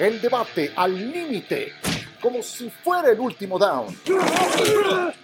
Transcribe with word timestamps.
El 0.00 0.18
debate 0.18 0.72
al 0.76 0.94
límite, 1.12 1.74
como 2.22 2.42
si 2.42 2.70
fuera 2.70 3.10
el 3.10 3.20
último 3.20 3.58
down. 3.58 3.94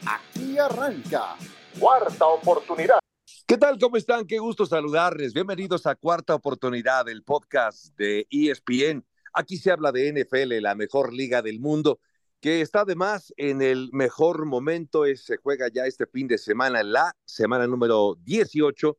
Aquí 0.06 0.58
arranca. 0.58 1.34
Cuarta 1.80 2.26
oportunidad. 2.26 2.98
¿Qué 3.46 3.56
tal? 3.56 3.78
¿Cómo 3.78 3.96
están? 3.96 4.26
Qué 4.26 4.38
gusto 4.38 4.66
saludarles. 4.66 5.32
Bienvenidos 5.32 5.86
a 5.86 5.94
Cuarta 5.94 6.34
Oportunidad, 6.34 7.08
el 7.08 7.24
podcast 7.24 7.96
de 7.96 8.26
ESPN. 8.30 9.02
Aquí 9.32 9.56
se 9.56 9.70
habla 9.70 9.92
de 9.92 10.12
NFL, 10.12 10.60
la 10.60 10.74
mejor 10.74 11.14
liga 11.14 11.40
del 11.40 11.58
mundo, 11.58 11.98
que 12.38 12.60
está 12.60 12.80
además 12.80 13.32
en 13.38 13.62
el 13.62 13.88
mejor 13.94 14.44
momento. 14.44 15.04
Se 15.14 15.38
juega 15.38 15.68
ya 15.72 15.86
este 15.86 16.04
fin 16.06 16.28
de 16.28 16.36
semana, 16.36 16.82
la 16.82 17.16
semana 17.24 17.66
número 17.66 18.18
18, 18.24 18.98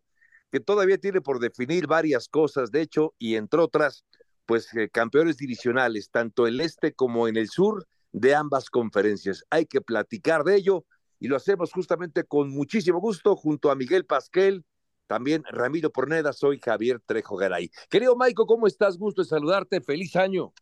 que 0.51 0.59
todavía 0.59 0.97
tiene 0.97 1.21
por 1.21 1.37
definir 1.37 1.85
varias 1.85 2.27
cosas, 2.29 2.71
de 2.71 2.81
hecho, 2.81 3.13
y 3.19 3.35
entre 3.35 3.59
otras, 3.59 4.05
pues 4.47 4.73
eh, 4.75 4.89
campeones 4.89 5.37
divisionales, 5.37 6.09
tanto 6.09 6.47
el 6.47 6.59
este 6.61 6.93
como 6.93 7.27
en 7.27 7.35
el 7.37 7.49
sur 7.49 7.85
de 8.13 8.33
ambas 8.33 8.71
conferencias. 8.71 9.45
Hay 9.51 9.67
que 9.67 9.81
platicar 9.81 10.43
de 10.43 10.55
ello 10.55 10.85
y 11.19 11.27
lo 11.27 11.35
hacemos 11.35 11.71
justamente 11.71 12.23
con 12.23 12.49
muchísimo 12.49 12.99
gusto 12.99 13.35
junto 13.35 13.69
a 13.69 13.75
Miguel 13.75 14.05
Pasquel, 14.05 14.63
también 15.05 15.43
Ramiro 15.49 15.91
Porneda, 15.91 16.33
soy 16.33 16.59
Javier 16.59 16.99
Trejo 17.05 17.35
Garay. 17.35 17.69
Querido 17.89 18.15
Maico, 18.15 18.45
¿cómo 18.45 18.67
estás? 18.67 18.97
Gusto 18.97 19.21
de 19.21 19.27
saludarte, 19.27 19.81
feliz 19.81 20.15
año. 20.15 20.53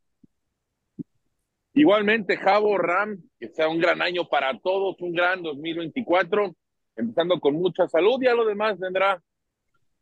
Igualmente, 1.73 2.37
Javo 2.37 2.77
Ram, 2.77 3.21
que 3.39 3.49
sea 3.49 3.67
un 3.67 3.79
gran 3.79 4.01
año 4.01 4.27
para 4.29 4.57
todos, 4.59 4.95
un 5.01 5.13
gran 5.13 5.43
2024, 5.43 6.55
empezando 6.95 7.39
con 7.39 7.55
mucha 7.55 7.87
salud, 7.87 8.17
y 8.21 8.27
a 8.27 8.33
lo 8.33 8.45
demás 8.45 8.79
vendrá 8.79 9.21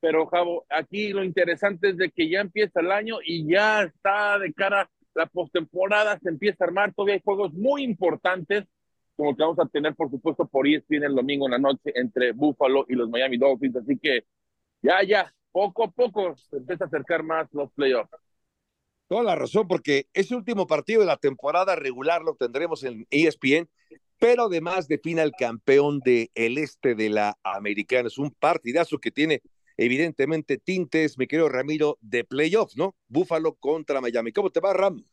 pero 0.03 0.27
Javo, 0.27 0.65
aquí 0.69 1.13
lo 1.13 1.23
interesante 1.23 1.91
es 1.91 1.95
de 1.95 2.11
que 2.11 2.27
ya 2.29 2.41
empieza 2.41 2.81
el 2.81 2.91
año 2.91 3.19
y 3.25 3.49
ya 3.49 3.83
está 3.83 4.37
de 4.37 4.51
cara 4.51 4.91
la 5.15 5.27
postemporada, 5.27 6.19
se 6.19 6.27
empieza 6.27 6.65
a 6.65 6.67
armar, 6.67 6.93
todavía 6.93 7.15
hay 7.15 7.21
juegos 7.23 7.53
muy 7.53 7.83
importantes, 7.83 8.65
como 9.15 9.33
que 9.33 9.43
vamos 9.43 9.59
a 9.59 9.65
tener, 9.65 9.95
por 9.95 10.11
supuesto, 10.11 10.45
por 10.45 10.67
ESPN 10.67 11.05
el 11.05 11.15
domingo 11.15 11.45
en 11.45 11.51
la 11.51 11.57
noche 11.57 11.93
entre 11.95 12.33
Buffalo 12.33 12.85
y 12.89 12.95
los 12.95 13.09
Miami 13.09 13.37
Dolphins, 13.37 13.77
así 13.77 13.97
que 13.97 14.25
ya, 14.81 15.01
ya, 15.03 15.33
poco 15.53 15.85
a 15.85 15.91
poco 15.91 16.35
se 16.35 16.57
empieza 16.57 16.83
a 16.83 16.87
acercar 16.87 17.23
más 17.23 17.47
los 17.53 17.71
playoffs. 17.71 18.11
Toda 19.07 19.23
la 19.23 19.35
razón, 19.35 19.69
porque 19.69 20.07
ese 20.13 20.35
último 20.35 20.67
partido 20.67 20.99
de 20.99 21.07
la 21.07 21.15
temporada 21.15 21.77
regular 21.77 22.23
lo 22.23 22.35
tendremos 22.35 22.83
en 22.83 23.07
ESPN, 23.09 23.69
pero 24.19 24.47
además 24.47 24.89
define 24.89 25.21
al 25.21 25.31
campeón 25.31 25.99
del 25.99 26.57
este 26.57 26.93
de 26.93 27.09
la 27.09 27.37
americana. 27.41 28.07
Es 28.07 28.17
un 28.17 28.31
partidazo 28.31 28.97
que 28.97 29.11
tiene 29.11 29.41
evidentemente 29.77 30.57
tintes, 30.57 31.17
mi 31.17 31.27
querido 31.27 31.49
Ramiro, 31.49 31.97
de 32.01 32.23
playoffs, 32.23 32.77
¿no? 32.77 32.95
Búfalo 33.07 33.55
contra 33.55 34.01
Miami. 34.01 34.31
¿Cómo 34.31 34.49
te 34.51 34.59
va, 34.59 34.73
Ram? 34.73 35.03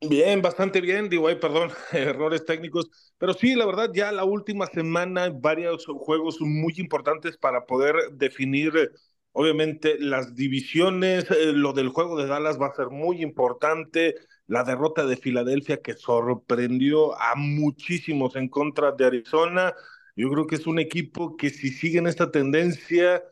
Bien, 0.00 0.40
bastante 0.42 0.80
bien, 0.80 1.08
digo, 1.08 1.26
ay, 1.26 1.36
perdón, 1.36 1.70
errores 1.92 2.44
técnicos, 2.44 2.88
pero 3.18 3.34
sí, 3.34 3.54
la 3.56 3.66
verdad, 3.66 3.90
ya 3.92 4.12
la 4.12 4.24
última 4.24 4.66
semana 4.68 5.28
varios 5.34 5.86
juegos 5.86 6.40
muy 6.40 6.74
importantes 6.76 7.36
para 7.36 7.66
poder 7.66 7.96
definir, 8.12 8.92
obviamente, 9.32 9.96
las 9.98 10.36
divisiones, 10.36 11.28
eh, 11.32 11.52
lo 11.52 11.72
del 11.72 11.88
juego 11.88 12.16
de 12.16 12.28
Dallas 12.28 12.60
va 12.60 12.68
a 12.68 12.74
ser 12.76 12.90
muy 12.90 13.22
importante, 13.22 14.14
la 14.46 14.62
derrota 14.62 15.04
de 15.04 15.16
Filadelfia 15.16 15.82
que 15.82 15.94
sorprendió 15.94 17.20
a 17.20 17.34
muchísimos 17.34 18.36
en 18.36 18.48
contra 18.48 18.92
de 18.92 19.04
Arizona, 19.04 19.74
yo 20.14 20.30
creo 20.30 20.46
que 20.46 20.54
es 20.56 20.66
un 20.68 20.78
equipo 20.78 21.36
que 21.36 21.50
si 21.50 21.70
siguen 21.70 22.06
esta 22.06 22.30
tendencia, 22.30 23.22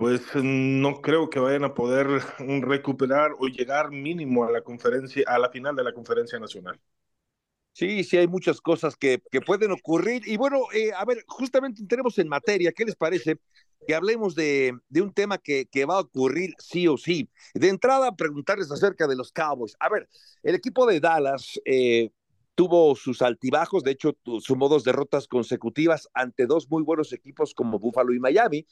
pues 0.00 0.22
no 0.34 1.02
creo 1.02 1.28
que 1.28 1.38
vayan 1.38 1.64
a 1.64 1.74
poder 1.74 2.06
recuperar 2.62 3.32
o 3.38 3.48
llegar 3.48 3.90
mínimo 3.90 4.46
a 4.46 4.50
la 4.50 4.62
conferencia, 4.62 5.22
a 5.26 5.38
la 5.38 5.50
final 5.50 5.76
de 5.76 5.84
la 5.84 5.92
conferencia 5.92 6.38
nacional. 6.38 6.80
Sí, 7.74 8.02
sí, 8.02 8.16
hay 8.16 8.26
muchas 8.26 8.62
cosas 8.62 8.96
que, 8.96 9.22
que 9.30 9.42
pueden 9.42 9.72
ocurrir. 9.72 10.26
Y 10.26 10.38
bueno, 10.38 10.62
eh, 10.72 10.90
a 10.96 11.04
ver, 11.04 11.22
justamente 11.26 11.82
entremos 11.82 12.18
en 12.18 12.28
materia. 12.28 12.72
¿Qué 12.72 12.86
les 12.86 12.96
parece 12.96 13.40
que 13.86 13.94
hablemos 13.94 14.34
de, 14.34 14.72
de 14.88 15.02
un 15.02 15.12
tema 15.12 15.36
que, 15.36 15.66
que, 15.66 15.84
va 15.84 15.96
a 15.96 16.00
ocurrir 16.00 16.54
sí 16.58 16.88
o 16.88 16.96
sí? 16.96 17.28
De 17.52 17.68
entrada, 17.68 18.16
preguntarles 18.16 18.72
acerca 18.72 19.06
de 19.06 19.16
los 19.16 19.30
Cowboys. 19.32 19.76
A 19.80 19.90
ver, 19.90 20.08
el 20.42 20.54
equipo 20.54 20.86
de 20.86 20.98
Dallas 20.98 21.60
eh, 21.66 22.08
tuvo 22.54 22.96
sus 22.96 23.20
altibajos, 23.20 23.84
de 23.84 23.90
hecho, 23.90 24.16
sumó 24.40 24.70
dos 24.70 24.82
derrotas 24.82 25.28
consecutivas 25.28 26.08
ante 26.14 26.46
dos 26.46 26.70
muy 26.70 26.82
buenos 26.82 27.12
equipos 27.12 27.52
como 27.54 27.78
Buffalo 27.78 28.14
y 28.14 28.18
Miami. 28.18 28.66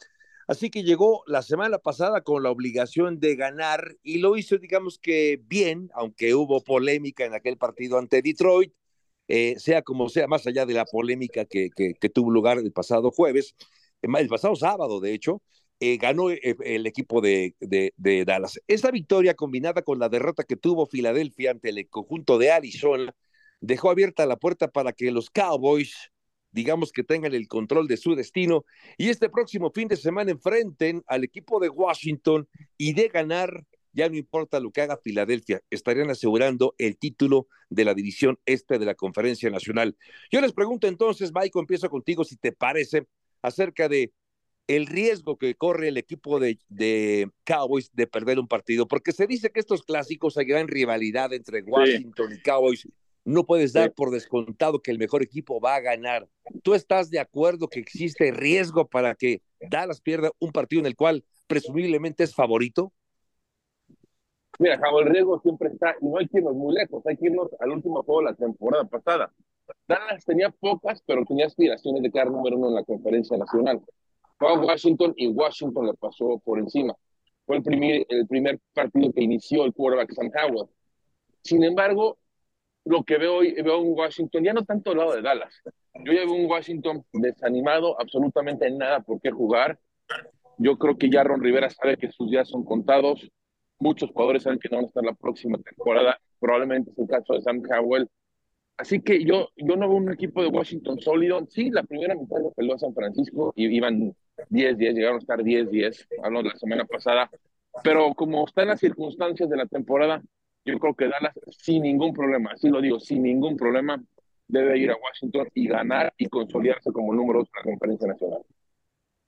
Así 0.48 0.70
que 0.70 0.82
llegó 0.82 1.22
la 1.26 1.42
semana 1.42 1.78
pasada 1.78 2.22
con 2.22 2.42
la 2.42 2.50
obligación 2.50 3.20
de 3.20 3.36
ganar 3.36 3.96
y 4.02 4.18
lo 4.18 4.34
hizo, 4.36 4.56
digamos 4.56 4.98
que 4.98 5.42
bien, 5.44 5.90
aunque 5.94 6.34
hubo 6.34 6.64
polémica 6.64 7.26
en 7.26 7.34
aquel 7.34 7.58
partido 7.58 7.98
ante 7.98 8.22
Detroit, 8.22 8.72
eh, 9.28 9.56
sea 9.58 9.82
como 9.82 10.08
sea, 10.08 10.26
más 10.26 10.46
allá 10.46 10.64
de 10.64 10.72
la 10.72 10.86
polémica 10.86 11.44
que, 11.44 11.68
que, 11.76 12.08
tuvo 12.08 12.30
lugar 12.30 12.58
el 12.58 12.72
pasado 12.72 13.10
jueves, 13.10 13.54
eh, 14.02 14.08
el 14.18 14.28
pasado 14.28 14.56
sábado, 14.56 15.00
de 15.00 15.12
hecho, 15.12 15.42
eh, 15.80 15.98
ganó 15.98 16.30
el 16.30 16.86
equipo 16.86 17.20
de, 17.20 17.54
de, 17.60 17.92
de, 17.98 18.24
Dallas. 18.24 18.58
Esa 18.66 18.90
victoria 18.90 19.34
combinada 19.34 19.82
con 19.82 19.98
la 19.98 20.08
derrota 20.08 20.44
que 20.44 20.56
tuvo 20.56 20.86
Filadelfia 20.86 21.50
ante 21.50 21.68
el 21.68 21.88
conjunto 21.90 22.38
de 22.38 22.52
Arizona 22.52 23.14
dejó 23.60 23.90
abierta 23.90 24.24
la 24.24 24.36
puerta 24.36 24.68
para 24.68 24.92
que 24.94 25.10
los 25.10 25.30
Cowboys 25.30 26.10
digamos 26.58 26.90
que 26.90 27.04
tengan 27.04 27.34
el 27.34 27.46
control 27.46 27.86
de 27.86 27.96
su 27.96 28.16
destino 28.16 28.64
y 28.96 29.10
este 29.10 29.28
próximo 29.28 29.70
fin 29.70 29.86
de 29.86 29.96
semana 29.96 30.32
enfrenten 30.32 31.04
al 31.06 31.22
equipo 31.22 31.60
de 31.60 31.68
Washington 31.68 32.48
y 32.76 32.94
de 32.94 33.06
ganar, 33.06 33.64
ya 33.92 34.08
no 34.08 34.16
importa 34.16 34.58
lo 34.58 34.72
que 34.72 34.80
haga 34.80 34.96
Filadelfia, 34.96 35.62
estarían 35.70 36.10
asegurando 36.10 36.74
el 36.78 36.98
título 36.98 37.46
de 37.70 37.84
la 37.84 37.94
división 37.94 38.40
este 38.44 38.80
de 38.80 38.86
la 38.86 38.96
Conferencia 38.96 39.48
Nacional. 39.50 39.96
Yo 40.32 40.40
les 40.40 40.52
pregunto 40.52 40.88
entonces, 40.88 41.30
Michael, 41.32 41.62
empiezo 41.62 41.88
contigo 41.88 42.24
si 42.24 42.34
te 42.36 42.50
parece 42.50 43.06
acerca 43.40 43.88
de 43.88 44.12
el 44.66 44.86
riesgo 44.86 45.38
que 45.38 45.54
corre 45.54 45.88
el 45.88 45.96
equipo 45.96 46.40
de, 46.40 46.58
de, 46.68 47.30
Cowboys 47.44 47.90
de 47.94 48.08
perder 48.08 48.40
un 48.40 48.48
partido, 48.48 48.88
porque 48.88 49.12
se 49.12 49.28
dice 49.28 49.50
que 49.50 49.60
estos 49.60 49.84
clásicos 49.84 50.36
hay 50.36 50.46
gran 50.46 50.66
rivalidad 50.66 51.32
entre 51.32 51.62
Washington 51.62 52.32
y 52.34 52.42
Cowboys 52.42 52.88
no 53.28 53.44
puedes 53.44 53.74
dar 53.74 53.92
por 53.92 54.10
descontado 54.10 54.80
que 54.80 54.90
el 54.90 54.98
mejor 54.98 55.22
equipo 55.22 55.60
va 55.60 55.74
a 55.74 55.80
ganar. 55.80 56.26
¿Tú 56.62 56.72
estás 56.72 57.10
de 57.10 57.20
acuerdo 57.20 57.68
que 57.68 57.78
existe 57.78 58.30
riesgo 58.30 58.88
para 58.88 59.14
que 59.14 59.42
Dallas 59.60 60.00
pierda 60.00 60.30
un 60.38 60.50
partido 60.50 60.80
en 60.80 60.86
el 60.86 60.96
cual 60.96 61.22
presumiblemente 61.46 62.24
es 62.24 62.34
favorito? 62.34 62.90
Mira, 64.58 64.78
Javo, 64.78 65.00
el 65.00 65.10
riesgo 65.10 65.38
siempre 65.40 65.68
está, 65.68 65.94
y 66.00 66.06
no 66.06 66.16
hay 66.18 66.26
que 66.26 66.38
irnos 66.38 66.54
muy 66.54 66.74
lejos, 66.74 67.04
hay 67.06 67.18
que 67.18 67.26
irnos 67.26 67.50
al 67.60 67.70
último 67.70 68.02
juego 68.02 68.22
de 68.22 68.30
la 68.30 68.34
temporada 68.34 68.84
pasada. 68.84 69.32
Dallas 69.86 70.24
tenía 70.24 70.48
pocas, 70.48 71.02
pero 71.06 71.22
tenía 71.26 71.46
aspiraciones 71.46 72.02
de 72.02 72.10
quedar 72.10 72.30
número 72.30 72.56
uno 72.56 72.68
en 72.68 72.74
la 72.76 72.84
conferencia 72.84 73.36
nacional. 73.36 73.82
Fue 74.38 74.48
a 74.48 74.58
Washington 74.58 75.12
y 75.16 75.28
Washington 75.28 75.84
le 75.86 75.94
pasó 75.94 76.40
por 76.42 76.58
encima. 76.58 76.94
Fue 77.44 77.56
el 77.56 77.62
primer, 77.62 78.06
el 78.08 78.26
primer 78.26 78.58
partido 78.72 79.12
que 79.12 79.22
inició 79.22 79.66
el 79.66 79.74
quarterback 79.74 80.14
Sam 80.14 80.30
Howard. 80.34 80.70
Sin 81.42 81.62
embargo, 81.62 82.18
lo 82.88 83.04
que 83.04 83.18
veo 83.18 83.36
hoy, 83.36 83.52
veo 83.52 83.78
un 83.80 83.98
Washington, 83.98 84.42
ya 84.42 84.54
no 84.54 84.64
tanto 84.64 84.92
al 84.92 84.96
lado 84.96 85.14
de 85.14 85.20
Dallas. 85.20 85.62
Yo 86.04 86.12
ya 86.12 86.24
veo 86.24 86.32
un 86.32 86.46
Washington 86.46 87.04
desanimado, 87.12 88.00
absolutamente 88.00 88.70
nada 88.70 89.00
por 89.00 89.20
qué 89.20 89.30
jugar. 89.30 89.78
Yo 90.56 90.78
creo 90.78 90.96
que 90.96 91.10
ya 91.10 91.22
Ron 91.22 91.42
Rivera 91.42 91.68
sabe 91.68 91.98
que 91.98 92.10
sus 92.10 92.30
días 92.30 92.48
son 92.48 92.64
contados. 92.64 93.30
Muchos 93.78 94.10
jugadores 94.10 94.44
saben 94.44 94.58
que 94.58 94.70
no 94.70 94.78
van 94.78 94.86
a 94.86 94.88
estar 94.88 95.04
la 95.04 95.12
próxima 95.12 95.58
temporada. 95.58 96.18
Probablemente 96.40 96.90
es 96.90 96.98
el 96.98 97.06
caso 97.06 97.34
de 97.34 97.42
Sam 97.42 97.62
Howell. 97.70 98.08
Así 98.78 99.02
que 99.02 99.22
yo, 99.22 99.50
yo 99.56 99.76
no 99.76 99.86
veo 99.86 99.98
un 99.98 100.10
equipo 100.10 100.40
de 100.40 100.48
Washington 100.48 100.98
sólido. 100.98 101.46
Sí, 101.50 101.68
la 101.68 101.82
primera 101.82 102.14
mitad 102.14 102.40
lo 102.40 102.52
peleó 102.52 102.74
a 102.74 102.78
San 102.78 102.94
Francisco 102.94 103.52
y 103.54 103.66
iban 103.66 104.14
10-10, 104.48 104.94
llegaron 104.94 105.16
a 105.16 105.18
estar 105.18 105.40
10-10, 105.40 106.06
hablamos 106.22 106.54
la 106.54 106.58
semana 106.58 106.84
pasada. 106.86 107.28
Pero 107.84 108.14
como 108.14 108.46
están 108.46 108.68
las 108.68 108.80
circunstancias 108.80 109.50
de 109.50 109.56
la 109.58 109.66
temporada, 109.66 110.22
yo 110.68 110.78
creo 110.78 110.94
que 110.94 111.08
Dallas 111.08 111.34
sin 111.50 111.82
ningún 111.82 112.12
problema, 112.12 112.52
así 112.52 112.68
lo 112.68 112.80
digo, 112.80 113.00
sin 113.00 113.22
ningún 113.22 113.56
problema, 113.56 114.02
debe 114.46 114.78
ir 114.78 114.90
a 114.90 114.96
Washington 114.96 115.48
y 115.54 115.68
ganar 115.68 116.12
y 116.16 116.26
consolidarse 116.26 116.92
como 116.92 117.14
número 117.14 117.40
dos 117.40 117.48
en 117.48 117.58
la 117.58 117.72
conferencia 117.72 118.08
nacional. 118.08 118.42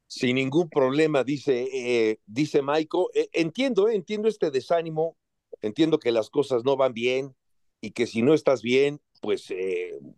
Sin 0.07 0.37
ningún 0.37 0.69
problema, 0.69 1.23
dice, 1.23 1.69
eh, 1.73 2.19
dice 2.27 2.63
Michael. 2.63 3.07
Eh, 3.15 3.29
entiendo, 3.33 3.89
eh, 3.89 3.95
entiendo 3.95 4.29
este 4.29 4.51
desánimo, 4.51 5.17
entiendo 5.63 5.99
que 5.99 6.11
las 6.11 6.31
cosas 6.31 6.65
no 6.65 6.77
van 6.77 6.95
bien 6.95 7.35
y 7.81 7.93
que 7.93 8.07
si 8.07 8.23
no 8.23 8.35
estás 8.35 8.61
bien, 8.61 9.01
pues 9.23 9.53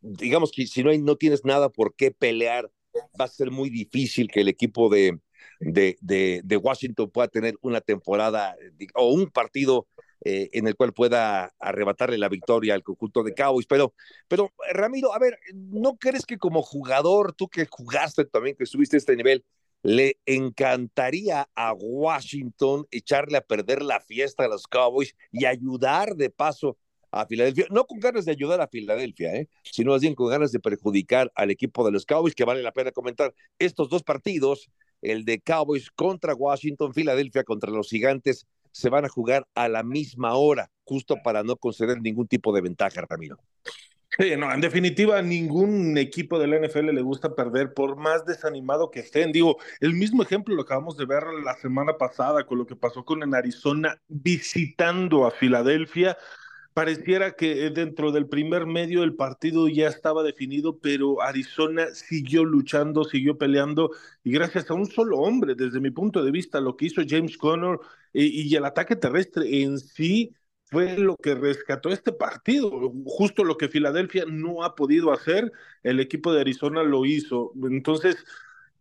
digamos 0.00 0.50
que 0.52 0.66
si 0.66 0.82
no, 0.82 0.90
hay, 0.90 0.98
no 0.98 1.16
tienes 1.16 1.44
nada 1.44 1.68
por 1.68 1.94
qué 1.94 2.10
pelear, 2.10 2.70
va 3.20 3.24
a 3.24 3.28
ser 3.28 3.50
muy 3.50 3.68
difícil 3.70 4.28
que 4.28 4.40
el 4.40 4.48
equipo 4.48 4.88
de, 4.88 5.18
de, 5.60 5.96
de, 6.00 6.40
de 6.44 6.56
Washington 6.56 7.10
pueda 7.10 7.28
tener 7.28 7.56
una 7.60 7.80
temporada 7.80 8.56
o 8.94 9.12
un 9.12 9.30
partido 9.30 9.86
eh, 10.24 10.50
en 10.52 10.66
el 10.66 10.76
cual 10.76 10.92
pueda 10.92 11.52
arrebatarle 11.58 12.18
la 12.18 12.28
victoria 12.28 12.74
al 12.74 12.82
conjunto 12.82 13.22
de 13.22 13.34
Cowboys. 13.34 13.66
Pero, 13.66 13.94
pero 14.28 14.52
Ramiro, 14.72 15.14
a 15.14 15.18
ver, 15.18 15.38
¿no 15.52 15.96
crees 15.96 16.26
que 16.26 16.38
como 16.38 16.62
jugador, 16.62 17.32
tú 17.32 17.48
que 17.48 17.66
jugaste 17.68 18.24
también, 18.24 18.56
que 18.56 18.64
estuviste 18.64 18.96
a 18.96 18.98
este 18.98 19.16
nivel, 19.16 19.44
le 19.82 20.18
encantaría 20.26 21.48
a 21.54 21.72
Washington 21.72 22.86
echarle 22.90 23.38
a 23.38 23.40
perder 23.40 23.82
la 23.82 24.00
fiesta 24.00 24.44
a 24.44 24.48
los 24.48 24.66
Cowboys 24.68 25.16
y 25.32 25.44
ayudar 25.44 26.14
de 26.14 26.30
paso 26.30 26.78
a 27.10 27.26
Filadelfia, 27.26 27.66
no 27.70 27.84
con 27.84 28.00
ganas 28.00 28.24
de 28.24 28.32
ayudar 28.32 28.60
a 28.60 28.68
Filadelfia, 28.68 29.34
¿eh? 29.34 29.48
sino 29.64 29.92
más 29.92 30.00
bien 30.00 30.14
con 30.14 30.30
ganas 30.30 30.50
de 30.50 30.60
perjudicar 30.60 31.30
al 31.34 31.50
equipo 31.50 31.84
de 31.84 31.90
los 31.90 32.06
Cowboys, 32.06 32.34
que 32.34 32.44
vale 32.44 32.62
la 32.62 32.72
pena 32.72 32.90
comentar. 32.90 33.34
Estos 33.58 33.90
dos 33.90 34.02
partidos, 34.02 34.70
el 35.02 35.24
de 35.24 35.40
Cowboys 35.40 35.90
contra 35.90 36.34
Washington, 36.34 36.94
Filadelfia 36.94 37.44
contra 37.44 37.70
los 37.70 37.88
Gigantes, 37.88 38.46
se 38.72 38.88
van 38.90 39.04
a 39.04 39.08
jugar 39.08 39.46
a 39.54 39.68
la 39.68 39.82
misma 39.82 40.34
hora, 40.34 40.70
justo 40.84 41.16
para 41.22 41.42
no 41.42 41.56
conceder 41.56 42.00
ningún 42.00 42.26
tipo 42.26 42.52
de 42.52 42.62
ventaja, 42.62 43.02
Ramiro. 43.08 43.38
Sí, 44.18 44.36
no, 44.36 44.52
en 44.52 44.60
definitiva, 44.60 45.22
ningún 45.22 45.96
equipo 45.96 46.38
de 46.38 46.46
la 46.46 46.56
NFL 46.56 46.92
le 46.92 47.00
gusta 47.00 47.34
perder, 47.34 47.72
por 47.72 47.96
más 47.96 48.26
desanimado 48.26 48.90
que 48.90 49.00
estén. 49.00 49.32
Digo, 49.32 49.56
el 49.80 49.94
mismo 49.94 50.22
ejemplo 50.22 50.54
lo 50.54 50.62
acabamos 50.62 50.98
de 50.98 51.06
ver 51.06 51.22
la 51.42 51.54
semana 51.56 51.96
pasada 51.96 52.44
con 52.44 52.58
lo 52.58 52.66
que 52.66 52.76
pasó 52.76 53.06
con 53.06 53.22
en 53.22 53.34
Arizona 53.34 54.02
visitando 54.08 55.26
a 55.26 55.30
Filadelfia 55.30 56.18
pareciera 56.74 57.32
que 57.32 57.70
dentro 57.70 58.12
del 58.12 58.28
primer 58.28 58.66
medio 58.66 59.02
el 59.02 59.14
partido 59.14 59.68
ya 59.68 59.88
estaba 59.88 60.22
definido, 60.22 60.78
pero 60.78 61.22
Arizona 61.22 61.86
siguió 61.94 62.44
luchando, 62.44 63.04
siguió 63.04 63.38
peleando 63.38 63.90
y 64.24 64.32
gracias 64.32 64.70
a 64.70 64.74
un 64.74 64.86
solo 64.86 65.18
hombre, 65.18 65.54
desde 65.54 65.80
mi 65.80 65.90
punto 65.90 66.24
de 66.24 66.30
vista, 66.30 66.60
lo 66.60 66.76
que 66.76 66.86
hizo 66.86 67.02
James 67.06 67.36
Conner 67.36 67.78
eh, 68.14 68.24
y 68.24 68.54
el 68.54 68.64
ataque 68.64 68.96
terrestre 68.96 69.62
en 69.62 69.78
sí 69.78 70.34
fue 70.72 70.96
lo 70.96 71.16
que 71.16 71.34
rescató 71.34 71.90
este 71.90 72.12
partido, 72.12 72.70
justo 73.04 73.44
lo 73.44 73.58
que 73.58 73.68
Filadelfia 73.68 74.24
no 74.26 74.64
ha 74.64 74.74
podido 74.74 75.12
hacer, 75.12 75.52
el 75.82 76.00
equipo 76.00 76.32
de 76.32 76.40
Arizona 76.40 76.82
lo 76.82 77.04
hizo. 77.04 77.52
Entonces, 77.62 78.24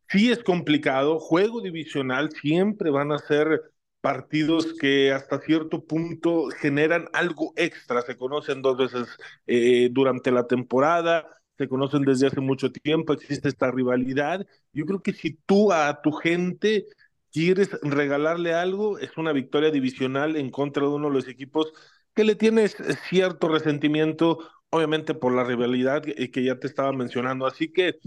sí 0.07 0.31
es 0.31 0.41
complicado, 0.41 1.19
juego 1.19 1.61
divisional 1.61 2.31
siempre 2.31 2.91
van 2.91 3.11
a 3.11 3.17
ser 3.17 3.61
partidos 4.01 4.73
que 4.79 5.11
hasta 5.11 5.39
cierto 5.41 5.85
punto 5.85 6.47
generan 6.49 7.07
algo 7.13 7.53
extra, 7.55 8.01
se 8.01 8.17
conocen 8.17 8.61
dos 8.61 8.77
veces 8.77 9.07
eh, 9.47 9.89
durante 9.91 10.31
la 10.31 10.47
temporada, 10.47 11.27
se 11.57 11.67
conocen 11.67 12.03
desde 12.03 12.27
hace 12.27 12.41
mucho 12.41 12.71
tiempo, 12.71 13.13
existe 13.13 13.47
esta 13.49 13.71
rivalidad. 13.71 14.45
Yo 14.73 14.85
creo 14.85 15.01
que 15.01 15.13
si 15.13 15.33
tú 15.45 15.71
a 15.71 16.01
tu 16.01 16.11
gente 16.11 16.87
quieres 17.31 17.69
regalarle 17.83 18.53
algo, 18.53 18.97
es 18.99 19.17
una 19.17 19.31
victoria 19.33 19.71
divisional 19.71 20.35
en 20.35 20.49
contra 20.49 20.83
de 20.83 20.89
uno 20.89 21.07
de 21.09 21.13
los 21.13 21.27
equipos 21.27 21.71
que 22.13 22.23
le 22.23 22.35
tienes 22.35 22.75
cierto 23.09 23.47
resentimiento, 23.47 24.39
obviamente 24.69 25.13
por 25.13 25.33
la 25.33 25.43
rivalidad 25.43 26.01
que 26.03 26.43
ya 26.43 26.59
te 26.59 26.67
estaba 26.67 26.91
mencionando. 26.93 27.45
Así 27.45 27.71
que 27.71 27.99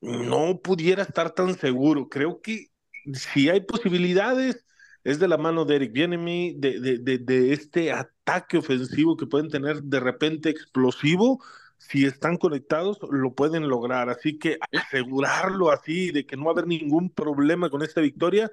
no 0.00 0.60
pudiera 0.60 1.02
estar 1.02 1.30
tan 1.32 1.54
seguro. 1.58 2.08
Creo 2.08 2.40
que 2.42 2.68
si 3.14 3.48
hay 3.48 3.60
posibilidades, 3.62 4.64
es 5.04 5.18
de 5.18 5.28
la 5.28 5.36
mano 5.36 5.64
de 5.64 5.76
Eric 5.76 5.92
Bienemy, 5.92 6.54
de, 6.56 6.80
de, 6.80 7.18
de, 7.18 7.52
este 7.52 7.92
ataque 7.92 8.56
ofensivo 8.56 9.16
que 9.16 9.26
pueden 9.26 9.50
tener 9.50 9.82
de 9.82 10.00
repente 10.00 10.48
explosivo. 10.48 11.42
Si 11.76 12.06
están 12.06 12.38
conectados, 12.38 12.98
lo 13.10 13.34
pueden 13.34 13.68
lograr. 13.68 14.08
Así 14.08 14.38
que 14.38 14.58
asegurarlo 14.72 15.70
así, 15.70 16.10
de 16.10 16.24
que 16.24 16.36
no 16.36 16.44
va 16.44 16.50
a 16.50 16.54
haber 16.54 16.66
ningún 16.66 17.10
problema 17.10 17.68
con 17.68 17.82
esta 17.82 18.00
victoria, 18.00 18.50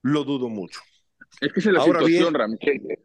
lo 0.00 0.24
dudo 0.24 0.48
mucho. 0.48 0.80
Es 1.40 1.52
que 1.52 1.60
es 1.60 1.66
la 1.66 1.82
situación, 1.82 2.32
Ram. 2.32 2.56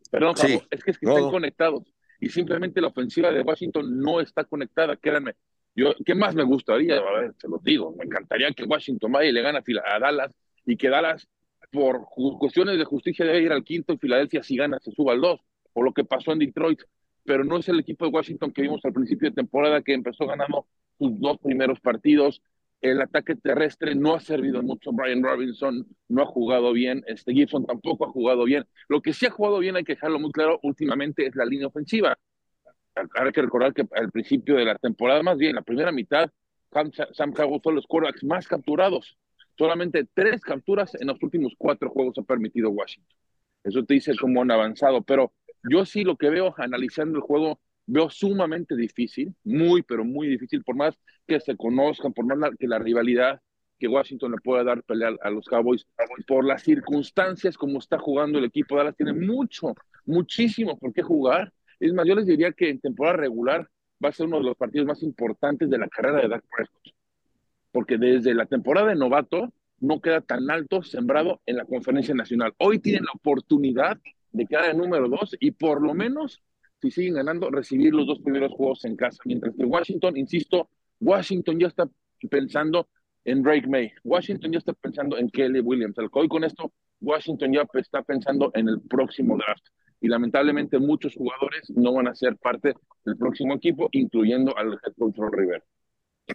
perdón, 0.10 0.36
es 0.38 0.42
que, 0.42 0.68
es 0.72 0.84
que 0.84 0.92
están 0.92 1.30
conectados 1.30 1.84
y 2.20 2.30
simplemente 2.30 2.82
la 2.82 2.88
ofensiva 2.88 3.32
de 3.32 3.42
Washington 3.42 4.00
no 4.00 4.22
está 4.22 4.44
conectada. 4.44 4.96
Créanme, 4.96 5.36
yo, 5.76 5.94
¿qué 6.06 6.16
más 6.16 6.36
me 6.36 6.44
gustaría? 6.44 6.98
A 6.98 7.20
ver, 7.20 7.34
se 7.38 7.48
lo 7.48 7.60
digo, 7.62 7.96
me 7.98 8.06
encantaría 8.06 8.52
que 8.52 8.64
Washington 8.64 9.12
vaya 9.12 9.30
y 9.30 9.34
le 9.34 9.42
gane 9.42 9.60
a 9.60 10.00
Dallas 10.00 10.32
y 10.66 10.78
que 10.78 10.90
Dallas 10.90 11.28
por 11.72 12.08
cuestiones 12.40 12.78
de 12.78 12.86
justicia 12.86 13.26
debe 13.26 13.42
ir 13.42 13.52
al 13.52 13.64
quinto 13.64 13.94
y 13.94 13.98
Filadelfia 13.98 14.44
si 14.44 14.58
gana 14.58 14.80
se 14.80 14.92
suba 14.92 15.14
al 15.14 15.22
dos, 15.22 15.42
por 15.74 15.86
lo 15.86 15.94
que 15.94 16.04
pasó 16.04 16.32
en 16.32 16.40
Detroit, 16.40 16.82
pero 17.24 17.44
no 17.44 17.58
es 17.58 17.70
el 17.70 17.80
equipo 17.80 18.06
de 18.06 18.12
Washington 18.12 18.52
que 18.52 18.64
vimos 18.64 18.84
al 18.84 18.94
principio 18.94 19.30
de 19.30 19.36
temporada 19.36 19.82
que 19.82 19.94
empezó 19.94 20.26
ganando 20.26 20.66
sus 20.98 21.20
dos 21.20 21.38
primeros 21.40 21.80
partidos. 21.80 22.42
El 22.82 23.02
ataque 23.02 23.36
terrestre 23.36 23.94
no 23.94 24.16
ha 24.16 24.22
servido 24.22 24.64
mucho. 24.64 24.92
Brian 24.94 25.22
Robinson 25.22 25.86
no 26.08 26.22
ha 26.24 26.26
jugado 26.26 26.72
bien. 26.72 27.04
Este 27.08 27.34
Gibson 27.34 27.66
tampoco 27.66 28.06
ha 28.06 28.10
jugado 28.10 28.46
bien. 28.46 28.66
Lo 28.88 29.02
que 29.02 29.14
sí 29.14 29.26
ha 29.26 29.32
jugado 29.32 29.60
bien, 29.60 29.76
hay 29.76 29.84
que 29.84 29.96
dejarlo 29.96 30.18
muy 30.18 30.32
claro, 30.32 30.60
últimamente 30.64 31.26
es 31.28 31.36
la 31.36 31.46
línea 31.46 31.68
ofensiva. 31.68 32.18
Hay 32.96 33.32
que 33.32 33.42
recordar 33.42 33.74
que 33.74 33.86
al 33.96 34.12
principio 34.12 34.56
de 34.56 34.66
la 34.66 34.76
temporada, 34.76 35.22
más 35.24 35.38
bien 35.38 35.56
la 35.56 35.62
primera 35.62 35.92
mitad, 35.92 36.32
Sam 36.72 37.34
Howell 37.38 37.62
fue 37.62 37.74
los 37.74 37.86
quarterbacks 37.86 38.24
más 38.24 38.48
capturados 38.48 39.18
Solamente 39.60 40.08
tres 40.14 40.40
capturas 40.40 40.96
en 41.02 41.08
los 41.08 41.22
últimos 41.22 41.54
cuatro 41.58 41.90
juegos 41.90 42.18
ha 42.18 42.22
permitido 42.22 42.70
Washington. 42.70 43.18
Eso 43.62 43.84
te 43.84 43.96
dice 43.96 44.14
cómo 44.16 44.42
han 44.42 44.52
avanzado, 44.52 45.02
pero 45.02 45.34
yo 45.70 45.84
sí 45.86 46.06
lo 46.06 46.16
que 46.16 46.30
veo 46.30 46.56
analizando 46.58 47.18
el 47.18 47.24
juego, 47.24 47.60
veo 47.86 48.10
sumamente 48.10 48.74
difícil, 48.78 49.36
muy, 49.44 49.82
pero 49.82 50.06
muy 50.06 50.30
difícil, 50.30 50.64
por 50.64 50.78
más 50.78 50.98
que 51.28 51.42
se 51.42 51.58
conozcan, 51.58 52.14
por 52.14 52.24
más 52.24 52.52
que 52.58 52.70
la 52.70 52.80
rivalidad 52.80 53.42
que 53.78 53.90
Washington 53.90 54.32
le 54.32 54.38
pueda 54.38 54.64
dar 54.64 54.82
pelea 54.84 55.12
a 55.22 55.30
los 55.30 55.46
Cowboys, 55.46 55.86
por 56.26 56.46
las 56.46 56.64
circunstancias 56.64 57.58
como 57.58 57.80
está 57.80 58.00
jugando 58.00 58.40
el 58.40 58.46
equipo, 58.46 58.78
Dallas 58.78 58.96
tiene 58.96 59.12
mucho, 59.12 59.76
muchísimo 60.06 60.80
por 60.80 60.94
qué 60.94 61.02
jugar. 61.02 61.52
Es 61.82 61.94
más, 61.94 62.08
yo 62.08 62.16
les 62.16 62.28
diría 62.28 62.54
que 62.54 62.70
en 62.70 62.80
temporada 62.80 63.18
regular 63.18 63.70
va 64.02 64.08
a 64.08 64.14
ser 64.14 64.28
uno 64.28 64.38
de 64.38 64.46
los 64.46 64.56
partidos 64.56 64.88
más 64.88 65.04
importantes 65.04 65.70
de 65.70 65.78
la 65.78 65.90
carrera 65.90 66.22
de 66.22 66.30
Dak 66.30 66.46
Prescott 66.50 66.99
porque 67.72 67.98
desde 67.98 68.34
la 68.34 68.46
temporada 68.46 68.90
de 68.90 68.96
novato 68.96 69.54
no 69.80 70.02
queda 70.02 70.22
tan 70.22 70.50
alto 70.50 70.84
sembrado 70.84 71.42
en 71.46 71.58
la 71.58 71.66
conferencia 71.66 72.14
nacional. 72.14 72.54
Hoy 72.58 72.80
tienen 72.80 73.06
la 73.06 73.12
oportunidad 73.14 73.98
de 74.32 74.46
quedar 74.46 74.72
en 74.72 74.78
número 74.78 75.08
dos 75.08 75.36
y 75.40 75.52
por 75.52 75.82
lo 75.82 75.94
menos, 75.94 76.42
si 76.82 76.92
siguen 76.92 77.16
ganando, 77.16 77.50
recibir 77.50 77.94
los 77.94 78.08
dos 78.08 78.20
primeros 78.20 78.52
juegos 78.54 78.86
en 78.86 78.96
casa. 78.96 79.18
Mientras 79.26 79.56
que 79.56 79.66
Washington, 79.66 80.18
insisto, 80.18 80.70
Washington 81.00 81.60
ya 81.60 81.68
está 81.68 81.90
pensando 82.30 82.88
en 83.24 83.44
Drake 83.44 83.68
May. 83.68 83.92
Washington 84.04 84.52
ya 84.52 84.60
está 84.60 84.74
pensando 84.74 85.18
en 85.18 85.30
Kelly 85.30 85.62
Williams. 85.62 85.96
Hoy 86.12 86.28
con 86.28 86.44
esto, 86.44 86.72
Washington 87.02 87.54
ya 87.54 87.66
está 87.74 88.02
pensando 88.02 88.52
en 88.54 88.70
el 88.70 88.82
próximo 88.82 89.38
draft. 89.38 89.66
Y 90.02 90.08
lamentablemente 90.08 90.80
muchos 90.80 91.14
jugadores 91.16 91.70
no 91.76 91.94
van 91.94 92.08
a 92.08 92.16
ser 92.16 92.38
parte 92.38 92.74
del 93.06 93.18
próximo 93.18 93.54
equipo, 93.54 93.90
incluyendo 93.92 94.58
al 94.58 94.74
head 94.74 94.94
coach. 94.98 95.18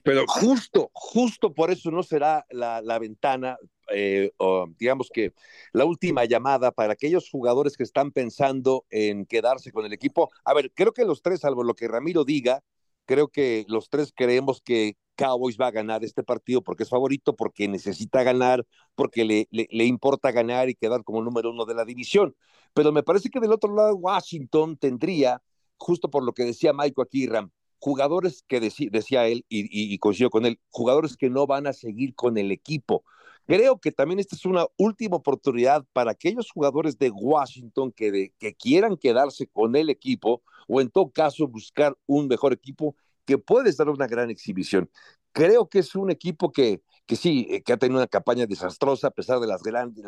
Pero 0.03 0.25
justo, 0.27 0.91
justo 0.93 1.55
por 1.55 1.71
eso 1.71 1.91
no 1.91 2.03
será 2.03 2.45
la, 2.51 2.99
ventana, 2.99 3.57
eh, 3.93 4.33
digamos 4.79 5.11
que 5.13 5.33
la 5.73 5.85
última 5.85 6.25
llamada 6.25 6.73
para 6.73 6.95
aquellos 6.95 7.31
jugadores 7.31 7.77
que 7.77 7.85
están 7.85 8.11
pensando 8.11 8.85
en 8.91 9.27
quedarse 9.27 9.73
con 9.73 9.85
el 9.85 9.93
equipo. 9.93 10.31
A 10.45 10.55
ver, 10.55 10.73
creo 10.75 10.93
que 10.93 11.05
los 11.05 11.23
tres, 11.23 11.41
salvo 11.41 11.63
lo 11.63 11.75
que 11.75 11.89
Ramiro 11.89 12.25
diga, 12.25 12.63
creo 13.07 13.29
que 13.29 13.65
los 13.69 13.89
tres 13.89 14.13
creemos 14.15 14.61
que 14.61 14.97
Cowboys 15.17 15.59
va 15.61 15.69
a 15.69 15.71
ganar 15.71 16.05
este 16.05 16.25
partido 16.25 16.63
porque 16.63 16.83
es 16.83 16.89
favorito, 16.89 17.37
porque 17.37 17.69
necesita 17.69 18.23
ganar, 18.23 18.67
porque 18.95 19.25
le, 19.25 19.49
le, 19.51 19.85
importa 19.85 20.33
ganar 20.33 20.69
y 20.69 20.75
quedar 20.75 21.05
como 21.05 21.23
número 21.23 21.51
uno 21.51 21.65
de 21.67 21.75
la 21.75 21.85
división. 21.85 22.35
Pero 22.73 22.91
me 22.93 23.03
parece 23.03 23.31
que 23.31 23.41
del 23.41 23.53
otro 23.53 23.75
lado 23.75 23.95
Washington 23.95 24.77
tendría, 24.77 25.41
justo 25.77 26.11
por 26.11 26.25
lo 26.25 26.33
que 26.33 26.45
decía 26.45 26.73
Maiko 26.73 27.03
aquí, 27.03 27.27
Ram, 27.27 27.51
jugadores 27.85 28.43
que 28.49 28.61
decía 28.61 29.27
él 29.27 29.45
y, 29.51 29.93
y, 29.95 29.99
con 29.99 30.47
él, 30.47 30.59
jugadores 30.71 31.19
que 31.19 31.29
no 31.29 31.47
van 31.47 31.67
a 31.67 31.75
seguir 31.75 32.15
con 32.15 32.39
el 32.39 32.51
equipo. 32.51 33.05
Creo 33.47 33.79
que 33.79 33.93
también 33.93 34.21
esta 34.21 34.37
es 34.37 34.47
una 34.47 34.65
última 34.79 35.17
oportunidad 35.17 35.85
para 35.93 36.13
aquellos 36.13 36.51
jugadores 36.51 36.97
de 36.97 37.11
Washington 37.11 37.93
que, 37.93 38.33
quieran 38.59 38.97
quedarse 38.97 39.49
con 39.49 39.77
el 39.77 39.91
equipo 39.91 40.43
o 40.67 40.81
en 40.81 40.89
todo 40.89 41.11
caso 41.11 41.47
buscar 41.47 41.95
un 42.07 42.27
mejor 42.27 42.55
equipo 42.55 42.97
que 43.27 43.37
puede 43.37 43.71
dar 43.73 43.91
una 43.91 44.07
gran 44.07 44.31
exhibición. 44.31 44.89
Creo 45.33 45.69
que 45.69 45.81
es 45.81 45.95
un 45.95 46.11
equipo 46.11 46.53
que, 46.53 46.81
sí, 47.09 47.47
eh, 47.51 47.63
que 47.63 47.75
ha 47.75 47.77
tenido 47.77 47.99
una 47.99 48.07
campaña 48.07 48.47
desastrosa 48.47 49.09
a 49.09 49.11
pesar 49.11 49.41
de 49.41 49.47
las, 49.47 49.63
grandes 49.63 50.07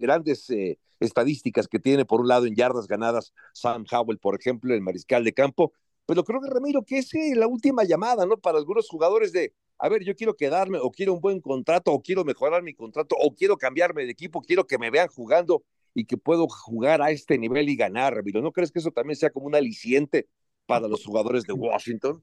grandes 0.00 0.50
eh, 0.50 0.80
estadísticas 0.98 1.68
que 1.68 1.78
tiene, 1.78 2.04
por 2.04 2.20
un 2.20 2.26
lado, 2.26 2.46
en 2.46 2.56
yardas 2.56 2.88
ganadas 2.88 3.32
Sam 3.52 3.84
Howell, 3.88 4.18
por 4.18 4.34
ejemplo, 4.34 4.74
el 4.74 4.80
mariscal 4.80 5.22
de 5.22 5.32
campo, 5.32 5.72
pero 6.06 6.24
creo 6.24 6.40
que 6.40 6.48
Ramiro, 6.48 6.84
que 6.84 6.98
es 6.98 7.12
eh, 7.14 7.34
la 7.34 7.46
última 7.46 7.84
llamada, 7.84 8.24
¿no? 8.26 8.38
Para 8.38 8.58
algunos 8.58 8.88
jugadores 8.88 9.32
de, 9.32 9.52
a 9.78 9.88
ver, 9.88 10.04
yo 10.04 10.14
quiero 10.14 10.34
quedarme, 10.34 10.78
o 10.80 10.90
quiero 10.90 11.12
un 11.12 11.20
buen 11.20 11.40
contrato, 11.40 11.92
o 11.92 12.00
quiero 12.00 12.24
mejorar 12.24 12.62
mi 12.62 12.74
contrato, 12.74 13.16
o 13.18 13.34
quiero 13.34 13.56
cambiarme 13.56 14.04
de 14.04 14.12
equipo, 14.12 14.40
quiero 14.40 14.66
que 14.66 14.78
me 14.78 14.90
vean 14.90 15.08
jugando 15.08 15.64
y 15.94 16.04
que 16.04 16.16
puedo 16.16 16.46
jugar 16.48 17.02
a 17.02 17.10
este 17.10 17.38
nivel 17.38 17.68
y 17.68 17.76
ganar, 17.76 18.14
Ramiro. 18.14 18.40
¿No 18.40 18.52
crees 18.52 18.70
que 18.70 18.78
eso 18.78 18.90
también 18.90 19.16
sea 19.16 19.30
como 19.30 19.46
un 19.46 19.54
aliciente 19.54 20.28
para 20.66 20.88
los 20.88 21.04
jugadores 21.04 21.44
de 21.44 21.54
Washington? 21.54 22.22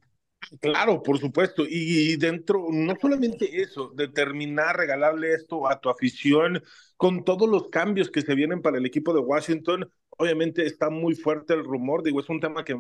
Claro, 0.60 1.02
por 1.02 1.20
supuesto. 1.20 1.64
Y 1.68 2.16
dentro, 2.18 2.68
no 2.70 2.96
solamente 3.00 3.62
eso, 3.62 3.92
determinar, 3.96 4.78
regalarle 4.78 5.34
esto 5.34 5.68
a 5.68 5.80
tu 5.80 5.90
afición 5.90 6.62
con 6.98 7.24
todos 7.24 7.50
los 7.50 7.70
cambios 7.70 8.12
que 8.12 8.22
se 8.22 8.36
vienen 8.36 8.62
para 8.62 8.78
el 8.78 8.86
equipo 8.86 9.14
de 9.14 9.22
Washington. 9.22 9.90
Obviamente 10.18 10.66
está 10.66 10.90
muy 10.90 11.16
fuerte 11.16 11.54
el 11.54 11.64
rumor, 11.64 12.04
digo, 12.04 12.20
es 12.20 12.30
un 12.30 12.40
tema 12.40 12.64
que 12.64 12.78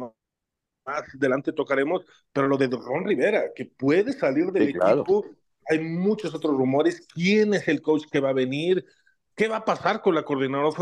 más 0.86 1.04
adelante 1.16 1.54
tocaremos, 1.54 2.06
pero 2.32 2.48
lo 2.48 2.58
de 2.58 2.68
Ron 2.68 3.06
Rivera, 3.06 3.44
que 3.56 3.66
puede 3.66 4.14
salir 4.14 4.52
del 4.52 4.70
equipo, 4.70 5.26
hay 5.70 5.80
muchos 5.80 6.34
otros 6.34 6.58
rumores, 6.58 7.08
quién 7.14 7.54
es 7.54 7.68
el 7.68 7.82
coach 7.82 8.04
que 8.12 8.20
va 8.20 8.30
a 8.30 8.34
venir, 8.34 8.86
qué 9.36 9.48
va 9.48 9.58
a 9.58 9.66
pasar 9.66 10.02
con 10.02 10.16
la, 10.16 10.26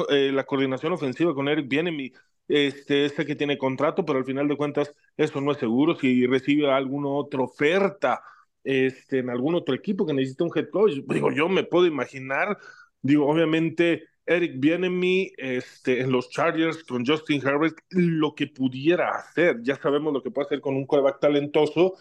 eh, 0.09 0.31
la 0.33 0.43
coordinación 0.45 0.93
ofensiva 0.93 1.33
con 1.33 1.47
Eric 1.47 1.67
Bienemy. 1.67 2.11
este, 2.47 3.05
este 3.05 3.25
que 3.25 3.35
tiene 3.35 3.57
contrato, 3.57 4.03
pero 4.05 4.19
al 4.19 4.25
final 4.25 4.47
de 4.47 4.57
cuentas 4.57 4.91
eso 5.17 5.39
no 5.41 5.51
es 5.51 5.57
seguro. 5.59 5.95
Si 5.95 6.25
recibe 6.27 6.69
alguna 6.71 7.09
otra 7.09 7.41
oferta 7.41 8.21
este, 8.63 9.19
en 9.19 9.29
algún 9.29 9.55
otro 9.55 9.73
equipo 9.75 10.05
que 10.05 10.13
necesita 10.13 10.43
un 10.43 10.51
head 10.55 10.69
coach, 10.69 10.93
digo, 11.07 11.31
yo 11.31 11.47
me 11.49 11.63
puedo 11.63 11.85
imaginar, 11.85 12.57
digo, 13.01 13.27
obviamente 13.27 14.03
Eric 14.25 14.53
Bienemy 14.57 15.31
este, 15.37 16.01
en 16.01 16.11
los 16.11 16.29
Chargers 16.29 16.83
con 16.83 17.05
Justin 17.05 17.45
Herbert, 17.45 17.77
lo 17.89 18.35
que 18.35 18.47
pudiera 18.47 19.09
hacer. 19.11 19.61
Ya 19.63 19.75
sabemos 19.75 20.13
lo 20.13 20.21
que 20.21 20.31
puede 20.31 20.45
hacer 20.45 20.61
con 20.61 20.75
un 20.75 20.85
quarterback 20.85 21.19
talentoso 21.19 21.95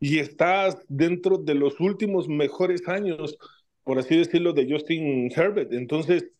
y 0.00 0.18
está 0.18 0.68
dentro 0.88 1.38
de 1.38 1.54
los 1.54 1.80
últimos 1.80 2.28
mejores 2.28 2.88
años, 2.88 3.38
por 3.82 3.98
así 3.98 4.16
decirlo, 4.16 4.52
de 4.52 4.70
Justin 4.70 5.30
Herbert. 5.34 5.72
Entonces, 5.72 6.30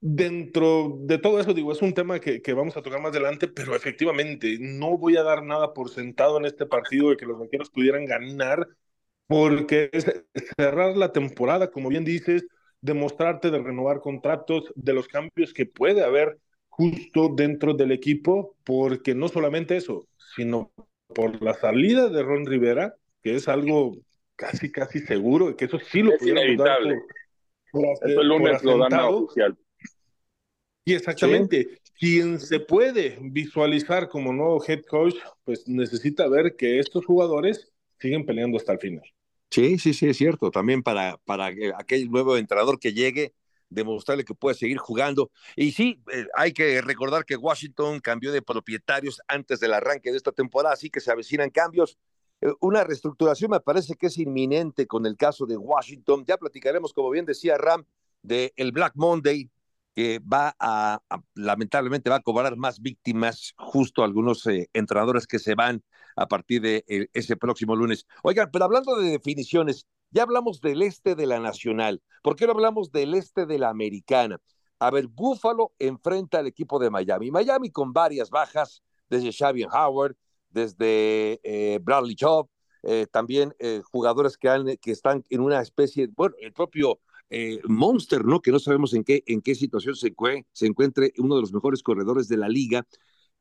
dentro 0.00 0.98
de 1.02 1.18
todo 1.18 1.40
eso, 1.40 1.54
digo, 1.54 1.72
es 1.72 1.82
un 1.82 1.92
tema 1.94 2.18
que, 2.20 2.40
que, 2.42 2.52
vamos 2.54 2.76
a 2.76 2.82
tocar 2.82 3.00
más 3.00 3.10
adelante, 3.12 3.48
pero 3.48 3.76
efectivamente 3.76 4.56
no 4.60 4.96
voy 4.98 5.16
a 5.16 5.22
dar 5.22 5.42
nada 5.44 5.74
por 5.74 5.90
sentado 5.90 6.38
en 6.38 6.46
este 6.46 6.66
partido 6.66 7.10
de 7.10 7.16
que 7.16 7.26
los 7.26 7.38
vaqueros 7.38 7.70
pudieran 7.70 8.06
ganar, 8.06 8.66
porque 9.26 9.90
es 9.92 10.06
cerrar 10.56 10.96
la 10.96 11.12
temporada, 11.12 11.70
como 11.70 11.88
bien 11.88 12.04
dices, 12.04 12.46
demostrarte 12.80 13.50
de 13.50 13.58
renovar 13.58 14.00
contratos, 14.00 14.72
de 14.74 14.92
los 14.92 15.08
cambios 15.08 15.52
que 15.52 15.66
puede 15.66 16.02
haber 16.02 16.38
justo 16.68 17.28
dentro 17.34 17.74
del 17.74 17.92
equipo, 17.92 18.56
porque 18.64 19.14
no 19.14 19.28
solamente 19.28 19.76
eso, 19.76 20.06
sino 20.34 20.72
por 21.14 21.42
la 21.42 21.54
salida 21.54 22.08
de 22.08 22.22
Ron 22.22 22.46
Rivera, 22.46 22.94
que 23.22 23.34
es 23.34 23.48
algo 23.48 23.98
casi, 24.36 24.72
casi 24.72 25.00
seguro, 25.00 25.56
que 25.56 25.66
eso 25.66 25.78
sí 25.78 26.02
lo 26.02 26.14
es 26.14 26.22
inevitable. 26.22 27.00
Por, 27.70 27.82
por, 27.98 28.10
el 28.10 28.28
lunes 28.28 28.62
lo 28.64 28.78
dan 28.78 28.94
oficial. 29.00 29.56
Y 30.84 30.94
exactamente, 30.94 31.80
quien 31.98 32.40
se 32.40 32.58
puede 32.60 33.18
visualizar 33.20 34.08
como 34.08 34.32
nuevo 34.32 34.64
head 34.66 34.82
coach, 34.88 35.16
pues 35.44 35.68
necesita 35.68 36.26
ver 36.28 36.56
que 36.56 36.78
estos 36.78 37.04
jugadores 37.04 37.70
siguen 37.98 38.24
peleando 38.24 38.56
hasta 38.56 38.72
el 38.72 38.78
final. 38.78 39.04
Sí, 39.50 39.78
sí, 39.78 39.94
sí, 39.94 40.08
es 40.08 40.16
cierto. 40.16 40.50
También 40.50 40.82
para, 40.82 41.16
para 41.18 41.46
aquel 41.76 42.10
nuevo 42.10 42.36
entrenador 42.36 42.78
que 42.78 42.92
llegue, 42.92 43.34
demostrarle 43.68 44.24
que 44.24 44.34
puede 44.34 44.54
seguir 44.56 44.78
jugando. 44.78 45.30
Y 45.56 45.72
sí, 45.72 46.02
eh, 46.12 46.26
hay 46.36 46.52
que 46.52 46.80
recordar 46.82 47.24
que 47.24 47.36
Washington 47.36 48.00
cambió 48.00 48.32
de 48.32 48.42
propietarios 48.42 49.20
antes 49.28 49.60
del 49.60 49.72
arranque 49.74 50.10
de 50.10 50.16
esta 50.16 50.32
temporada, 50.32 50.74
así 50.74 50.90
que 50.90 51.00
se 51.00 51.10
avecinan 51.10 51.50
cambios. 51.50 51.98
Eh, 52.40 52.52
una 52.60 52.84
reestructuración 52.84 53.50
me 53.50 53.60
parece 53.60 53.94
que 53.94 54.06
es 54.06 54.18
inminente 54.18 54.86
con 54.86 55.06
el 55.06 55.16
caso 55.16 55.46
de 55.46 55.56
Washington. 55.56 56.24
Ya 56.26 56.36
platicaremos, 56.36 56.92
como 56.92 57.10
bien 57.10 57.24
decía 57.24 57.56
Ram, 57.56 57.84
del 58.22 58.52
el 58.56 58.72
Black 58.72 58.92
Monday, 58.96 59.48
que 59.94 60.20
va 60.20 60.54
a, 60.58 61.00
lamentablemente, 61.34 62.10
va 62.10 62.16
a 62.16 62.22
cobrar 62.22 62.56
más 62.56 62.80
víctimas, 62.80 63.54
justo 63.56 64.02
algunos 64.02 64.46
eh, 64.46 64.68
entrenadores 64.72 65.26
que 65.26 65.38
se 65.38 65.54
van 65.54 65.82
a 66.16 66.26
partir 66.26 66.62
de 66.62 66.84
eh, 66.88 67.08
ese 67.12 67.36
próximo 67.36 67.74
lunes. 67.74 68.06
Oigan, 68.22 68.50
pero 68.52 68.64
hablando 68.64 68.96
de 68.96 69.10
definiciones, 69.10 69.86
ya 70.10 70.22
hablamos 70.22 70.60
del 70.60 70.82
este 70.82 71.14
de 71.14 71.26
la 71.26 71.40
nacional. 71.40 72.02
¿Por 72.22 72.36
qué 72.36 72.46
no 72.46 72.52
hablamos 72.52 72.92
del 72.92 73.14
este 73.14 73.46
de 73.46 73.58
la 73.58 73.70
americana? 73.70 74.40
A 74.78 74.90
ver, 74.90 75.08
Buffalo 75.08 75.72
enfrenta 75.78 76.38
al 76.38 76.46
equipo 76.46 76.78
de 76.78 76.90
Miami. 76.90 77.30
Miami 77.30 77.70
con 77.70 77.92
varias 77.92 78.30
bajas, 78.30 78.82
desde 79.08 79.32
Xavier 79.32 79.68
Howard, 79.72 80.16
desde 80.48 81.40
eh, 81.42 81.78
Bradley 81.82 82.14
Chubb, 82.14 82.48
también 83.10 83.54
jugadores 83.92 84.38
que, 84.38 84.78
que 84.80 84.90
están 84.90 85.22
en 85.28 85.42
una 85.42 85.60
especie, 85.60 86.08
bueno, 86.16 86.34
el 86.40 86.54
propio 86.54 86.98
Monster, 87.64 88.24
¿no? 88.24 88.40
Que 88.40 88.50
no 88.50 88.58
sabemos 88.58 88.92
en 88.94 89.04
qué, 89.04 89.22
en 89.26 89.40
qué 89.40 89.54
situación 89.54 89.94
se, 89.94 90.14
se 90.52 90.66
encuentre 90.66 91.12
uno 91.18 91.36
de 91.36 91.40
los 91.42 91.52
mejores 91.52 91.82
corredores 91.82 92.28
de 92.28 92.36
la 92.36 92.48
liga 92.48 92.86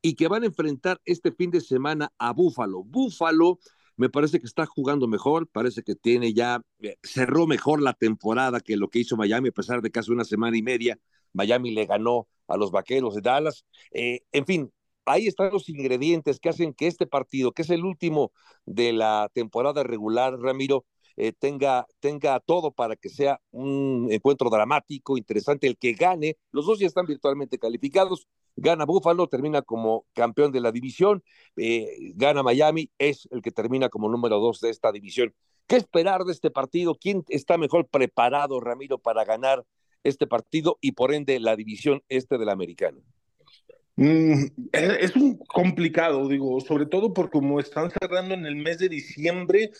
y 0.01 0.15
que 0.15 0.27
van 0.27 0.43
a 0.43 0.47
enfrentar 0.47 1.01
este 1.05 1.31
fin 1.31 1.51
de 1.51 1.61
semana 1.61 2.11
a 2.17 2.31
Búfalo. 2.33 2.83
Búfalo 2.83 3.59
me 3.99 4.09
parece 4.09 4.39
que 4.39 4.45
está 4.45 4.65
jugando 4.65 5.09
mejor, 5.09 5.49
parece 5.49 5.83
que 5.83 5.93
tiene 5.93 6.33
ya, 6.33 6.61
eh, 6.79 6.95
cerró 7.03 7.47
mejor 7.47 7.81
la 7.81 7.91
temporada 7.91 8.61
que 8.61 8.77
lo 8.77 8.87
que 8.89 8.99
hizo 8.99 9.17
Miami, 9.17 9.49
a 9.49 9.51
pesar 9.51 9.81
de 9.81 9.91
casi 9.91 10.09
una 10.09 10.23
semana 10.23 10.57
y 10.57 10.61
media. 10.61 10.97
Miami 11.33 11.71
le 11.71 11.85
ganó 11.85 12.29
a 12.47 12.55
los 12.55 12.71
Vaqueros 12.71 13.13
de 13.15 13.19
Dallas. 13.19 13.65
Eh, 13.91 14.21
en 14.31 14.45
fin, 14.45 14.71
ahí 15.03 15.27
están 15.27 15.51
los 15.51 15.67
ingredientes 15.67 16.39
que 16.39 16.47
hacen 16.47 16.73
que 16.73 16.87
este 16.87 17.07
partido, 17.07 17.51
que 17.51 17.63
es 17.63 17.69
el 17.71 17.83
último 17.83 18.31
de 18.65 18.93
la 18.93 19.29
temporada 19.33 19.83
regular, 19.83 20.39
Ramiro, 20.39 20.85
eh, 21.19 21.33
tenga, 21.33 21.85
tenga 21.99 22.39
todo 22.39 22.71
para 22.71 22.95
que 22.95 23.09
sea 23.09 23.41
un 23.51 24.07
encuentro 24.09 24.49
dramático, 24.49 25.17
interesante, 25.17 25.67
el 25.67 25.77
que 25.77 25.91
gane. 25.91 26.37
Los 26.51 26.65
dos 26.65 26.79
ya 26.79 26.87
están 26.87 27.05
virtualmente 27.05 27.59
calificados 27.59 28.25
gana 28.55 28.85
Buffalo, 28.85 29.27
termina 29.27 29.61
como 29.61 30.05
campeón 30.13 30.51
de 30.51 30.61
la 30.61 30.71
división, 30.71 31.23
eh, 31.57 32.13
gana 32.15 32.43
Miami, 32.43 32.89
es 32.97 33.27
el 33.31 33.41
que 33.41 33.51
termina 33.51 33.89
como 33.89 34.09
número 34.09 34.39
dos 34.39 34.59
de 34.59 34.69
esta 34.69 34.91
división. 34.91 35.33
¿Qué 35.67 35.75
esperar 35.75 36.23
de 36.23 36.31
este 36.31 36.51
partido? 36.51 36.95
¿Quién 36.95 37.23
está 37.29 37.57
mejor 37.57 37.87
preparado, 37.87 38.59
Ramiro, 38.59 38.97
para 38.97 39.23
ganar 39.23 39.65
este 40.03 40.25
partido 40.25 40.77
y 40.81 40.93
por 40.93 41.13
ende 41.13 41.39
la 41.39 41.55
división 41.55 42.01
este 42.09 42.37
del 42.37 42.49
americano? 42.49 43.01
Mm, 43.97 44.45
es 44.71 45.15
un 45.15 45.37
complicado, 45.37 46.27
digo, 46.27 46.59
sobre 46.61 46.85
todo 46.85 47.13
porque 47.13 47.31
como 47.31 47.59
están 47.59 47.91
cerrando 47.91 48.33
en 48.33 48.45
el 48.45 48.55
mes 48.55 48.79
de 48.79 48.87
diciembre, 48.87 49.71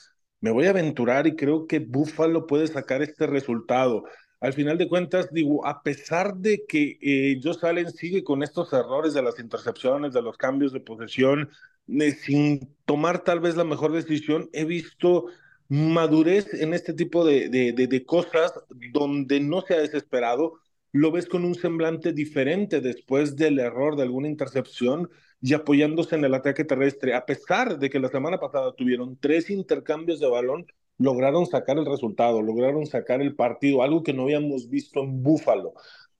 me 0.41 0.51
voy 0.51 0.65
a 0.65 0.71
aventurar 0.71 1.27
y 1.27 1.35
creo 1.35 1.67
que 1.67 1.79
Buffalo 1.79 2.47
puede 2.47 2.67
sacar 2.67 3.01
este 3.01 3.27
resultado. 3.27 4.05
Al 4.39 4.53
final 4.53 4.77
de 4.77 4.87
cuentas, 4.87 5.29
digo, 5.33 5.65
a 5.67 5.83
pesar 5.83 6.35
de 6.35 6.65
que 6.65 6.97
eh, 7.01 7.41
Josh 7.43 7.59
sigue 7.93 8.23
con 8.23 8.41
estos 8.41 8.71
errores 8.71 9.13
de 9.13 9.21
las 9.21 9.37
intercepciones, 9.39 10.13
de 10.13 10.21
los 10.21 10.37
cambios 10.37 10.71
de 10.71 10.79
posesión, 10.79 11.49
eh, 11.87 12.11
sin 12.11 12.73
tomar 12.85 13.23
tal 13.23 13.41
vez 13.41 13.57
la 13.57 13.65
mejor 13.65 13.91
decisión, 13.91 14.49
he 14.53 14.63
visto 14.63 15.25
madurez 15.67 16.53
en 16.53 16.73
este 16.73 16.93
tipo 16.93 17.25
de, 17.25 18.03
cosas 18.05 18.53
donde 18.93 19.39
no 19.39 19.61
se 19.61 19.75
ha 19.75 19.79
desesperado, 19.79 20.59
lo 20.91 21.11
ves 21.11 21.27
con 21.27 21.45
un 21.45 21.55
semblante 21.55 22.13
diferente 22.13 22.81
después 22.81 23.35
del 23.35 23.59
error 23.59 23.95
de 23.95 24.03
alguna 24.03 24.29
intercepción 24.29 25.09
y 25.41 25.53
apoyándose 25.53 26.15
en 26.15 26.25
el 26.25 26.33
ataque 26.33 26.65
terrestre, 26.65 27.13
a 27.13 27.25
pesar 27.25 27.79
de 27.79 27.89
que 27.89 27.99
la 27.99 28.09
semana 28.09 28.39
pasada 28.39 28.73
tuvieron 28.73 29.17
tres 29.17 29.49
intercambios 29.49 30.19
de 30.19 30.29
balón, 30.29 30.65
lograron 30.97 31.45
sacar 31.45 31.77
el 31.77 31.85
resultado, 31.85 32.41
lograron 32.41 32.85
sacar 32.85 33.21
el 33.21 33.35
partido, 33.35 33.81
algo 33.83 34.03
que 34.03 34.13
no 34.13 34.23
habíamos 34.23 34.69
visto 34.69 35.01
en 35.01 35.23
Búfalo. 35.23 35.73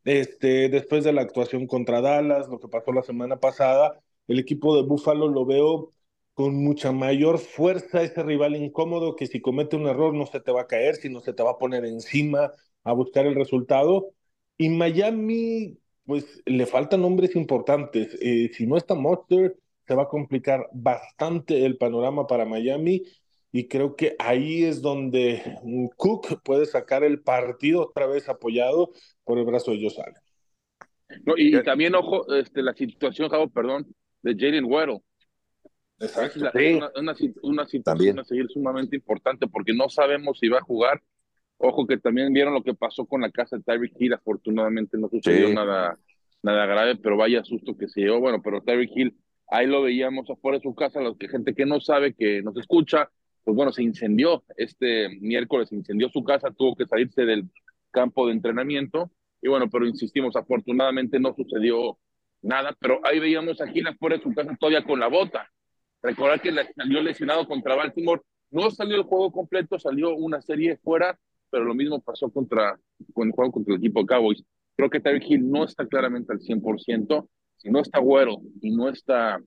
Este, 0.06 0.70
después 0.70 1.04
de 1.04 1.14
la 1.14 1.22
actuación 1.22 1.68
contra 1.68 2.02
Dallas, 2.02 2.48
lo 2.48 2.60
que 2.60 2.70
pasó 2.70 2.92
la 2.94 3.04
semana 3.04 3.40
pasada, 3.40 4.00
el 4.28 4.40
equipo 4.40 4.76
de 4.76 4.84
Búfalo 4.84 5.28
lo 5.28 5.46
veo 5.46 5.92
con 6.34 6.56
mucha 6.56 6.94
mayor 6.94 7.38
fuerza, 7.40 8.02
ese 8.02 8.24
rival 8.24 8.56
incómodo 8.56 9.16
que 9.18 9.28
si 9.28 9.42
comete 9.42 9.76
un 9.76 9.88
error 9.88 10.14
no 10.14 10.26
se 10.26 10.40
te 10.40 10.54
va 10.54 10.62
a 10.62 10.68
caer, 10.68 10.96
sino 10.96 11.20
se 11.20 11.34
te 11.34 11.44
va 11.44 11.52
a 11.52 11.58
poner 11.58 11.84
encima 11.86 12.54
a 12.86 12.94
buscar 12.94 13.26
el 13.26 13.36
resultado. 13.36 14.14
Y 14.58 14.70
Miami, 14.70 15.78
pues 16.10 16.42
le 16.48 16.66
faltan 16.66 17.04
nombres 17.04 17.36
importantes. 17.36 18.18
Eh, 18.20 18.50
si 18.52 18.66
no 18.66 18.78
está 18.78 18.96
Monster, 18.96 19.56
se 19.88 19.94
va 19.94 20.04
a 20.04 20.08
complicar 20.08 20.68
bastante 20.74 21.68
el 21.68 21.78
panorama 21.78 22.26
para 22.26 22.46
Miami 22.46 23.04
y 23.52 23.68
creo 23.68 23.96
que 23.96 24.16
ahí 24.18 24.64
es 24.64 24.82
donde 24.82 25.60
Cook 25.98 26.42
puede 26.42 26.66
sacar 26.66 27.04
el 27.04 27.22
partido 27.22 27.84
otra 27.84 28.08
vez 28.08 28.28
apoyado 28.28 28.90
por 29.24 29.38
el 29.38 29.46
brazo 29.46 29.70
de 29.70 29.84
Josh 29.84 30.00
No, 31.28 31.36
y, 31.38 31.64
también, 31.64 31.94
ojo, 31.94 32.26
este, 32.34 32.64
la 32.64 32.74
situación, 32.74 33.30
perdón, 33.54 33.86
de 34.24 34.34
Jalen 34.36 34.66
Waddle. 34.66 35.02
Exacto. 36.00 36.58
Es 36.58 36.76
una, 36.76 36.92
una, 36.96 37.16
una, 37.44 37.68
situación 37.68 38.18
a 38.18 38.24
seguir 38.24 38.48
sumamente 38.52 38.96
importante 38.96 39.48
porque 39.48 39.76
no 39.76 39.90
sabemos 39.90 40.40
si 40.40 40.48
va 40.48 40.58
a 40.58 40.64
jugar. 40.64 41.04
Ojo 41.62 41.86
que 41.86 41.98
también 41.98 42.32
vieron 42.32 42.54
lo 42.54 42.64
que 42.64 42.74
pasó 42.74 43.06
con 43.06 43.22
la 43.22 43.30
casa 43.30 43.58
de 43.58 43.64
Tyreek 43.64 43.94
Hill. 44.00 44.14
Afortunadamente 44.14 44.98
no 44.98 45.10
sucedió 45.10 45.54
nada, 45.54 46.00
nada 46.42 46.66
grave, 46.66 46.96
pero 46.96 47.18
vaya 47.18 47.44
susto 47.44 47.78
que 47.78 47.90
se 47.90 48.02
llevó. 48.02 48.22
Bueno, 48.22 48.42
pero 48.42 48.62
Tyreek 48.62 48.92
Hill, 48.96 49.18
ahí 49.50 49.68
lo 49.68 49.82
veíamos 49.82 50.30
afuera 50.30 50.58
de 50.58 50.64
su 50.64 50.74
casa. 50.74 51.02
Los 51.02 51.18
que 51.18 51.28
gente 51.28 51.54
que 51.54 51.66
no 51.66 51.82
sabe, 51.82 52.14
que 52.14 52.42
nos 52.42 52.58
escucha, 52.58 53.12
pues 53.44 53.56
bueno, 53.56 53.74
se 53.74 53.84
incendió 53.84 54.44
este 54.56 55.10
miércoles, 55.20 55.72
incendió 55.74 56.10
su 56.10 56.24
casa, 56.24 56.50
tuvo 56.52 56.76
que 56.76 56.86
salirse 56.86 57.26
del 57.26 57.50
campo 57.92 58.26
de 58.26 58.34
entrenamiento. 58.34 59.12
Y 59.42 59.50
bueno, 59.50 59.70
pero 59.70 59.86
insistimos, 59.86 60.38
afortunadamente 60.38 61.20
no 61.20 61.36
sucedió 61.36 61.98
nada, 62.42 62.76
pero 62.80 63.02
ahí 63.04 63.20
veíamos 63.20 63.60
a 63.60 63.68
Gil 63.68 63.86
fuera 64.00 64.16
de 64.18 64.24
su 64.24 64.34
casa 64.34 64.56
todavía 64.58 64.84
con 64.84 65.00
la 65.00 65.08
bota. 65.08 65.50
Recordar 66.02 66.42
que 66.42 66.54
salió 66.76 67.02
lesionado 67.02 67.46
contra 67.48 67.76
Baltimore, 67.76 68.22
no 68.52 68.72
salió 68.72 68.96
el 68.96 69.04
juego 69.04 69.32
completo, 69.32 69.78
salió 69.78 70.16
una 70.16 70.42
serie 70.42 70.78
fuera, 70.78 71.20
pero 71.50 71.66
lo 71.66 71.74
mismo 71.74 72.00
pasó 72.02 72.30
contra, 72.30 72.80
con 73.14 73.28
el 73.28 73.34
juego 73.34 73.52
contra 73.52 73.74
el 73.74 73.80
equipo 73.80 74.06
Cowboys. 74.06 74.44
Creo 74.76 74.90
que 74.90 75.00
Tyreek 75.00 75.30
Hill 75.30 75.50
no 75.50 75.66
está 75.66 75.86
claramente 75.86 76.32
al 76.32 76.40
100%, 76.40 77.28
si 77.58 77.70
no 77.70 77.82
está 77.82 78.00
Güero 78.00 78.42
y 78.62 78.72
no 78.72 78.90
está 78.90 79.42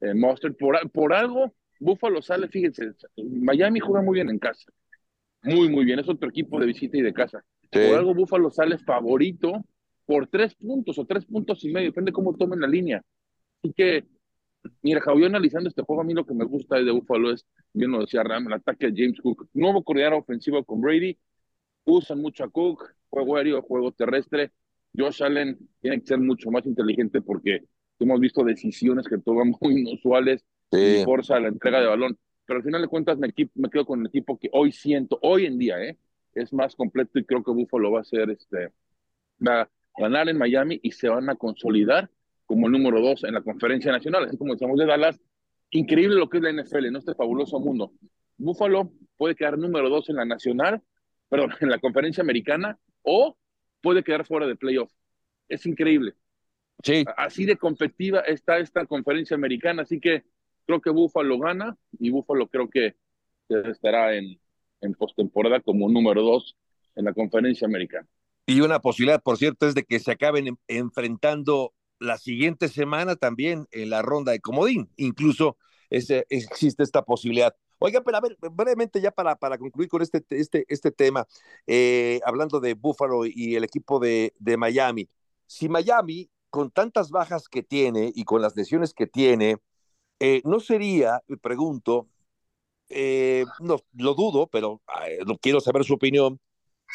eh, 0.00 0.14
Monster, 0.14 0.54
por, 0.54 0.90
por 0.90 1.12
algo 1.14 1.54
Buffalo 1.80 2.22
sale, 2.22 2.48
fíjense, 2.48 2.92
Miami 3.16 3.80
juega 3.80 4.02
muy 4.02 4.14
bien 4.14 4.30
en 4.30 4.38
casa. 4.38 4.70
Muy, 5.42 5.68
muy 5.68 5.84
bien. 5.84 5.98
Es 5.98 6.08
otro 6.08 6.28
equipo 6.28 6.58
de 6.58 6.66
visita 6.66 6.96
y 6.96 7.02
de 7.02 7.12
casa. 7.12 7.44
Por 7.70 7.82
algo 7.82 8.14
Buffalo 8.14 8.50
sale 8.50 8.78
favorito 8.78 9.64
por 10.06 10.28
tres 10.28 10.54
puntos 10.54 10.98
o 10.98 11.04
tres 11.04 11.24
puntos 11.26 11.62
y 11.64 11.70
medio, 11.70 11.88
depende 11.88 12.12
cómo 12.12 12.34
tomen 12.36 12.60
la 12.60 12.68
línea. 12.68 13.02
Así 13.62 13.72
que, 13.74 14.04
mira, 14.82 15.00
Javier, 15.00 15.26
analizando 15.26 15.68
este 15.68 15.82
juego, 15.82 16.02
a 16.02 16.04
mí 16.04 16.14
lo 16.14 16.24
que 16.24 16.34
me 16.34 16.44
gusta 16.44 16.76
de 16.76 16.90
Buffalo 16.90 17.32
es, 17.32 17.44
bien 17.72 17.90
lo 17.90 18.00
decía 18.00 18.22
Ram, 18.22 18.46
el 18.46 18.54
ataque 18.54 18.90
de 18.90 19.02
James 19.02 19.20
Cook. 19.20 19.48
Nuevo 19.52 19.82
coordinador 19.82 20.20
ofensivo 20.20 20.64
con 20.64 20.80
Brady, 20.80 21.18
usan 21.86 22.20
mucho 22.20 22.44
a 22.44 22.50
Cook, 22.50 22.84
juego 23.08 23.36
aéreo, 23.36 23.62
juego 23.62 23.92
terrestre. 23.92 24.52
Josh 24.96 25.22
Allen 25.22 25.58
tiene 25.80 26.00
que 26.00 26.06
ser 26.06 26.18
mucho 26.18 26.50
más 26.50 26.66
inteligente 26.66 27.22
porque 27.22 27.64
hemos 27.98 28.20
visto 28.20 28.44
decisiones 28.44 29.06
que 29.08 29.18
toman 29.18 29.54
muy 29.60 29.80
inusuales 29.80 30.44
y 30.72 31.04
forza 31.04 31.40
la 31.40 31.48
entrega 31.48 31.80
de 31.80 31.86
balón. 31.86 32.18
Pero 32.44 32.58
al 32.58 32.64
final 32.64 32.82
de 32.82 32.88
cuentas 32.88 33.18
me, 33.18 33.32
me 33.54 33.70
quedo 33.70 33.86
con 33.86 34.00
el 34.00 34.06
equipo 34.06 34.38
que 34.38 34.48
hoy 34.52 34.72
siento, 34.72 35.18
hoy 35.22 35.46
en 35.46 35.58
día, 35.58 35.82
¿eh? 35.82 35.98
es 36.34 36.52
más 36.52 36.76
completo 36.76 37.18
y 37.18 37.24
creo 37.24 37.42
que 37.42 37.50
Buffalo 37.50 37.90
va 37.90 38.00
a 38.00 38.04
ser 38.04 38.30
este, 38.30 38.72
va 39.44 39.62
a 39.62 39.70
ganar 39.98 40.28
en 40.28 40.38
Miami 40.38 40.78
y 40.82 40.92
se 40.92 41.08
van 41.08 41.28
a 41.30 41.36
consolidar 41.36 42.10
como 42.44 42.66
el 42.66 42.72
número 42.72 43.00
dos 43.00 43.24
en 43.24 43.34
la 43.34 43.42
conferencia 43.42 43.90
nacional, 43.90 44.24
así 44.24 44.36
como 44.36 44.52
decíamos 44.52 44.78
de 44.78 44.86
Dallas. 44.86 45.20
Increíble 45.70 46.16
lo 46.16 46.28
que 46.28 46.38
es 46.38 46.44
la 46.44 46.52
NFL, 46.52 46.86
en 46.86 46.96
este 46.96 47.14
fabuloso 47.14 47.58
mundo. 47.58 47.92
Buffalo 48.36 48.92
puede 49.16 49.34
quedar 49.34 49.58
número 49.58 49.88
dos 49.88 50.08
en 50.08 50.16
la 50.16 50.24
nacional, 50.24 50.80
perdón, 51.28 51.50
en 51.60 51.70
la 51.70 51.78
conferencia 51.78 52.22
americana 52.22 52.78
o 53.02 53.36
puede 53.80 54.02
quedar 54.02 54.26
fuera 54.26 54.46
de 54.46 54.56
playoff. 54.56 54.90
Es 55.48 55.66
increíble. 55.66 56.14
Sí. 56.82 57.04
Así 57.16 57.44
de 57.44 57.56
competitiva 57.56 58.20
está 58.20 58.58
esta 58.58 58.84
conferencia 58.86 59.34
americana, 59.34 59.82
así 59.82 59.98
que 60.00 60.24
creo 60.66 60.80
que 60.80 60.90
Buffalo 60.90 61.38
gana 61.38 61.76
y 61.98 62.10
Buffalo 62.10 62.48
creo 62.48 62.68
que 62.68 62.96
estará 63.48 64.14
en, 64.14 64.38
en 64.80 64.94
postemporada 64.94 65.60
como 65.60 65.88
número 65.88 66.22
dos 66.22 66.56
en 66.96 67.04
la 67.04 67.12
conferencia 67.12 67.66
americana. 67.66 68.08
Y 68.46 68.60
una 68.60 68.80
posibilidad, 68.80 69.22
por 69.22 69.36
cierto, 69.38 69.66
es 69.66 69.74
de 69.74 69.84
que 69.84 69.98
se 69.98 70.12
acaben 70.12 70.58
enfrentando 70.68 71.74
la 71.98 72.18
siguiente 72.18 72.68
semana 72.68 73.16
también 73.16 73.66
en 73.72 73.90
la 73.90 74.02
ronda 74.02 74.32
de 74.32 74.40
comodín. 74.40 74.90
Incluso 74.96 75.56
ese, 75.90 76.26
existe 76.30 76.82
esta 76.82 77.02
posibilidad. 77.02 77.54
Oiga, 77.78 78.00
pero 78.02 78.16
a 78.16 78.20
ver, 78.20 78.36
brevemente 78.40 79.00
ya 79.00 79.10
para, 79.10 79.36
para 79.36 79.58
concluir 79.58 79.88
con 79.88 80.02
este, 80.02 80.24
este, 80.30 80.64
este 80.68 80.90
tema, 80.90 81.26
eh, 81.66 82.20
hablando 82.24 82.58
de 82.60 82.74
Buffalo 82.74 83.26
y 83.26 83.54
el 83.54 83.64
equipo 83.64 83.98
de, 83.98 84.34
de 84.38 84.56
Miami. 84.56 85.08
Si 85.46 85.68
Miami, 85.68 86.30
con 86.50 86.70
tantas 86.70 87.10
bajas 87.10 87.48
que 87.48 87.62
tiene 87.62 88.12
y 88.14 88.24
con 88.24 88.40
las 88.40 88.56
lesiones 88.56 88.94
que 88.94 89.06
tiene, 89.06 89.58
eh, 90.20 90.42
¿no 90.44 90.60
sería, 90.60 91.22
me 91.28 91.36
pregunto, 91.36 92.08
eh, 92.88 93.44
no 93.60 93.78
lo 93.94 94.14
dudo, 94.14 94.46
pero 94.48 94.80
quiero 95.40 95.60
saber 95.60 95.84
su 95.84 95.94
opinión, 95.94 96.40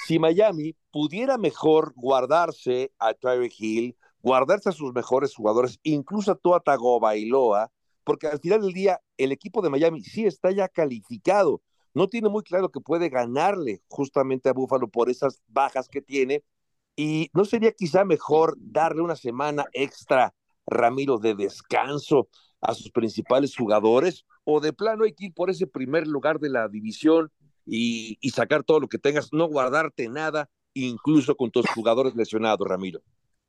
si 0.05 0.19
Miami 0.19 0.75
pudiera 0.91 1.37
mejor 1.37 1.93
guardarse 1.95 2.91
a 2.97 3.13
Tyreek 3.13 3.53
Hill, 3.59 3.97
guardarse 4.21 4.69
a 4.69 4.71
sus 4.71 4.93
mejores 4.93 5.35
jugadores, 5.35 5.79
incluso 5.83 6.31
a 6.31 6.35
Tua 6.35 6.59
Tagovailoa, 6.61 7.71
porque 8.11 8.27
al 8.27 8.41
final 8.41 8.59
del 8.59 8.73
día 8.73 8.99
el 9.15 9.31
equipo 9.31 9.61
de 9.61 9.69
Miami 9.69 10.03
sí 10.03 10.25
está 10.25 10.51
ya 10.51 10.67
calificado, 10.67 11.61
no 11.93 12.09
tiene 12.09 12.27
muy 12.27 12.43
claro 12.43 12.69
que 12.69 12.81
puede 12.81 13.07
ganarle 13.07 13.83
justamente 13.87 14.49
a 14.49 14.51
Buffalo 14.51 14.89
por 14.89 15.09
esas 15.09 15.41
bajas 15.47 15.87
que 15.87 16.01
tiene, 16.01 16.43
y 16.97 17.29
no 17.31 17.45
sería 17.45 17.71
quizá 17.71 18.03
mejor 18.03 18.57
darle 18.59 19.01
una 19.01 19.15
semana 19.15 19.63
extra, 19.71 20.35
Ramiro, 20.65 21.19
de 21.19 21.35
descanso 21.35 22.27
a 22.59 22.73
sus 22.73 22.91
principales 22.91 23.55
jugadores, 23.55 24.25
o 24.43 24.59
de 24.59 24.73
plano 24.73 25.05
hay 25.05 25.13
que 25.13 25.27
ir 25.27 25.33
por 25.33 25.49
ese 25.49 25.65
primer 25.65 26.05
lugar 26.05 26.37
de 26.41 26.49
la 26.49 26.67
división 26.67 27.31
y, 27.65 28.17
y 28.19 28.31
sacar 28.31 28.65
todo 28.65 28.81
lo 28.81 28.89
que 28.89 28.97
tengas, 28.97 29.31
no 29.31 29.47
guardarte 29.47 30.09
nada, 30.09 30.49
incluso 30.73 31.37
con 31.37 31.49
tus 31.49 31.65
jugadores 31.69 32.13
lesionados, 32.13 32.67
Ramiro. 32.67 32.99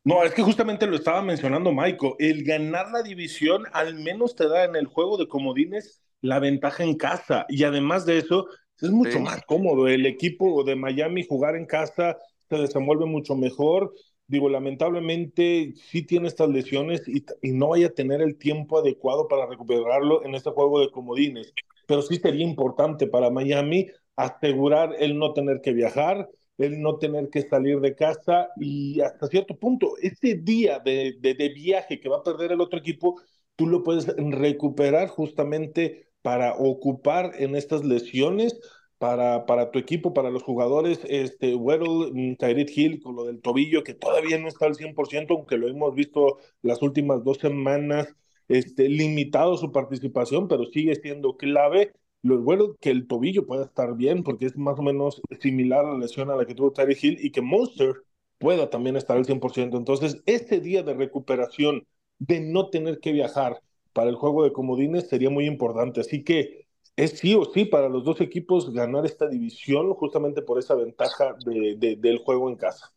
No, 0.05 0.25
es 0.25 0.35
que 0.35 0.43
justamente 0.43 0.87
lo 0.87 0.97
estaba 0.97 1.23
mencionando 1.23 1.73
Maiko. 1.73 2.17
El 2.19 2.43
ganar 2.43 2.91
la 2.91 3.03
división 3.03 3.65
al 3.73 3.95
menos 3.95 4.35
te 4.35 4.49
da 4.49 4.65
en 4.65 4.75
el 4.75 4.87
juego 4.87 5.17
de 5.17 5.29
comodines 5.29 6.03
la 6.21 6.41
ventaja 6.41 6.83
en 6.83 6.97
casa. 6.97 7.47
Y 7.49 7.63
además 7.63 8.05
de 8.05 8.19
eso, 8.19 8.47
es 8.81 8.91
mucho 8.91 9.21
más 9.21 9.43
cómodo. 9.45 9.87
El 9.87 10.07
equipo 10.07 10.65
de 10.65 10.75
Miami 10.75 11.25
jugar 11.25 11.55
en 11.55 11.67
casa 11.67 12.17
se 12.49 12.57
desenvuelve 12.57 13.07
mucho 13.07 13.37
mejor. 13.37 13.95
Digo, 14.27 14.49
lamentablemente 14.49 15.73
sí 15.77 16.03
tiene 16.03 16.27
estas 16.27 16.49
lesiones 16.49 17.07
y, 17.07 17.25
y 17.41 17.53
no 17.53 17.69
vaya 17.69 17.89
a 17.89 17.91
tener 17.91 18.23
el 18.23 18.39
tiempo 18.39 18.79
adecuado 18.79 19.29
para 19.29 19.47
recuperarlo 19.47 20.25
en 20.25 20.35
este 20.35 20.51
juego 20.51 20.81
de 20.81 20.91
comodines. 20.91 21.53
Pero 21.87 22.03
sí 22.03 22.17
sería 22.17 22.45
importante 22.45 23.07
para 23.07 23.31
Miami 23.31 23.89
asegurar 24.17 24.97
el 24.99 25.17
no 25.17 25.33
tener 25.33 25.61
que 25.61 25.73
viajar, 25.73 26.29
el 26.63 26.81
no 26.81 26.99
tener 26.99 27.29
que 27.31 27.43
salir 27.43 27.81
de 27.81 27.95
casa 27.95 28.49
y 28.57 29.01
hasta 29.01 29.27
cierto 29.27 29.57
punto, 29.59 29.95
ese 30.01 30.35
día 30.35 30.79
de, 30.79 31.17
de, 31.21 31.49
viaje 31.51 32.01
que 32.01 32.09
va 32.09 32.19
a 32.19 32.23
perder 32.23 32.53
el 32.53 32.61
otro 32.61 32.79
equipo, 32.79 33.21
tú 33.57 33.67
lo 33.67 33.83
puedes 33.83 34.07
recuperar 34.17 35.09
justamente 35.09 36.09
para 36.23 36.55
ocupar 36.55 37.33
en 37.39 37.57
estas 37.57 37.85
lesiones 37.85 38.59
para, 39.03 39.47
para 39.47 39.73
tu 39.73 39.81
equipo, 39.81 40.15
para 40.15 40.31
los 40.31 40.45
jugadores, 40.45 41.01
este, 41.09 41.57
Weddle, 41.57 42.13
mm, 42.13 42.37
Tyreek 42.37 42.71
Hill, 42.77 43.03
con 43.03 43.17
lo 43.17 43.25
del 43.25 43.41
tobillo, 43.41 43.83
que 43.83 43.95
todavía 43.95 44.39
no 44.39 44.47
está 44.47 44.67
al 44.67 44.77
100%, 44.77 45.35
aunque 45.35 45.57
lo 45.57 45.67
hemos 45.69 45.93
visto 45.97 46.39
las 46.63 46.83
últimas 46.83 47.25
dos 47.25 47.39
semanas, 47.39 48.15
este, 48.47 48.89
limitado 48.89 49.57
su 49.57 49.73
participación, 49.73 50.47
pero 50.47 50.67
sigue 50.67 50.95
siendo 50.95 51.37
clave 51.37 51.93
lo 52.23 52.41
bueno 52.41 52.77
que 52.81 52.91
el 52.91 53.07
tobillo 53.07 53.47
pueda 53.47 53.65
estar 53.65 53.97
bien, 53.97 54.23
porque 54.23 54.47
es 54.47 54.57
más 54.57 54.79
o 54.79 54.83
menos 54.83 55.21
similar 55.41 55.85
a 55.85 55.93
la 55.93 55.99
lesión 55.99 56.31
a 56.31 56.37
la 56.37 56.47
que 56.47 56.55
tuvo 56.55 56.73
Terry 56.73 56.97
Hill, 57.01 57.19
y 57.21 57.31
que 57.31 57.43
Monster 57.43 57.97
pueda 58.39 58.71
también 58.71 58.97
estar 58.97 59.17
al 59.17 59.25
100%. 59.25 59.77
Entonces, 59.77 60.23
este 60.27 60.61
día 60.61 60.83
de 60.83 60.95
recuperación, 60.95 61.87
de 62.19 62.41
no 62.41 62.71
tener 62.71 63.01
que 63.01 63.13
viajar 63.13 63.61
para 63.93 64.09
el 64.09 64.17
juego 64.17 64.45
de 64.45 64.53
comodines, 64.53 65.09
sería 65.09 65.31
muy 65.31 65.47
importante. 65.47 66.01
Así 66.01 66.23
que 66.23 66.67
es 66.97 67.19
sí 67.19 67.35
o 67.35 67.45
sí 67.45 67.65
para 67.65 67.89
los 67.89 68.05
dos 68.05 68.21
equipos 68.21 68.73
ganar 68.73 69.05
esta 69.07 69.29
división, 69.29 69.93
justamente 69.95 70.43
por 70.43 70.59
esa 70.59 70.75
ventaja 70.75 71.37
de, 71.45 71.97
del 71.99 72.19
juego 72.19 72.49
en 72.49 72.57
casa. 72.57 72.93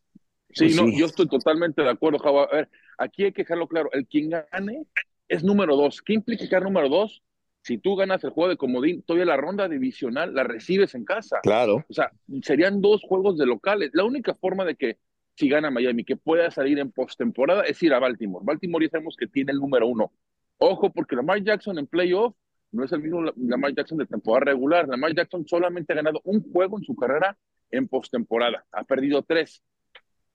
Sí, 0.52 0.66
pues 0.66 0.76
no, 0.76 0.90
yo 0.90 1.06
estoy 1.06 1.28
totalmente 1.28 1.82
de 1.82 1.90
acuerdo, 1.90 2.20
Java. 2.20 2.44
A 2.44 2.56
ver, 2.56 2.70
aquí 2.98 3.24
hay 3.24 3.32
que 3.32 3.42
dejarlo 3.42 3.68
claro. 3.68 3.90
El 3.92 4.08
quien 4.08 4.30
gane 4.30 4.86
es 5.28 5.44
número 5.44 5.76
dos. 5.76 6.02
¿Qué 6.02 6.14
implica 6.14 6.48
que 6.48 6.64
número 6.64 6.90
dos? 6.90 7.22
Si 7.66 7.80
tú 7.80 7.96
ganas 7.96 8.24
el 8.24 8.30
juego 8.30 8.50
de 8.50 8.58
comodín, 8.58 9.02
todavía 9.02 9.26
la 9.26 9.38
ronda 9.38 9.68
divisional 9.68 10.36
la 10.36 10.44
recibes 10.44 10.94
en 10.94 11.04
casa. 11.04 11.40
Claro. 11.42 11.84
O 11.90 11.94
sea, 11.94 12.12
serían 12.44 12.80
dos 12.80 13.02
juegos 13.02 13.40
de 13.40 13.48
locales. 13.48 13.90
La 13.94 14.04
única 14.04 14.36
forma 14.36 14.64
de 14.66 14.76
que 14.76 15.00
si 15.34 15.50
gana 15.50 15.72
Miami, 15.72 16.04
que 16.04 16.16
pueda 16.16 16.52
salir 16.52 16.78
en 16.78 16.92
postemporada, 16.92 17.64
es 17.64 17.82
ir 17.82 17.92
a 17.96 18.00
Baltimore. 18.00 18.46
Baltimore 18.46 18.86
ya 18.86 18.92
sabemos 18.92 19.16
que 19.18 19.26
tiene 19.26 19.52
el 19.52 19.58
número 19.58 19.88
uno. 19.88 20.14
Ojo, 20.60 20.94
porque 20.94 21.16
Lamar 21.16 21.42
Jackson 21.44 21.80
en 21.80 21.88
playoff 21.88 22.36
no 22.72 22.84
es 22.84 22.92
el 22.92 23.02
mismo 23.02 23.24
Lamar 23.36 23.74
Jackson 23.74 23.98
de 23.98 24.06
temporada 24.06 24.52
regular. 24.52 24.88
Lamar 24.88 25.16
Jackson 25.16 25.48
solamente 25.48 25.94
ha 25.94 25.96
ganado 25.96 26.22
un 26.24 26.44
juego 26.52 26.78
en 26.78 26.84
su 26.84 26.96
carrera 26.96 27.36
en 27.72 27.88
postemporada. 27.88 28.64
Ha 28.74 28.84
perdido 28.84 29.24
tres. 29.24 29.64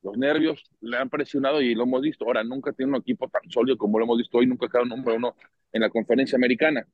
Los 0.02 0.18
nervios 0.18 0.68
le 0.80 0.96
han 0.96 1.08
presionado 1.08 1.62
y 1.62 1.76
lo 1.76 1.84
hemos 1.84 2.02
visto. 2.02 2.24
Ahora, 2.24 2.42
nunca 2.42 2.72
tiene 2.72 2.90
un 2.90 2.98
equipo 2.98 3.28
tan 3.28 3.48
sólido 3.48 3.78
como 3.78 4.00
lo 4.00 4.04
hemos 4.04 4.18
visto 4.18 4.38
hoy, 4.38 4.48
nunca 4.48 4.66
ha 4.66 4.68
quedado 4.68 4.86
número 4.86 5.14
uno 5.14 5.36
en 5.72 5.82
la 5.82 5.90
conferencia 5.90 6.34
americana 6.34 6.84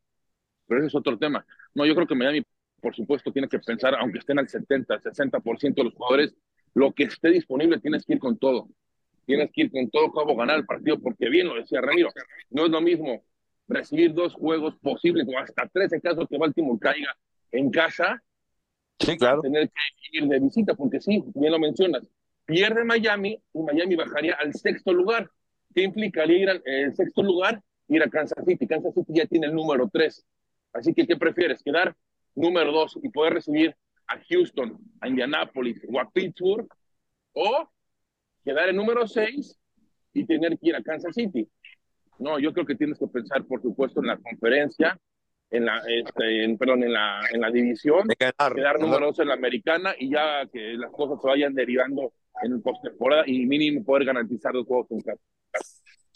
pero 0.66 0.80
ese 0.80 0.88
es 0.88 0.94
otro 0.94 1.18
tema. 1.18 1.44
No, 1.74 1.84
yo 1.86 1.94
creo 1.94 2.06
que 2.06 2.14
Miami, 2.14 2.42
por 2.80 2.94
supuesto, 2.94 3.32
tiene 3.32 3.48
que 3.48 3.58
pensar, 3.58 3.94
aunque 3.94 4.18
estén 4.18 4.38
al 4.38 4.48
70, 4.48 5.00
60% 5.00 5.74
de 5.74 5.84
los 5.84 5.94
jugadores, 5.94 6.34
lo 6.74 6.92
que 6.92 7.04
esté 7.04 7.30
disponible 7.30 7.80
tienes 7.80 8.04
que 8.04 8.14
ir 8.14 8.18
con 8.18 8.38
todo. 8.38 8.68
Tienes 9.24 9.50
que 9.52 9.62
ir 9.62 9.70
con 9.70 9.90
todo 9.90 10.10
como 10.12 10.36
ganar 10.36 10.58
el 10.58 10.66
partido, 10.66 11.00
porque 11.00 11.28
bien 11.28 11.48
lo 11.48 11.56
decía 11.56 11.80
Ramiro, 11.80 12.10
no 12.50 12.66
es 12.66 12.70
lo 12.70 12.80
mismo 12.80 13.24
recibir 13.68 14.14
dos 14.14 14.34
juegos 14.34 14.76
posibles 14.76 15.26
o 15.28 15.38
hasta 15.38 15.68
tres 15.68 15.92
en 15.92 16.00
caso 16.00 16.26
que 16.26 16.38
Baltimore 16.38 16.78
caiga 16.80 17.16
en 17.50 17.70
casa. 17.70 18.22
Sí, 18.98 19.16
claro. 19.16 19.42
Tener 19.42 19.68
que 19.68 20.18
ir 20.18 20.26
de 20.26 20.38
visita, 20.38 20.74
porque 20.74 21.00
sí, 21.00 21.22
bien 21.34 21.52
lo 21.52 21.58
mencionas. 21.58 22.08
Pierde 22.44 22.84
Miami 22.84 23.42
y 23.52 23.58
Miami 23.58 23.96
bajaría 23.96 24.34
al 24.34 24.54
sexto 24.54 24.92
lugar. 24.92 25.30
¿Qué 25.74 25.82
implicaría 25.82 26.38
ir 26.38 26.48
al 26.50 26.94
sexto 26.94 27.22
lugar? 27.22 27.60
Ir 27.88 28.02
a 28.02 28.08
Kansas 28.08 28.44
City. 28.46 28.66
Kansas 28.66 28.94
City 28.94 29.12
ya 29.14 29.26
tiene 29.26 29.48
el 29.48 29.54
número 29.54 29.90
tres. 29.92 30.24
Así 30.76 30.94
que, 30.94 31.06
¿qué 31.06 31.16
prefieres? 31.16 31.62
¿Quedar 31.62 31.94
número 32.34 32.72
dos 32.72 32.98
y 33.02 33.08
poder 33.08 33.34
recibir 33.34 33.74
a 34.06 34.20
Houston, 34.28 34.78
a 35.00 35.08
Indianapolis 35.08 35.80
o 35.88 35.98
a 36.00 36.10
Pittsburgh? 36.10 36.68
¿O 37.32 37.68
quedar 38.44 38.68
en 38.68 38.76
número 38.76 39.06
seis 39.06 39.58
y 40.12 40.24
tener 40.24 40.58
que 40.58 40.68
ir 40.68 40.76
a 40.76 40.82
Kansas 40.82 41.14
City? 41.14 41.48
No, 42.18 42.38
yo 42.38 42.52
creo 42.52 42.64
que 42.64 42.76
tienes 42.76 42.98
que 42.98 43.06
pensar, 43.06 43.44
por 43.44 43.60
supuesto, 43.60 44.00
en 44.00 44.06
la 44.06 44.16
conferencia, 44.16 44.98
en 45.50 45.66
la, 45.66 45.82
este, 45.86 46.44
en, 46.44 46.56
perdón, 46.56 46.84
en 46.84 46.92
la, 46.92 47.20
en 47.30 47.40
la 47.40 47.50
división, 47.50 48.08
quedar 48.18 48.80
número 48.80 49.06
dos 49.06 49.18
en 49.20 49.28
la 49.28 49.34
americana 49.34 49.94
y 49.98 50.10
ya 50.10 50.46
que 50.46 50.74
las 50.74 50.90
cosas 50.92 51.20
se 51.20 51.28
vayan 51.28 51.54
derivando 51.54 52.12
en 52.42 52.52
el 52.52 52.60
postemporada 52.60 53.24
y 53.26 53.46
mínimo 53.46 53.84
poder 53.84 54.06
garantizar 54.06 54.54
los 54.54 54.66
juegos 54.66 54.90
en 54.90 55.00
casa. 55.00 55.22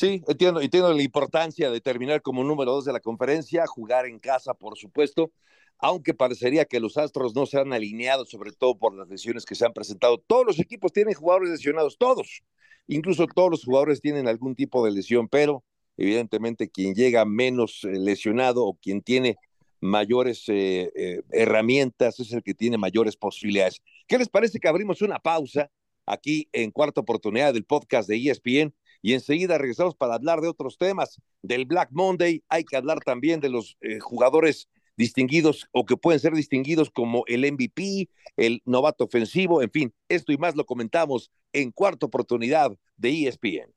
Sí, 0.01 0.23
entiendo, 0.29 0.63
entiendo 0.63 0.95
la 0.95 1.03
importancia 1.03 1.71
de 1.71 1.79
terminar 1.83 2.23
como 2.23 2.43
número 2.43 2.73
dos 2.73 2.87
de 2.87 2.93
la 2.95 3.01
conferencia, 3.01 3.67
jugar 3.67 4.07
en 4.07 4.19
casa, 4.19 4.55
por 4.55 4.79
supuesto, 4.79 5.31
aunque 5.77 6.15
parecería 6.15 6.65
que 6.65 6.81
los 6.81 6.97
Astros 6.97 7.35
no 7.35 7.45
se 7.45 7.59
han 7.61 7.75
alineado, 7.75 8.25
sobre 8.25 8.53
todo 8.53 8.79
por 8.79 8.95
las 8.97 9.11
lesiones 9.11 9.45
que 9.45 9.55
se 9.55 9.67
han 9.67 9.75
presentado. 9.75 10.17
Todos 10.17 10.47
los 10.47 10.59
equipos 10.59 10.95
tienen 10.95 11.13
jugadores 11.13 11.51
lesionados, 11.51 11.99
todos. 11.99 12.43
Incluso 12.87 13.27
todos 13.27 13.51
los 13.51 13.63
jugadores 13.63 14.01
tienen 14.01 14.27
algún 14.27 14.55
tipo 14.55 14.83
de 14.83 14.91
lesión, 14.91 15.29
pero 15.29 15.65
evidentemente 15.99 16.71
quien 16.71 16.95
llega 16.95 17.27
menos 17.27 17.85
eh, 17.85 17.89
lesionado 17.93 18.65
o 18.65 18.79
quien 18.81 19.03
tiene 19.03 19.37
mayores 19.81 20.49
eh, 20.49 20.91
eh, 20.97 21.21
herramientas 21.31 22.21
es 22.21 22.33
el 22.33 22.43
que 22.43 22.55
tiene 22.55 22.79
mayores 22.79 23.19
posibilidades. 23.19 23.83
¿Qué 24.07 24.17
les 24.17 24.31
parece 24.31 24.61
que 24.61 24.69
abrimos 24.69 25.03
una 25.03 25.19
pausa 25.19 25.71
aquí 26.07 26.49
en 26.53 26.71
cuarta 26.71 27.03
oportunidad 27.03 27.53
del 27.53 27.67
podcast 27.67 28.09
de 28.09 28.17
ESPN 28.17 28.75
y 29.03 29.15
enseguida 29.15 29.59
regresamos 29.59 29.95
para 29.95 30.15
hablar 30.15 30.41
de 30.41 30.49
otros 30.49 30.79
temas? 30.79 31.21
Del 31.43 31.65
Black 31.65 31.91
Monday, 31.93 32.43
hay 32.49 32.65
que 32.65 32.77
hablar 32.77 33.01
también 33.01 33.41
de 33.41 33.49
los 33.49 33.77
jugadores 34.01 34.69
distinguidos 35.01 35.67
o 35.73 35.87
que 35.87 35.97
pueden 35.97 36.21
ser 36.21 36.35
distinguidos 36.35 36.91
como 36.91 37.25
el 37.27 37.51
MVP, 37.51 38.11
el 38.37 38.61
novato 38.67 39.05
ofensivo, 39.05 39.63
en 39.63 39.71
fin, 39.71 39.95
esto 40.09 40.31
y 40.31 40.37
más 40.37 40.57
lo 40.57 40.67
comentamos 40.67 41.31
en 41.53 41.73
cuarta 41.73 42.07
oportunidad 42.07 42.77
de 42.99 43.27
ESPN. 43.27 43.73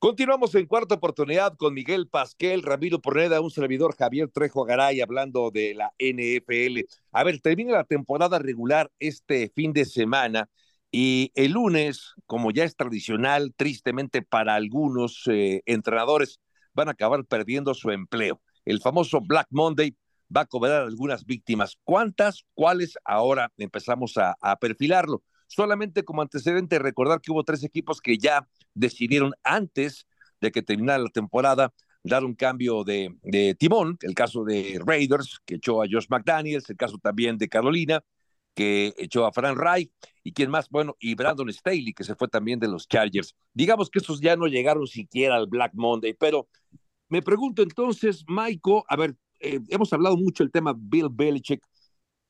Continuamos 0.00 0.54
en 0.54 0.66
cuarta 0.66 0.94
oportunidad 0.94 1.56
con 1.56 1.74
Miguel 1.74 2.06
Pasquel, 2.06 2.62
Ramiro 2.62 3.00
Porreda, 3.00 3.40
un 3.40 3.50
servidor 3.50 3.96
Javier 3.96 4.28
Trejo 4.28 4.64
Garay 4.64 5.00
hablando 5.00 5.50
de 5.50 5.74
la 5.74 5.92
NFL. 5.98 6.86
A 7.10 7.24
ver, 7.24 7.40
termina 7.40 7.72
la 7.72 7.82
temporada 7.82 8.38
regular 8.38 8.92
este 9.00 9.50
fin 9.56 9.72
de 9.72 9.84
semana 9.84 10.48
y 10.92 11.32
el 11.34 11.52
lunes, 11.52 12.14
como 12.26 12.52
ya 12.52 12.62
es 12.62 12.76
tradicional, 12.76 13.52
tristemente 13.56 14.22
para 14.22 14.54
algunos 14.54 15.24
eh, 15.26 15.62
entrenadores, 15.66 16.38
van 16.74 16.86
a 16.86 16.92
acabar 16.92 17.24
perdiendo 17.24 17.74
su 17.74 17.90
empleo. 17.90 18.40
El 18.64 18.80
famoso 18.80 19.20
Black 19.20 19.48
Monday 19.50 19.96
va 20.34 20.42
a 20.42 20.46
cobrar 20.46 20.82
algunas 20.82 21.24
víctimas. 21.24 21.76
¿Cuántas? 21.82 22.44
¿Cuáles? 22.54 22.96
Ahora 23.04 23.50
empezamos 23.56 24.14
a, 24.16 24.36
perfilarlo. 24.60 25.24
Solamente 25.48 26.04
como 26.04 26.22
antecedente, 26.22 26.78
recordar 26.78 27.20
que 27.20 27.32
hubo 27.32 27.42
tres 27.42 27.64
equipos 27.64 28.00
que 28.00 28.18
ya 28.18 28.46
decidieron 28.74 29.32
antes 29.42 30.06
de 30.40 30.52
que 30.52 30.62
terminara 30.62 30.98
la 31.02 31.10
temporada 31.10 31.72
dar 32.04 32.24
un 32.24 32.34
cambio 32.34 32.84
de, 32.84 33.56
timón, 33.58 33.98
el 34.02 34.14
caso 34.14 34.44
de 34.44 34.80
Raiders, 34.84 35.40
que 35.44 35.56
echó 35.56 35.82
a 35.82 35.86
Josh 35.90 36.06
McDaniels, 36.08 36.68
el 36.70 36.76
caso 36.76 36.98
también 36.98 37.38
de 37.38 37.48
Carolina, 37.48 38.02
que 38.54 38.94
echó 38.98 39.26
a 39.26 39.32
Frank 39.32 39.56
Reich, 39.56 39.90
y 40.24 40.32
quién 40.32 40.50
más, 40.50 40.68
bueno, 40.68 40.96
y 41.00 41.14
Brandon 41.14 41.52
Staley, 41.52 41.92
que 41.92 42.04
se 42.04 42.14
fue 42.14 42.28
también 42.28 42.58
de 42.58 42.68
los 42.68 42.88
Chargers. 42.88 43.34
Digamos 43.52 43.90
que 43.90 44.00
esos 44.00 44.20
ya 44.20 44.36
no 44.36 44.46
llegaron 44.46 44.86
siquiera 44.86 45.36
al 45.36 45.46
Black 45.46 45.72
Monday, 45.74 46.14
pero 46.14 46.48
me 47.08 47.22
pregunto 47.22 47.62
entonces, 47.62 48.24
Maiko, 48.26 48.84
a 48.88 48.96
ver, 48.96 49.16
eh, 49.40 49.60
hemos 49.68 49.92
hablado 49.92 50.16
mucho 50.16 50.42
del 50.42 50.50
tema 50.50 50.74
Bill 50.76 51.08
Belichick, 51.10 51.64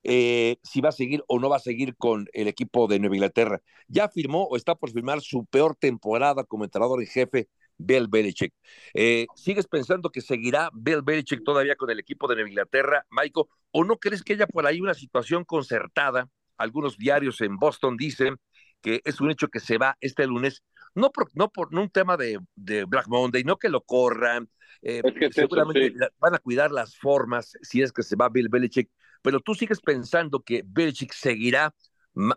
eh, 0.04 0.56
si 0.62 0.80
va 0.80 0.90
a 0.90 0.92
seguir 0.92 1.24
o 1.26 1.38
no 1.38 1.48
va 1.48 1.56
a 1.56 1.60
seguir 1.60 1.96
con 1.96 2.28
el 2.32 2.48
equipo 2.48 2.86
de 2.86 2.98
Nueva 2.98 3.16
Inglaterra. 3.16 3.60
Ya 3.88 4.08
firmó 4.08 4.44
o 4.44 4.56
está 4.56 4.74
por 4.74 4.90
firmar 4.90 5.20
su 5.20 5.44
peor 5.46 5.76
temporada 5.76 6.44
como 6.44 6.64
entrenador 6.64 7.00
en 7.00 7.08
jefe 7.08 7.48
Bill 7.78 8.08
Belichick. 8.08 8.52
Eh, 8.94 9.26
¿Sigues 9.34 9.66
pensando 9.66 10.10
que 10.10 10.20
seguirá 10.20 10.70
Bill 10.74 11.02
Belichick 11.02 11.44
todavía 11.44 11.76
con 11.76 11.90
el 11.90 11.98
equipo 11.98 12.28
de 12.28 12.34
Nueva 12.34 12.50
Inglaterra, 12.50 13.06
Michael? 13.10 13.46
¿O 13.70 13.84
no 13.84 13.98
crees 13.98 14.22
que 14.22 14.34
haya 14.34 14.46
por 14.46 14.66
ahí 14.66 14.80
una 14.80 14.94
situación 14.94 15.44
concertada? 15.44 16.28
Algunos 16.56 16.96
diarios 16.98 17.40
en 17.40 17.56
Boston 17.56 17.96
dicen 17.96 18.36
que 18.80 19.00
es 19.04 19.20
un 19.20 19.30
hecho 19.30 19.48
que 19.48 19.60
se 19.60 19.78
va 19.78 19.96
este 20.00 20.26
lunes, 20.26 20.62
no 20.94 21.10
por, 21.10 21.28
no 21.34 21.50
por 21.50 21.74
un 21.74 21.90
tema 21.90 22.16
de, 22.16 22.38
Black 22.56 23.08
Monday, 23.08 23.44
no 23.44 23.56
que 23.56 23.68
lo 23.68 23.82
corran, 23.82 24.48
eh, 24.82 25.02
seguramente 25.32 25.92
van 26.18 26.34
a 26.34 26.38
cuidar 26.38 26.70
las 26.70 26.96
formas 26.96 27.56
si 27.62 27.82
es 27.82 27.92
que 27.92 28.02
se 28.02 28.16
va 28.16 28.28
Bill 28.28 28.48
Belichick, 28.48 28.88
pero 29.28 29.40
tú 29.40 29.54
sigues 29.54 29.82
pensando 29.82 30.40
que 30.40 30.62
Belichick 30.64 31.12
seguirá 31.12 31.74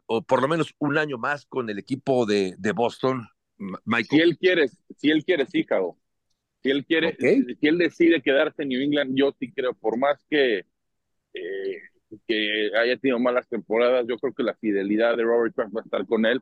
o 0.07 0.21
por 0.23 0.41
lo 0.41 0.49
menos 0.49 0.75
un 0.77 0.97
año 0.97 1.17
más 1.17 1.45
con 1.45 1.69
el 1.69 1.79
equipo 1.79 2.25
de, 2.25 2.53
de 2.57 2.73
Boston. 2.73 3.29
Si 4.09 4.19
él 4.19 4.37
quiere, 4.37 4.67
si 4.97 5.09
él 5.09 5.23
quiere, 5.23 5.45
sí, 5.45 5.63
Cabo. 5.63 5.97
Si 6.61 6.69
él 6.69 6.85
quiere, 6.85 7.15
si 7.17 7.65
él 7.65 7.77
decide 7.77 8.21
quedarse 8.21 8.63
en 8.63 8.67
New 8.67 8.81
England, 8.81 9.13
yo 9.15 9.33
sí 9.39 9.53
creo, 9.53 9.73
por 9.73 9.97
más 9.97 10.21
que, 10.29 10.65
eh, 11.33 11.77
que 12.27 12.71
haya 12.77 12.97
tenido 12.97 13.19
malas 13.19 13.47
temporadas, 13.47 14.05
yo 14.05 14.17
creo 14.17 14.33
que 14.33 14.43
la 14.43 14.55
fidelidad 14.55 15.15
de 15.15 15.23
Robert 15.23 15.55
Kraft 15.55 15.73
va 15.73 15.79
a 15.79 15.85
estar 15.85 16.05
con 16.05 16.25
él. 16.25 16.41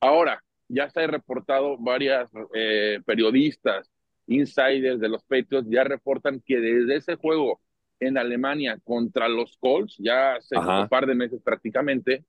Ahora, 0.00 0.42
ya 0.68 0.88
se 0.88 1.00
ha 1.00 1.06
reportado 1.06 1.76
varias 1.76 2.30
eh, 2.54 2.98
periodistas, 3.04 3.90
insiders 4.26 5.00
de 5.00 5.08
los 5.10 5.22
Patriots, 5.24 5.68
ya 5.68 5.84
reportan 5.84 6.40
que 6.40 6.56
desde 6.60 6.96
ese 6.96 7.16
juego 7.16 7.60
en 8.00 8.18
Alemania 8.18 8.78
contra 8.82 9.28
los 9.28 9.56
Colts, 9.58 9.96
ya 9.98 10.34
hace 10.34 10.56
un 10.56 10.88
par 10.88 11.06
de 11.06 11.14
meses 11.14 11.40
prácticamente, 11.42 12.24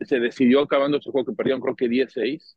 se 0.00 0.18
decidió 0.18 0.62
acabando 0.62 0.96
ese 0.96 1.10
juego 1.10 1.26
que 1.30 1.36
perdieron 1.36 1.60
creo 1.60 1.76
que 1.76 1.86
10-6 1.86 2.56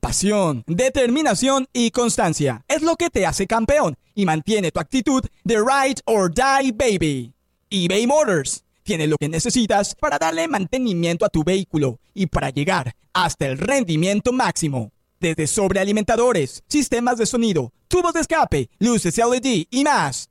Pasión, 0.00 0.62
determinación 0.68 1.66
y 1.72 1.90
constancia 1.90 2.64
es 2.68 2.82
lo 2.82 2.94
que 2.94 3.10
te 3.10 3.26
hace 3.26 3.48
campeón 3.48 3.96
y 4.14 4.26
mantiene 4.26 4.70
tu 4.70 4.78
actitud 4.78 5.24
de 5.42 5.56
ride 5.56 6.00
or 6.04 6.32
die 6.32 6.72
baby. 6.72 7.34
eBay 7.68 8.06
Motors 8.06 8.64
tiene 8.84 9.08
lo 9.08 9.16
que 9.16 9.28
necesitas 9.28 9.96
para 9.96 10.18
darle 10.18 10.46
mantenimiento 10.46 11.24
a 11.24 11.28
tu 11.28 11.42
vehículo 11.42 11.98
y 12.14 12.26
para 12.26 12.50
llegar 12.50 12.94
hasta 13.12 13.46
el 13.46 13.58
rendimiento 13.58 14.32
máximo. 14.32 14.92
Desde 15.18 15.48
sobrealimentadores, 15.48 16.62
sistemas 16.68 17.18
de 17.18 17.26
sonido, 17.26 17.72
tubos 17.88 18.14
de 18.14 18.20
escape, 18.20 18.70
luces 18.78 19.18
LED 19.18 19.66
y 19.68 19.82
más. 19.82 20.30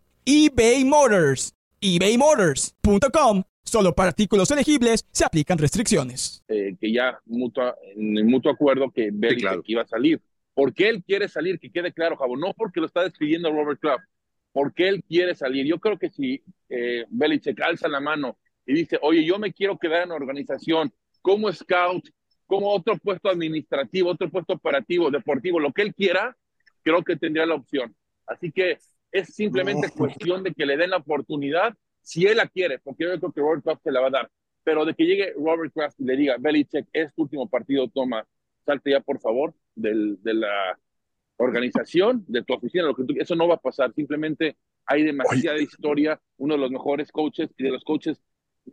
eBay 0.25 0.85
Motors. 0.85 1.53
ebaymotors.com 1.81 3.43
Solo 3.63 3.93
para 3.93 4.09
artículos 4.09 4.51
elegibles 4.51 5.05
se 5.11 5.23
aplican 5.23 5.57
restricciones. 5.57 6.43
Eh, 6.47 6.75
que 6.79 6.91
ya 6.91 7.19
mutua, 7.25 7.75
en 7.95 8.17
el 8.17 8.25
mutuo 8.25 8.51
acuerdo 8.51 8.91
que 8.91 9.09
Belichick 9.11 9.61
iba 9.65 9.83
a 9.83 9.87
salir. 9.87 10.19
¿Por 10.53 10.73
qué 10.73 10.89
él 10.89 11.03
quiere 11.03 11.27
salir? 11.29 11.59
Que 11.59 11.71
quede 11.71 11.93
claro, 11.93 12.17
Javo. 12.17 12.35
No 12.37 12.53
porque 12.53 12.79
lo 12.79 12.87
está 12.87 13.03
despidiendo 13.03 13.51
Robert 13.51 13.79
Kraft. 13.79 14.03
Porque 14.51 14.89
él 14.89 15.03
quiere 15.07 15.35
salir. 15.35 15.65
Yo 15.65 15.79
creo 15.79 15.97
que 15.97 16.09
si 16.09 16.43
eh, 16.69 17.05
Belichick 17.09 17.61
alza 17.61 17.87
la 17.87 18.01
mano 18.01 18.37
y 18.65 18.73
dice, 18.73 18.99
oye, 19.01 19.23
yo 19.23 19.39
me 19.39 19.53
quiero 19.53 19.77
quedar 19.77 20.03
en 20.03 20.09
la 20.09 20.15
organización 20.15 20.91
como 21.21 21.51
scout, 21.53 22.09
como 22.47 22.69
otro 22.69 22.97
puesto 22.97 23.29
administrativo, 23.29 24.09
otro 24.09 24.29
puesto 24.29 24.53
operativo, 24.53 25.09
deportivo, 25.09 25.59
lo 25.59 25.71
que 25.71 25.83
él 25.83 25.95
quiera, 25.95 26.35
creo 26.83 27.03
que 27.03 27.15
tendría 27.15 27.45
la 27.45 27.55
opción. 27.55 27.95
Así 28.25 28.51
que 28.51 28.79
es 29.11 29.33
simplemente 29.33 29.89
cuestión 29.97 30.43
de 30.43 30.53
que 30.53 30.65
le 30.65 30.77
den 30.77 30.91
la 30.91 30.97
oportunidad 30.97 31.73
si 32.01 32.25
él 32.25 32.37
la 32.37 32.47
quiere, 32.47 32.79
porque 32.79 33.03
yo 33.03 33.19
creo 33.19 33.31
que 33.31 33.41
Robert 33.41 33.63
Kraft 33.63 33.83
se 33.83 33.91
la 33.91 34.01
va 34.01 34.07
a 34.07 34.11
dar, 34.11 34.31
pero 34.63 34.85
de 34.85 34.93
que 34.93 35.05
llegue 35.05 35.33
Robert 35.33 35.71
Kraft 35.73 35.99
y 35.99 36.05
le 36.05 36.17
diga, 36.17 36.35
Belichick, 36.39 36.87
es 36.93 37.13
tu 37.13 37.23
último 37.23 37.47
partido, 37.47 37.87
toma, 37.89 38.25
salte 38.65 38.91
ya 38.91 38.99
por 38.99 39.19
favor 39.19 39.53
del, 39.75 40.21
de 40.21 40.33
la 40.33 40.79
organización, 41.37 42.25
de 42.27 42.43
tu 42.43 42.53
oficina, 42.53 42.83
lo 42.83 42.95
que 42.95 43.03
tú, 43.03 43.13
eso 43.17 43.35
no 43.35 43.47
va 43.47 43.55
a 43.55 43.61
pasar, 43.61 43.93
simplemente 43.93 44.57
hay 44.85 45.03
demasiada 45.03 45.59
historia, 45.59 46.19
uno 46.37 46.55
de 46.55 46.59
los 46.59 46.71
mejores 46.71 47.11
coaches 47.11 47.49
y 47.57 47.63
de 47.63 47.71
los 47.71 47.83
coaches, 47.83 48.21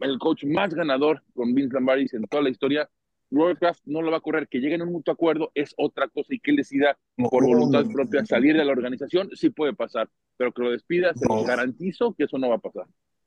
el 0.01 0.19
coach 0.19 0.45
más 0.45 0.75
ganador 0.75 1.23
con 1.35 1.55
Vince 1.55 1.75
Lombardi 1.75 2.07
en 2.13 2.25
toda 2.25 2.43
la 2.43 2.51
historia, 2.51 2.89
Robert 3.31 3.59
Kraft 3.59 3.83
no 3.85 4.03
lo 4.03 4.11
va 4.11 4.19
a 4.19 4.21
correr, 4.21 4.49
que 4.49 4.59
lleguen 4.59 4.81
a 4.81 4.85
un 4.85 4.93
mutuo 4.93 5.13
acuerdo 5.13 5.51
es 5.55 5.75
otra 5.77 6.09
cosa 6.09 6.35
y 6.35 6.41
que 6.41 6.51
él 6.51 6.57
decida 6.57 6.99
por 7.17 7.45
voluntad 7.45 7.85
propia 7.93 8.25
salir 8.25 8.57
de 8.57 8.65
la 8.65 8.73
organización, 8.73 9.31
sí 9.35 9.51
puede 9.51 9.75
pasar, 9.75 10.09
pero 10.37 10.53
que 10.53 10.63
lo 10.63 10.71
despida, 10.71 11.13
se 11.15 11.27
lo 11.27 11.45
garantizo 11.45 12.15
que 12.15 12.25
eso 12.25 12.39
no 12.39 12.49
va 12.49 12.57
a 12.57 12.61
pasar. 12.61 12.87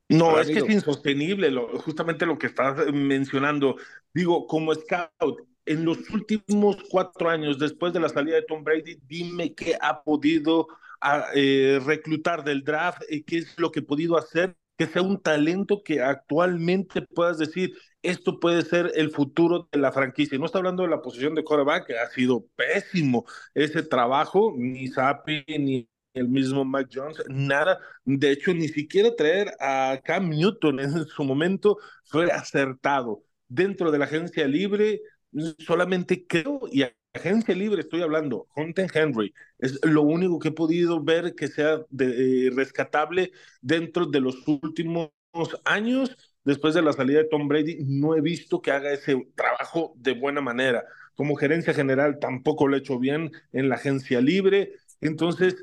No, 0.09 0.39
es 0.39 0.47
que 0.47 0.59
es 0.59 0.69
insostenible, 0.69 1.49
justamente 1.85 2.25
lo 2.25 2.37
que 2.37 2.47
estás 2.47 2.91
mencionando. 2.91 3.77
Digo, 4.13 4.45
como 4.45 4.73
scout, 4.75 5.47
en 5.65 5.85
los 5.85 6.09
últimos 6.09 6.77
cuatro 6.89 7.29
años, 7.29 7.59
después 7.59 7.93
de 7.93 8.01
la 8.01 8.09
salida 8.09 8.35
de 8.35 8.41
Tom 8.41 8.63
Brady, 8.63 8.97
dime 9.07 9.53
qué 9.53 9.77
ha 9.79 10.03
podido 10.03 10.67
ah, 10.99 11.27
eh, 11.33 11.79
reclutar 11.85 12.43
del 12.43 12.63
draft, 12.63 13.03
y 13.09 13.23
qué 13.23 13.37
es 13.37 13.57
lo 13.57 13.71
que 13.71 13.79
ha 13.79 13.83
podido 13.83 14.17
hacer 14.17 14.55
que 14.81 14.87
sea 14.87 15.03
un 15.03 15.21
talento 15.21 15.83
que 15.83 16.01
actualmente 16.01 17.03
puedas 17.03 17.37
decir, 17.37 17.77
esto 18.03 18.39
puede 18.39 18.63
ser 18.63 18.91
el 18.95 19.11
futuro 19.11 19.69
de 19.71 19.79
la 19.79 19.91
franquicia. 19.91 20.37
No 20.37 20.45
está 20.45 20.57
hablando 20.59 20.83
de 20.83 20.89
la 20.89 21.01
posición 21.01 21.35
de 21.35 21.43
quarterback, 21.43 21.87
que 21.87 21.97
ha 21.97 22.09
sido 22.09 22.45
pésimo 22.55 23.25
ese 23.53 23.83
trabajo, 23.83 24.53
ni 24.57 24.87
Sapi, 24.87 25.43
ni 25.47 25.87
el 26.13 26.27
mismo 26.27 26.65
Mike 26.65 26.89
Jones, 26.93 27.23
nada. 27.29 27.79
De 28.03 28.31
hecho, 28.31 28.53
ni 28.53 28.67
siquiera 28.67 29.15
traer 29.15 29.53
a 29.59 29.99
Cam 30.03 30.29
Newton 30.29 30.79
en 30.79 31.05
su 31.05 31.23
momento 31.23 31.77
fue 32.05 32.31
acertado. 32.31 33.23
Dentro 33.47 33.91
de 33.91 33.99
la 33.99 34.05
agencia 34.05 34.47
libre, 34.47 35.01
Solamente 35.59 36.25
creo, 36.27 36.61
y 36.71 36.83
agencia 37.13 37.55
libre 37.55 37.81
estoy 37.81 38.01
hablando, 38.01 38.47
Hunter 38.55 38.89
Henry, 38.93 39.33
es 39.59 39.79
lo 39.85 40.01
único 40.01 40.39
que 40.39 40.49
he 40.49 40.51
podido 40.51 41.01
ver 41.01 41.35
que 41.35 41.47
sea 41.47 41.79
de, 41.89 42.47
eh, 42.47 42.51
rescatable 42.53 43.31
dentro 43.61 44.05
de 44.05 44.19
los 44.19 44.45
últimos 44.47 45.09
años. 45.63 46.17
Después 46.43 46.73
de 46.73 46.81
la 46.81 46.93
salida 46.93 47.19
de 47.19 47.29
Tom 47.29 47.47
Brady, 47.47 47.79
no 47.85 48.15
he 48.15 48.21
visto 48.21 48.61
que 48.61 48.71
haga 48.71 48.91
ese 48.91 49.27
trabajo 49.35 49.93
de 49.95 50.13
buena 50.13 50.41
manera. 50.41 50.83
Como 51.15 51.35
gerencia 51.35 51.73
general 51.73 52.17
tampoco 52.19 52.67
lo 52.67 52.75
he 52.75 52.79
hecho 52.79 52.97
bien 52.99 53.31
en 53.51 53.69
la 53.69 53.75
agencia 53.75 54.21
libre. 54.21 54.73
Entonces, 55.01 55.55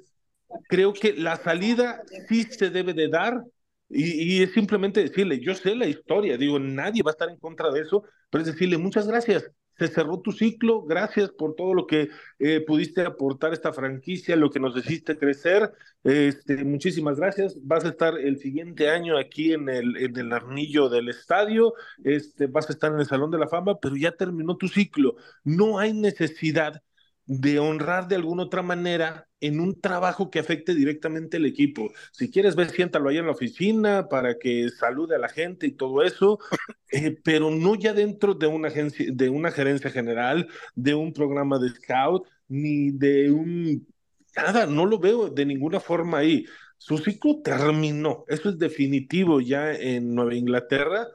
creo 0.68 0.92
que 0.92 1.12
la 1.14 1.36
salida 1.36 2.02
sí 2.28 2.44
se 2.44 2.70
debe 2.70 2.94
de 2.94 3.08
dar, 3.08 3.44
y, 3.88 4.42
es 4.42 4.52
simplemente 4.52 5.02
decirle, 5.02 5.40
yo 5.40 5.54
sé 5.54 5.74
la 5.74 5.86
historia, 5.86 6.36
digo, 6.36 6.58
nadie 6.58 7.02
va 7.02 7.10
a 7.10 7.12
estar 7.12 7.30
en 7.30 7.38
contra 7.38 7.70
de 7.70 7.80
eso, 7.80 8.04
pero 8.30 8.42
es 8.42 8.52
decirle, 8.52 8.76
muchas 8.76 9.08
gracias, 9.08 9.50
se 9.78 9.88
cerró 9.88 10.20
tu 10.20 10.32
ciclo, 10.32 10.82
gracias 10.82 11.30
por 11.30 11.54
todo 11.54 11.72
lo 11.72 11.86
que 11.86 12.08
eh, 12.38 12.60
pudiste 12.60 13.02
aportar 13.02 13.50
a 13.50 13.54
esta 13.54 13.72
franquicia, 13.72 14.36
lo 14.36 14.50
que 14.50 14.60
nos 14.60 14.76
hiciste 14.76 15.16
crecer, 15.16 15.72
este, 16.04 16.64
muchísimas 16.64 17.18
gracias, 17.18 17.56
vas 17.62 17.84
a 17.84 17.90
estar 17.90 18.18
el 18.18 18.38
siguiente 18.38 18.90
año 18.90 19.16
aquí 19.16 19.52
en 19.52 19.68
el, 19.68 19.96
en 19.96 20.16
el 20.16 20.32
arnillo 20.32 20.88
del 20.88 21.08
estadio, 21.08 21.74
este, 22.02 22.46
vas 22.46 22.68
a 22.68 22.72
estar 22.72 22.92
en 22.92 22.98
el 22.98 23.06
Salón 23.06 23.30
de 23.30 23.38
la 23.38 23.48
Fama, 23.48 23.78
pero 23.78 23.96
ya 23.96 24.12
terminó 24.12 24.56
tu 24.56 24.68
ciclo, 24.68 25.16
no 25.44 25.78
hay 25.78 25.92
necesidad 25.92 26.82
de 27.28 27.58
honrar 27.58 28.08
de 28.08 28.16
alguna 28.16 28.44
otra 28.44 28.62
manera 28.62 29.28
en 29.40 29.60
un 29.60 29.78
trabajo 29.80 30.30
que 30.30 30.38
afecte 30.38 30.74
directamente 30.74 31.36
al 31.36 31.44
equipo. 31.44 31.92
Si 32.10 32.30
quieres 32.30 32.56
ver, 32.56 32.70
siéntalo 32.70 33.10
ahí 33.10 33.18
en 33.18 33.26
la 33.26 33.32
oficina 33.32 34.08
para 34.08 34.38
que 34.38 34.70
salude 34.70 35.14
a 35.14 35.18
la 35.18 35.28
gente 35.28 35.66
y 35.66 35.72
todo 35.72 36.02
eso, 36.02 36.38
eh, 36.90 37.16
pero 37.22 37.50
no 37.50 37.74
ya 37.74 37.92
dentro 37.92 38.34
de 38.34 38.46
una 38.46 38.68
agencia, 38.68 39.06
de 39.12 39.28
una 39.28 39.50
gerencia 39.50 39.90
general, 39.90 40.48
de 40.74 40.94
un 40.94 41.12
programa 41.12 41.58
de 41.58 41.68
scout, 41.68 42.26
ni 42.48 42.92
de 42.92 43.30
un 43.30 43.86
nada, 44.34 44.66
no 44.66 44.86
lo 44.86 44.98
veo 44.98 45.28
de 45.28 45.44
ninguna 45.44 45.80
forma 45.80 46.18
ahí. 46.18 46.46
Su 46.78 46.96
ciclo 46.96 47.42
terminó, 47.42 48.24
eso 48.28 48.48
es 48.48 48.58
definitivo 48.58 49.40
ya 49.40 49.72
en 49.74 50.14
Nueva 50.14 50.34
Inglaterra, 50.34 51.06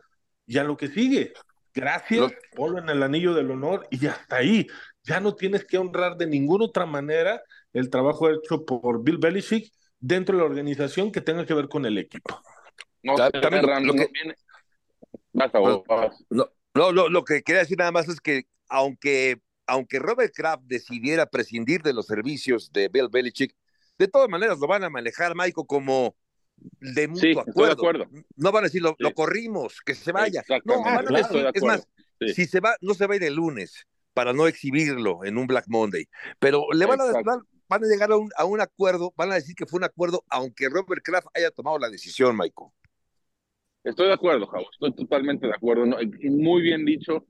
ya 0.45 0.63
lo 0.63 0.77
que 0.77 0.89
sigue. 0.89 1.33
Gracias, 1.73 2.33
ponlo 2.55 2.77
en 2.77 2.89
el 2.89 3.01
anillo 3.01 3.33
del 3.33 3.49
honor 3.49 3.87
y 3.89 4.05
hasta 4.05 4.35
ahí 4.37 4.67
ya 5.03 5.19
no 5.19 5.35
tienes 5.35 5.65
que 5.65 5.77
honrar 5.77 6.17
de 6.17 6.27
ninguna 6.27 6.65
otra 6.65 6.85
manera 6.85 7.43
el 7.73 7.89
trabajo 7.89 8.29
hecho 8.29 8.65
por 8.65 9.03
Bill 9.03 9.17
Belichick 9.17 9.71
dentro 9.99 10.35
de 10.35 10.43
la 10.43 10.49
organización 10.49 11.11
que 11.11 11.21
tenga 11.21 11.45
que 11.45 11.53
ver 11.53 11.67
con 11.67 11.85
el 11.85 11.97
equipo. 11.97 12.41
No, 16.73 16.91
lo, 16.91 17.09
lo, 17.09 17.23
que 17.23 17.43
quería 17.43 17.61
decir 17.61 17.77
nada 17.77 17.91
más 17.91 18.07
es 18.07 18.21
que 18.21 18.43
aunque, 18.67 19.41
aunque 19.67 19.99
Robert 19.99 20.33
Kraft 20.33 20.63
decidiera 20.65 21.25
prescindir 21.25 21.81
de 21.81 21.93
los 21.93 22.07
servicios 22.07 22.71
de 22.71 22.87
Bill 22.87 23.09
Belichick, 23.11 23.53
de 23.97 24.07
todas 24.07 24.29
maneras 24.29 24.57
lo 24.59 24.67
van 24.67 24.83
a 24.83 24.89
manejar, 24.89 25.35
Michael, 25.35 25.67
como 25.67 26.15
de 26.55 27.07
mutuo 27.07 27.41
acuerdo. 27.69 28.07
No 28.35 28.51
van 28.51 28.63
a 28.63 28.67
decir, 28.67 28.81
lo, 28.81 28.95
corrimos, 29.13 29.81
que 29.81 29.95
se 29.95 30.11
vaya. 30.11 30.43
No, 30.63 30.81
van 30.81 31.13
a 31.13 31.17
decir, 31.17 31.49
es 31.53 31.63
más, 31.63 31.87
si 32.33 32.45
se 32.45 32.59
va, 32.59 32.75
no 32.81 32.93
se 32.93 33.05
va 33.05 33.13
a 33.13 33.17
ir 33.17 33.23
el 33.23 33.35
lunes 33.35 33.85
para 34.13 34.33
no 34.33 34.47
exhibirlo 34.47 35.23
en 35.23 35.37
un 35.37 35.47
Black 35.47 35.65
Monday. 35.67 36.05
Pero 36.39 36.65
le 36.73 36.85
van 36.85 36.99
a, 37.01 37.05
van 37.69 37.83
a 37.83 37.87
llegar 37.87 38.11
a 38.11 38.17
un, 38.17 38.29
a 38.37 38.45
un, 38.45 38.61
acuerdo, 38.61 39.13
van 39.17 39.31
a 39.31 39.35
decir 39.35 39.55
que 39.55 39.65
fue 39.65 39.77
un 39.77 39.83
acuerdo, 39.83 40.23
aunque 40.29 40.69
Robert 40.69 41.01
Kraft 41.03 41.27
haya 41.33 41.51
tomado 41.51 41.79
la 41.79 41.89
decisión, 41.89 42.37
Michael. 42.37 42.69
Estoy 43.83 44.07
de 44.07 44.13
acuerdo, 44.13 44.47
Javo, 44.47 44.65
estoy 44.71 44.93
totalmente 44.93 45.47
de 45.47 45.53
acuerdo. 45.53 45.85
muy 45.85 46.61
bien 46.61 46.85
dicho, 46.85 47.25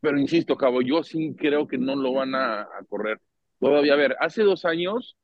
pero 0.00 0.18
insisto, 0.18 0.56
Cabo, 0.56 0.80
yo 0.80 1.02
sí 1.02 1.34
creo 1.36 1.66
que 1.66 1.78
no 1.78 1.96
lo 1.96 2.12
van 2.12 2.34
a, 2.34 2.68
correr. 2.88 3.20
Todavía, 3.58 3.94
a 3.94 3.96
ver, 3.96 4.16
hace 4.20 4.42
dos 4.42 4.64
años, 4.64 5.16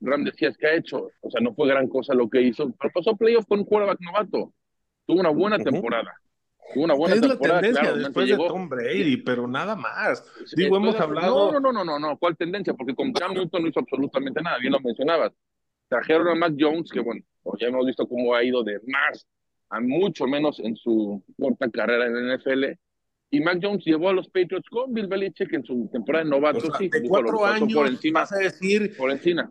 Ram 0.00 0.24
decías 0.24 0.56
que 0.56 0.66
ha 0.66 0.74
hecho, 0.74 1.08
o 1.20 1.30
sea, 1.30 1.40
no 1.40 1.54
fue 1.54 1.68
gran 1.68 1.88
cosa 1.88 2.14
lo 2.14 2.28
que 2.28 2.40
hizo, 2.40 2.72
pero 2.80 2.92
pasó 2.92 3.16
playoff 3.16 3.46
con 3.46 3.60
un 3.60 3.64
quarterback 3.64 4.00
novato. 4.00 4.52
Tuvo 5.06 5.20
una 5.20 5.30
buena 5.30 5.58
temporada 5.58 6.12
una 6.76 6.94
buena 6.94 7.16
es 7.16 7.26
la 7.26 7.38
tendencia 7.38 7.92
después 7.92 8.28
de 8.28 8.36
Tom 8.36 8.68
Brady, 8.68 9.16
pero 9.18 9.46
nada 9.46 9.74
más. 9.74 10.24
Digo, 10.54 10.76
hemos 10.76 10.98
hablado. 11.00 11.52
No, 11.52 11.60
no, 11.60 11.72
no, 11.72 11.84
no, 11.84 11.98
no, 11.98 12.18
¿cuál 12.18 12.36
tendencia? 12.36 12.74
Porque 12.74 12.94
con 12.94 13.12
Cam 13.12 13.32
Newton 13.34 13.62
no 13.62 13.68
hizo 13.68 13.80
absolutamente 13.80 14.42
nada, 14.42 14.58
bien 14.58 14.72
lo 14.72 14.80
mencionabas. 14.80 15.32
Trajeron 15.88 16.28
a 16.28 16.34
Mac 16.34 16.54
Jones, 16.58 16.90
que 16.90 17.00
bueno, 17.00 17.22
ya 17.58 17.68
hemos 17.68 17.86
visto 17.86 18.06
cómo 18.06 18.34
ha 18.34 18.44
ido 18.44 18.62
de 18.62 18.80
más 18.86 19.26
a 19.70 19.80
mucho 19.80 20.26
menos 20.26 20.60
en 20.60 20.76
su 20.76 21.22
corta 21.38 21.70
carrera 21.70 22.06
en 22.06 22.16
el 22.16 22.38
NFL. 22.38 22.64
Y 23.30 23.40
Mac 23.40 23.58
Jones 23.62 23.84
llevó 23.84 24.08
a 24.08 24.12
los 24.14 24.26
Patriots 24.28 24.68
con 24.70 24.92
Bill 24.92 25.06
Belichick 25.06 25.52
en 25.52 25.64
su 25.64 25.88
temporada 25.92 26.24
de 26.24 26.30
novato. 26.30 26.66
O 26.66 26.76
sí, 26.76 26.88
de 26.88 27.06
cuatro 27.06 27.44
años, 27.44 27.74
por 27.74 27.86
encima, 27.86 28.20
vas 28.20 28.32
a 28.32 28.38
decir. 28.38 28.96
Por 28.96 29.10
encima. 29.10 29.50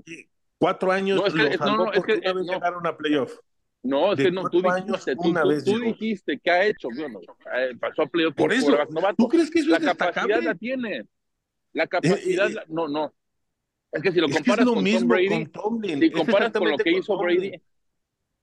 Cuatro 0.58 0.91
años, 0.91 1.19
no, 1.19 1.27
es 1.27 1.34
que, 1.34 1.58
no, 1.58 1.77
no, 1.77 1.93
es 1.93 2.03
que, 2.03 2.13
vez 2.13 2.47
llegaron 2.47 2.88
a 2.88 2.97
playoff. 2.97 3.38
No, 3.84 4.12
es 4.12 4.20
que 4.20 4.32
no, 4.32 4.50
tú 4.50 4.62
dijiste, 4.62 5.16
tú, 5.16 5.34
tú, 5.63 5.80
dijiste 5.80 6.40
que 6.40 6.52
ha 6.52 6.66
hecho, 6.66 6.90
bueno, 6.96 7.20
eh, 7.56 7.76
pasó 7.80 8.02
a 8.02 8.06
playoff 8.08 8.36
por, 8.36 8.52
eso. 8.52 8.76
¿Tú 9.18 9.28
crees 9.30 9.50
que 9.50 9.60
eso 9.60 9.70
la 9.70 9.78
es 9.78 9.86
capacidad 9.86 10.42
la 10.42 10.56
tiene? 10.56 11.06
La 11.74 11.84
eh, 11.84 11.88
capacidad, 11.88 12.50
eh, 12.50 12.56
no, 12.68 12.88
no. 12.88 13.13
Es 13.92 14.02
que 14.02 14.12
si 14.12 14.20
lo 14.20 14.30
comparas 14.30 14.66
con 14.66 14.84
Tom 14.84 15.08
Brady, 15.08 15.46
con 15.46 15.82
si 15.84 16.12
comparas 16.12 16.52
con 16.52 16.70
lo 16.70 16.78
que 16.78 16.92
hizo 16.92 17.18
Brady, 17.18 17.62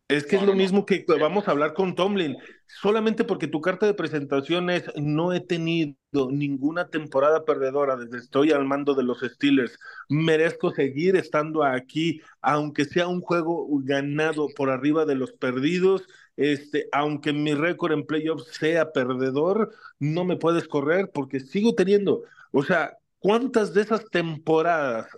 es 0.09 0.27
que 0.27 0.37
es 0.37 0.43
lo 0.43 0.55
mismo 0.55 0.85
que 0.85 1.05
vamos 1.19 1.49
a 1.49 1.53
hablar 1.53 1.73
con 1.73 1.95
Tomlin. 1.95 2.37
Solamente 2.67 3.25
porque 3.25 3.47
tu 3.47 3.61
carta 3.61 3.87
de 3.87 3.95
presentación 3.95 4.69
es 4.69 4.85
no 4.97 5.33
he 5.33 5.41
tenido 5.41 5.97
ninguna 6.31 6.89
temporada 6.89 7.45
perdedora 7.45 7.97
desde 7.97 8.19
estoy 8.19 8.53
al 8.53 8.67
mando 8.67 8.95
de 8.95 9.03
los 9.03 9.21
Steelers. 9.21 9.79
Merezco 10.11 10.73
seguir 10.73 11.17
estando 11.17 11.65
aquí, 11.65 12.21
aunque 12.43 12.85
sea 12.85 13.09
un 13.09 13.21
juego 13.23 13.67
ganado 13.83 14.49
por 14.55 14.71
arriba 14.71 15.07
de 15.07 15.15
los 15.15 15.33
perdidos. 15.33 16.07
Este, 16.37 16.87
aunque 16.93 17.33
mi 17.33 17.55
récord 17.55 17.93
en 17.93 18.05
playoffs 18.05 18.49
sea 18.53 18.93
perdedor, 18.93 19.73
no 19.99 20.25
me 20.25 20.37
puedes 20.37 20.69
correr 20.69 21.11
porque 21.15 21.41
sigo 21.41 21.75
teniendo. 21.75 22.25
O 22.51 22.63
sea, 22.63 22.99
¿cuántas 23.21 23.73
de 23.73 23.83
esas 23.83 24.05
temporadas 24.11 25.09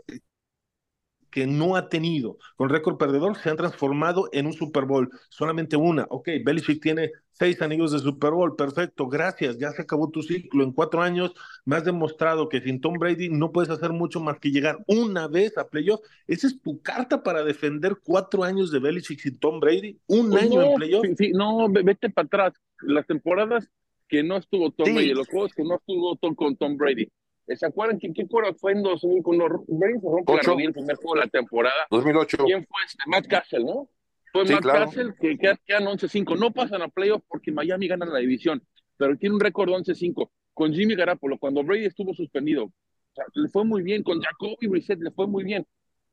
que 1.36 1.46
no 1.46 1.76
ha 1.76 1.90
tenido 1.90 2.38
con 2.56 2.70
récord 2.70 2.96
perdedor 2.96 3.36
se 3.36 3.50
han 3.50 3.58
transformado 3.58 4.30
en 4.32 4.46
un 4.46 4.54
Super 4.54 4.86
Bowl. 4.86 5.10
Solamente 5.28 5.76
una. 5.76 6.06
Ok, 6.08 6.30
Belichick 6.42 6.80
tiene 6.80 7.10
seis 7.30 7.60
anillos 7.60 7.92
de 7.92 7.98
Super 7.98 8.30
Bowl. 8.30 8.56
Perfecto, 8.56 9.06
gracias. 9.06 9.58
Ya 9.58 9.70
se 9.72 9.82
acabó 9.82 10.08
tu 10.08 10.22
ciclo. 10.22 10.64
En 10.64 10.72
cuatro 10.72 11.02
años 11.02 11.34
me 11.66 11.76
has 11.76 11.84
demostrado 11.84 12.48
que 12.48 12.62
sin 12.62 12.80
Tom 12.80 12.94
Brady 12.94 13.28
no 13.28 13.52
puedes 13.52 13.68
hacer 13.68 13.92
mucho 13.92 14.18
más 14.18 14.38
que 14.38 14.50
llegar 14.50 14.78
una 14.86 15.28
vez 15.28 15.58
a 15.58 15.68
playoff. 15.68 16.00
Esa 16.26 16.46
es 16.46 16.58
tu 16.62 16.80
carta 16.80 17.22
para 17.22 17.44
defender 17.44 17.98
cuatro 18.02 18.42
años 18.42 18.72
de 18.72 18.78
Belichick 18.78 19.20
sin 19.20 19.38
Tom 19.38 19.60
Brady. 19.60 20.00
Un 20.06 20.30
pues 20.30 20.42
año 20.42 20.62
en 20.62 20.74
playoff. 20.76 21.06
Sí, 21.18 21.32
no, 21.32 21.68
vete 21.68 22.08
para 22.08 22.24
atrás. 22.24 22.54
Las 22.80 23.06
temporadas 23.06 23.68
que 24.08 24.22
no 24.22 24.38
estuvo 24.38 24.70
Tom 24.70 24.86
Brady, 24.94 25.12
los 25.12 25.28
juegos 25.28 25.52
que 25.52 25.64
no 25.64 25.74
estuvo 25.74 26.16
Tom, 26.16 26.34
con 26.34 26.56
Tom 26.56 26.78
Brady 26.78 27.10
¿Se 27.54 27.66
acuerdan 27.66 27.98
quién, 27.98 28.12
quién 28.12 28.28
fue 28.28 28.72
en 28.72 28.82
2000 28.82 29.22
con 29.22 29.38
los 29.38 29.50
Braves? 29.68 30.00
Rompe 30.02 30.64
el 30.64 30.72
primer 30.72 30.96
juego 30.96 31.14
de 31.14 31.20
la 31.20 31.26
temporada. 31.28 31.86
2008. 31.90 32.38
¿Quién 32.44 32.66
fue 32.66 32.80
este? 32.84 33.02
Matt 33.06 33.26
Castle, 33.28 33.64
¿no? 33.64 33.88
Fue 34.32 34.44
Matt 34.44 34.64
Castle 34.64 35.14
que 35.20 35.38
quedan 35.38 35.84
11-5. 35.84 36.38
No 36.38 36.52
pasan 36.52 36.82
a 36.82 36.88
playoff 36.88 37.22
porque 37.28 37.52
Miami 37.52 37.86
gana 37.86 38.04
la 38.06 38.18
división, 38.18 38.66
pero 38.96 39.16
tiene 39.16 39.36
un 39.36 39.40
récord 39.40 39.68
11-5. 39.68 40.28
Con 40.54 40.72
Jimmy 40.72 40.96
Garapolo, 40.96 41.38
cuando 41.38 41.62
Brady 41.62 41.84
estuvo 41.84 42.14
suspendido, 42.14 42.64
o 42.64 42.72
sea, 43.14 43.24
le 43.34 43.48
fue 43.48 43.64
muy 43.64 43.82
bien. 43.82 44.02
Con 44.02 44.20
Jacoby 44.20 44.66
Brissett 44.66 45.00
le 45.00 45.10
fue 45.12 45.26
muy 45.26 45.44
bien. 45.44 45.66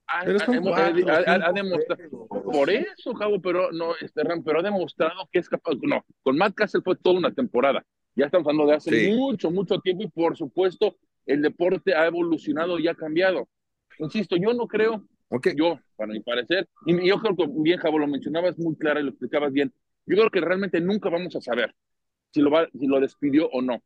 Ha, 0.05 0.25
demostrado 1.53 2.27
por 2.51 2.69
eso 2.69 3.13
Cabo 3.13 3.41
pero 3.41 3.71
no 3.71 3.95
este 3.95 4.21
pero 4.43 4.59
ha 4.59 4.61
demostrado 4.61 5.29
que 5.31 5.39
es 5.39 5.47
capaz 5.47 5.75
no 5.81 6.03
con 6.21 6.37
Matt 6.37 6.55
Castle 6.55 6.81
fue 6.83 6.97
toda 6.97 7.17
una 7.17 7.33
temporada 7.33 7.85
ya 8.13 8.25
estamos 8.25 8.45
hablando 8.45 8.69
de 8.69 8.75
hace 8.75 9.15
mucho 9.15 9.49
mucho 9.49 9.79
tiempo 9.79 10.03
y 10.03 10.09
por 10.09 10.35
supuesto 10.35 10.97
el 11.25 11.41
deporte 11.41 11.95
ha 11.95 12.05
evolucionado 12.05 12.79
y 12.79 12.87
ha 12.87 12.95
cambiado. 12.95 13.47
Insisto, 13.99 14.35
yo 14.35 14.53
no 14.53 14.67
creo, 14.67 15.05
okay. 15.29 15.53
yo, 15.55 15.79
para 15.95 16.13
mi 16.13 16.19
parecer, 16.19 16.67
y 16.85 17.07
yo 17.07 17.19
creo 17.19 17.35
que 17.35 17.45
bien, 17.49 17.79
Javo, 17.79 17.99
lo 17.99 18.07
mencionabas 18.07 18.57
muy 18.57 18.75
claro 18.75 18.99
y 18.99 19.03
lo 19.03 19.09
explicabas 19.09 19.51
bien, 19.51 19.71
yo 20.05 20.17
creo 20.17 20.29
que 20.29 20.41
realmente 20.41 20.81
nunca 20.81 21.09
vamos 21.09 21.35
a 21.35 21.41
saber 21.41 21.73
si 22.31 22.41
lo, 22.41 22.51
va, 22.51 22.67
si 22.77 22.87
lo 22.87 22.99
despidió 22.99 23.47
o 23.49 23.61
no. 23.61 23.81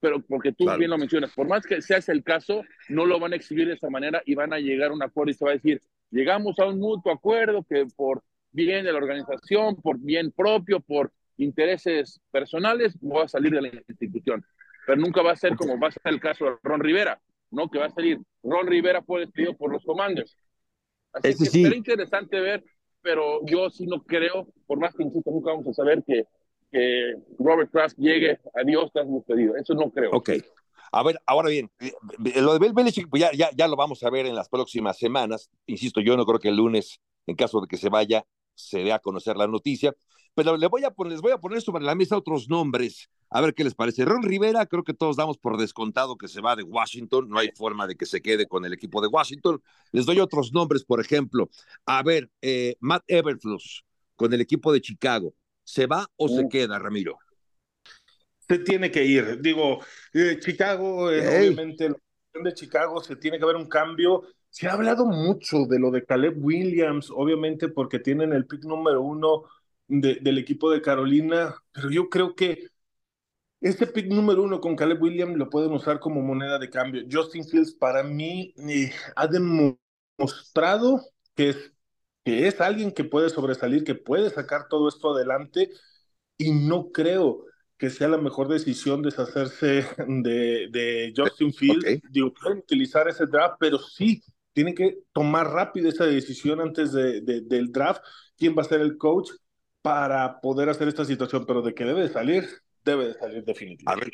Pero 0.00 0.20
porque 0.20 0.52
tú 0.52 0.66
bien 0.78 0.90
lo 0.90 0.98
mencionas, 0.98 1.32
por 1.34 1.48
más 1.48 1.66
que 1.66 1.82
sea 1.82 1.98
el 2.06 2.22
caso, 2.22 2.62
no 2.88 3.04
lo 3.04 3.18
van 3.18 3.32
a 3.32 3.36
exhibir 3.36 3.66
de 3.66 3.74
esa 3.74 3.90
manera 3.90 4.22
y 4.24 4.36
van 4.36 4.52
a 4.52 4.60
llegar 4.60 4.90
a 4.90 4.94
un 4.94 5.02
acuerdo 5.02 5.32
y 5.32 5.34
se 5.34 5.44
va 5.44 5.50
a 5.50 5.54
decir, 5.54 5.82
llegamos 6.10 6.56
a 6.60 6.66
un 6.66 6.78
mutuo 6.78 7.10
acuerdo 7.10 7.64
que 7.68 7.84
por 7.96 8.22
bien 8.52 8.84
de 8.84 8.92
la 8.92 8.98
organización, 8.98 9.74
por 9.82 9.98
bien 9.98 10.30
propio, 10.30 10.78
por 10.78 11.12
intereses 11.36 12.20
personales, 12.30 12.96
voy 13.00 13.24
a 13.24 13.28
salir 13.28 13.52
de 13.52 13.62
la 13.62 13.68
institución 13.88 14.44
pero 14.88 15.02
nunca 15.02 15.20
va 15.20 15.32
a 15.32 15.36
ser 15.36 15.54
como 15.54 15.78
va 15.78 15.88
a 15.88 15.90
ser 15.90 16.00
el 16.06 16.18
caso 16.18 16.46
de 16.46 16.52
Ron 16.62 16.80
Rivera, 16.80 17.20
¿no? 17.50 17.68
Que 17.68 17.78
va 17.78 17.84
a 17.84 17.90
salir, 17.90 18.18
Ron 18.42 18.66
Rivera 18.66 19.02
fue 19.02 19.20
despedido 19.20 19.54
por 19.54 19.70
los 19.70 19.84
comandos. 19.84 20.34
Así 21.12 21.44
que 21.44 21.50
sí. 21.50 21.62
interesante 21.76 22.40
ver, 22.40 22.64
pero 23.02 23.44
yo 23.44 23.68
sí 23.68 23.86
no 23.86 24.02
creo, 24.02 24.48
por 24.66 24.80
más 24.80 24.94
que 24.94 25.02
insisto, 25.02 25.30
nunca 25.30 25.50
vamos 25.50 25.68
a 25.68 25.74
saber 25.74 26.02
que, 26.06 26.24
que 26.72 27.16
Robert 27.38 27.70
Kraft 27.70 27.98
llegue 27.98 28.40
a 28.54 28.64
Dios 28.64 28.90
tras 28.90 29.12
despedido. 29.12 29.56
Eso 29.56 29.74
no 29.74 29.90
creo. 29.90 30.10
Ok. 30.10 30.30
A 30.90 31.02
ver, 31.02 31.20
ahora 31.26 31.50
bien, 31.50 31.70
eh, 31.80 31.92
lo 32.40 32.54
de 32.54 32.58
Bill 32.58 32.72
Belichick, 32.72 33.10
pues 33.10 33.20
ya, 33.20 33.30
ya, 33.32 33.50
ya 33.54 33.68
lo 33.68 33.76
vamos 33.76 34.02
a 34.04 34.08
ver 34.08 34.24
en 34.24 34.34
las 34.34 34.48
próximas 34.48 34.96
semanas. 34.96 35.50
Insisto, 35.66 36.00
yo 36.00 36.16
no 36.16 36.24
creo 36.24 36.38
que 36.38 36.48
el 36.48 36.56
lunes, 36.56 36.98
en 37.26 37.36
caso 37.36 37.60
de 37.60 37.66
que 37.68 37.76
se 37.76 37.90
vaya, 37.90 38.24
se 38.58 38.80
dé 38.80 38.92
a 38.92 38.98
conocer 38.98 39.36
la 39.36 39.46
noticia. 39.46 39.94
Pero 40.34 40.56
le 40.56 40.68
voy 40.68 40.84
a 40.84 40.90
poner, 40.92 41.12
les 41.12 41.20
voy 41.20 41.32
a 41.32 41.38
poner 41.38 41.60
sobre 41.62 41.84
la 41.84 41.94
mesa 41.94 42.16
otros 42.16 42.48
nombres. 42.48 43.10
A 43.30 43.40
ver 43.40 43.54
qué 43.54 43.64
les 43.64 43.74
parece. 43.74 44.04
Ron 44.04 44.22
Rivera, 44.22 44.66
creo 44.66 44.84
que 44.84 44.94
todos 44.94 45.16
damos 45.16 45.36
por 45.36 45.56
descontado 45.56 46.16
que 46.16 46.28
se 46.28 46.40
va 46.40 46.54
de 46.54 46.62
Washington. 46.62 47.28
No 47.28 47.38
hay 47.38 47.50
forma 47.56 47.86
de 47.86 47.96
que 47.96 48.06
se 48.06 48.22
quede 48.22 48.46
con 48.46 48.64
el 48.64 48.72
equipo 48.72 49.00
de 49.00 49.08
Washington. 49.08 49.60
Les 49.90 50.06
doy 50.06 50.20
otros 50.20 50.52
nombres, 50.52 50.84
por 50.84 51.00
ejemplo. 51.00 51.50
A 51.86 52.02
ver, 52.02 52.30
eh, 52.40 52.76
Matt 52.80 53.02
Everfluss 53.08 53.84
con 54.14 54.32
el 54.32 54.40
equipo 54.40 54.72
de 54.72 54.80
Chicago. 54.80 55.34
¿Se 55.64 55.86
va 55.86 56.06
o 56.16 56.28
se 56.28 56.48
queda, 56.48 56.78
Ramiro? 56.78 57.18
Se 58.48 58.58
tiene 58.60 58.90
que 58.90 59.04
ir. 59.04 59.40
Digo, 59.40 59.80
eh, 60.14 60.38
Chicago, 60.40 61.10
eh, 61.10 61.40
obviamente, 61.40 61.90
la 61.90 61.96
de 62.42 62.54
Chicago 62.54 63.02
se 63.02 63.16
tiene 63.16 63.38
que 63.38 63.44
haber 63.44 63.56
un 63.56 63.68
cambio. 63.68 64.22
Se 64.58 64.66
ha 64.66 64.72
hablado 64.72 65.06
mucho 65.06 65.66
de 65.66 65.78
lo 65.78 65.92
de 65.92 66.04
Caleb 66.04 66.44
Williams, 66.44 67.12
obviamente, 67.14 67.68
porque 67.68 68.00
tienen 68.00 68.32
el 68.32 68.44
pick 68.44 68.64
número 68.64 69.00
uno 69.02 69.44
del 69.86 70.36
equipo 70.36 70.68
de 70.72 70.82
Carolina, 70.82 71.54
pero 71.70 71.92
yo 71.92 72.08
creo 72.08 72.34
que 72.34 72.66
este 73.60 73.86
pick 73.86 74.08
número 74.08 74.42
uno 74.42 74.60
con 74.60 74.74
Caleb 74.74 75.00
Williams 75.00 75.36
lo 75.36 75.48
pueden 75.48 75.70
usar 75.70 76.00
como 76.00 76.22
moneda 76.22 76.58
de 76.58 76.70
cambio. 76.70 77.04
Justin 77.08 77.44
Fields 77.44 77.72
para 77.72 78.02
mí 78.02 78.52
eh, 78.68 78.90
ha 79.14 79.28
demostrado 79.28 81.02
que 81.36 81.50
es, 81.50 81.72
que 82.24 82.48
es 82.48 82.60
alguien 82.60 82.90
que 82.90 83.04
puede 83.04 83.30
sobresalir, 83.30 83.84
que 83.84 83.94
puede 83.94 84.28
sacar 84.28 84.66
todo 84.68 84.88
esto 84.88 85.14
adelante 85.14 85.70
y 86.36 86.50
no 86.50 86.90
creo 86.90 87.44
que 87.76 87.90
sea 87.90 88.08
la 88.08 88.18
mejor 88.18 88.48
decisión 88.48 89.02
deshacerse 89.02 89.86
de, 90.08 90.68
de 90.72 91.12
Justin 91.16 91.52
Fields. 91.52 92.02
Digo, 92.10 92.34
pueden 92.34 92.58
utilizar 92.58 93.06
ese 93.06 93.24
draft, 93.24 93.54
pero 93.60 93.78
sí 93.78 94.20
tienen 94.58 94.74
que 94.74 94.98
tomar 95.12 95.46
rápido 95.46 95.88
esa 95.88 96.04
decisión 96.04 96.60
antes 96.60 96.90
de, 96.90 97.20
del 97.20 97.70
draft. 97.70 98.02
¿Quién 98.36 98.56
va 98.58 98.62
a 98.62 98.64
ser 98.64 98.80
el 98.80 98.98
coach? 98.98 99.30
para 99.80 100.40
poder 100.40 100.68
hacer 100.68 100.88
esta 100.88 101.04
situación, 101.04 101.46
pero 101.46 101.62
de 101.62 101.72
que 101.72 101.84
debe 101.84 102.02
de 102.02 102.08
salir, 102.08 102.44
debe 102.84 103.06
de 103.06 103.14
salir 103.14 103.44
definitivamente. 103.44 103.86
A 103.86 103.94
ver, 103.94 104.12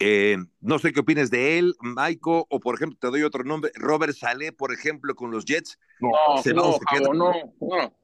eh, 0.00 0.36
no 0.60 0.78
sé 0.78 0.92
qué 0.92 1.00
opines 1.00 1.30
de 1.30 1.58
él, 1.58 1.74
Maiko, 1.80 2.46
o 2.48 2.58
por 2.58 2.74
ejemplo, 2.74 2.98
te 3.00 3.08
doy 3.08 3.22
otro 3.22 3.44
nombre, 3.44 3.70
Robert 3.74 4.14
Saleh, 4.14 4.52
por 4.52 4.72
ejemplo, 4.72 5.14
con 5.14 5.30
los 5.30 5.44
Jets. 5.44 5.78
No, 6.00 6.10
no, 6.54 6.78
no, 7.12 7.32
no, 7.60 7.96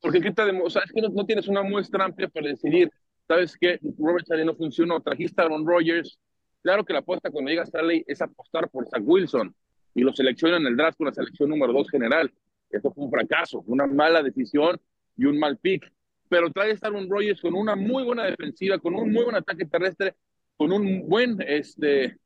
porque 0.00 0.20
¿qué 0.20 0.32
te 0.32 0.42
o 0.42 0.70
sea, 0.70 0.82
es 0.82 0.92
que 0.92 1.02
no, 1.02 1.26
tienes 1.26 1.46
una 1.46 1.62
muestra 1.62 2.04
amplia 2.04 2.28
para 2.28 2.48
decidir, 2.48 2.90
¿sabes 3.28 3.56
qué? 3.60 3.78
Robert 3.98 4.26
Saleh 4.26 4.44
no 4.44 4.56
funcionó, 4.56 5.00
trajiste 5.00 5.40
a 5.42 5.44
Aaron 5.44 5.66
Rodgers, 5.66 6.18
claro 6.62 6.84
que 6.84 6.94
la 6.94 7.00
apuesta 7.00 7.30
cuando 7.30 7.50
llega 7.50 7.66
Saleh 7.66 8.02
es 8.06 8.20
apostar 8.22 8.68
por 8.70 8.88
Zach 8.88 9.02
Wilson, 9.04 9.54
y 9.94 10.02
lo 10.02 10.12
seleccionan 10.12 10.62
en 10.62 10.68
el 10.68 10.76
draft 10.76 10.98
con 10.98 11.06
la 11.06 11.14
selección 11.14 11.50
número 11.50 11.72
dos 11.72 11.90
general, 11.90 12.32
eso 12.70 12.92
fue 12.92 13.04
un 13.04 13.10
fracaso, 13.10 13.62
una 13.66 13.86
mala 13.86 14.22
decisión 14.22 14.80
y 15.16 15.24
un 15.24 15.38
mal 15.38 15.58
pick 15.58 15.90
pero 16.30 16.48
trae 16.52 16.78
a 16.80 16.90
un 16.90 17.10
Rogers 17.10 17.40
con 17.40 17.54
una 17.54 17.74
muy 17.74 18.04
buena 18.04 18.24
defensiva, 18.24 18.78
con 18.78 18.94
un 18.94 19.12
muy 19.12 19.24
buen 19.24 19.34
ataque 19.34 19.66
terrestre, 19.66 20.14
con 20.56 20.72
un 20.72 21.08
buen, 21.08 21.36
este, 21.44 22.18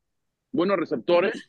buenos 0.53 0.77
receptores. 0.77 1.48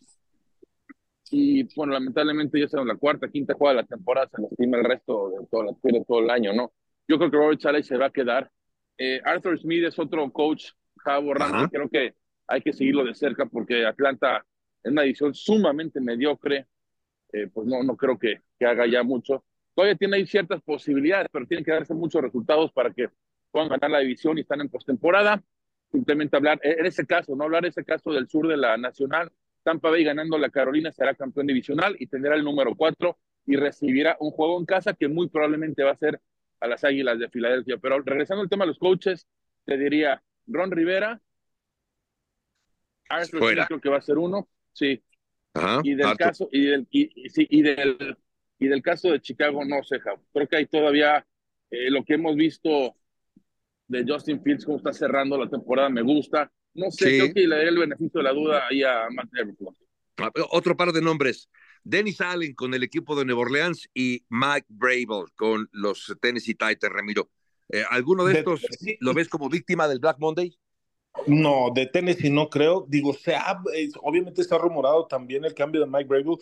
Y 1.32 1.63
bueno, 1.75 1.91
lamentablemente 1.91 2.58
ya 2.58 2.80
en 2.80 2.88
la 2.88 2.95
cuarta, 2.95 3.28
quinta 3.28 3.54
jugada 3.54 3.75
de 3.75 3.82
la 3.82 3.88
temporada, 3.88 4.30
se 4.34 4.41
estima 4.41 4.78
el 4.78 4.86
resto 4.86 5.32
de 5.32 5.47
todo, 5.47 5.78
todo 6.08 6.19
el 6.21 6.30
año, 6.30 6.54
¿no? 6.54 6.71
Yo 7.10 7.17
creo 7.17 7.30
que 7.30 7.38
Robert 7.38 7.60
Saleh 7.60 7.84
se 7.84 7.97
va 7.97 8.06
a 8.06 8.12
quedar. 8.12 8.49
Eh, 8.97 9.19
Arthur 9.25 9.60
Smith 9.60 9.84
es 9.84 9.99
otro 9.99 10.32
coach, 10.32 10.71
Javo 10.99 11.34
creo 11.69 11.89
que 11.89 12.15
hay 12.47 12.62
que 12.62 12.71
seguirlo 12.71 13.04
de 13.04 13.15
cerca 13.15 13.45
porque 13.47 13.86
Atlanta 13.86 14.45
es 14.86 14.91
una 14.91 15.04
edición 15.04 15.34
sumamente 15.34 16.00
mediocre. 16.00 16.67
Eh, 17.34 17.48
pues 17.54 17.67
no, 17.67 17.84
no 17.84 17.98
creo 17.98 18.17
que, 18.17 18.41
que 18.58 18.65
haga 18.65 18.88
ya 18.88 19.04
mucho 19.04 19.43
todavía 19.76 19.95
tiene 19.95 20.17
ahí 20.17 20.26
ciertas 20.26 20.62
posibilidades, 20.62 21.28
pero 21.32 21.45
tienen 21.45 21.65
que 21.65 21.71
darse 21.71 21.93
muchos 21.93 22.21
resultados 22.21 22.71
para 22.71 22.91
que 22.91 23.10
puedan 23.52 23.69
ganar 23.69 23.91
la 23.91 24.00
división 24.00 24.38
y 24.38 24.41
están 24.41 24.62
en 24.62 24.69
postemporada. 24.69 25.43
Simplemente 25.91 26.36
hablar, 26.36 26.60
en 26.63 26.86
ese 26.86 27.06
caso, 27.06 27.36
no 27.36 27.43
hablar 27.43 27.65
en 27.65 27.69
ese 27.69 27.84
caso 27.84 28.12
del 28.12 28.28
sur 28.28 28.48
de 28.48 28.58
la 28.58 28.78
Nacional, 28.78 29.32
Tampa 29.63 29.89
Bay 29.89 30.04
ganando 30.04 30.38
la 30.38 30.50
Carolina 30.50 30.91
será 30.91 31.13
campeón 31.13 31.48
divisional 31.48 31.95
y 32.00 32.08
tendrá 32.08 32.36
el 32.36 32.43
número 32.43 32.76
cuatro 32.76 33.17
y 33.45 33.56
recibirá 33.56 34.17
un 34.19 34.32
juego 34.32 34.58
en 34.60 34.65
casa 34.65 34.93
que 34.93 35.08
muy 35.08 35.30
probablemente 35.30 35.84
va 35.84 35.91
a 35.91 35.98
ser 35.98 36.19
a 36.60 36.67
las 36.67 36.84
Águilas 36.84 37.19
de 37.19 37.30
Filadelfia. 37.30 37.78
Pero 37.78 38.00
regresando 38.02 38.41
al 38.41 38.50
tema 38.50 38.63
de 38.63 38.69
los 38.69 38.80
coaches, 38.80 39.28
te 39.65 39.78
diría 39.78 40.24
Ron 40.48 40.71
Rivera, 40.71 41.21
Arthur 43.10 43.65
creo 43.67 43.82
que 43.82 43.89
va 43.89 43.98
a 43.98 44.02
ser 44.02 44.17
uno, 44.17 44.48
sí. 44.76 45.02
y 45.84 45.96
del 45.96 46.16
caso, 46.18 46.48
y 46.52 46.66
del, 46.66 46.88
y, 46.92 47.30
sí, 47.30 47.48
y 47.50 47.62
del 47.64 48.18
y 48.60 48.68
del 48.68 48.82
caso 48.82 49.12
de 49.12 49.22
Chicago, 49.22 49.66
no 49.66 49.84
sé, 49.84 50.00
Creo 50.34 50.48
que 50.48 50.56
hay 50.56 50.66
todavía 50.66 51.26
eh, 51.70 51.90
lo 51.90 52.04
que 52.04 52.14
hemos 52.14 52.36
visto 52.36 52.96
de 53.88 54.06
Justin 54.08 54.42
Fields, 54.42 54.66
cómo 54.66 54.78
está 54.78 54.94
cerrando 54.94 55.38
la 55.38 55.50
temporada, 55.50 55.90
me 55.90 56.02
gusta. 56.02 56.52
No 56.74 56.92
sé, 56.92 57.18
creo 57.18 57.34
que 57.34 57.48
le 57.48 57.56
daré 57.56 57.70
el 57.70 57.78
beneficio 57.78 58.20
de 58.20 58.24
la 58.24 58.34
duda 58.34 58.68
ahí 58.68 58.84
a 58.84 59.08
Matt 59.10 59.30
ah, 60.18 60.32
Otro 60.52 60.76
par 60.76 60.92
de 60.92 61.02
nombres. 61.02 61.50
Dennis 61.84 62.20
Allen 62.20 62.56
con 62.56 62.74
el 62.74 62.84
equipo 62.84 63.16
de 63.16 63.26
Nueva 63.26 63.42
Orleans 63.42 63.88
y 63.94 64.26
Mike 64.30 64.66
Brable 64.70 65.32
con 65.36 65.70
los 65.72 66.16
Tennessee 66.20 66.56
Titans, 66.56 66.92
Ramiro. 66.92 67.30
Eh, 67.70 67.84
¿Alguno 67.90 68.26
de, 68.26 68.40
estos 68.40 68.66
lo 69.00 69.14
ves 69.14 69.30
como 69.30 69.50
víctima 69.50 69.88
del 69.88 70.00
Black 70.00 70.18
Monday? 70.20 70.58
No, 71.23 71.71
de 71.73 71.88
Tennessee 71.88 72.30
no 72.30 72.49
creo. 72.49 72.86
Digo, 72.88 73.13
se 73.13 73.36
ha, 73.36 73.62
obviamente 74.01 74.41
está 74.41 74.58
rumorado 74.58 75.08
también 75.08 75.45
el 75.45 75.54
cambio 75.56 75.82
de 75.82 75.88
Mike 75.88 76.06
Brable, 76.08 76.38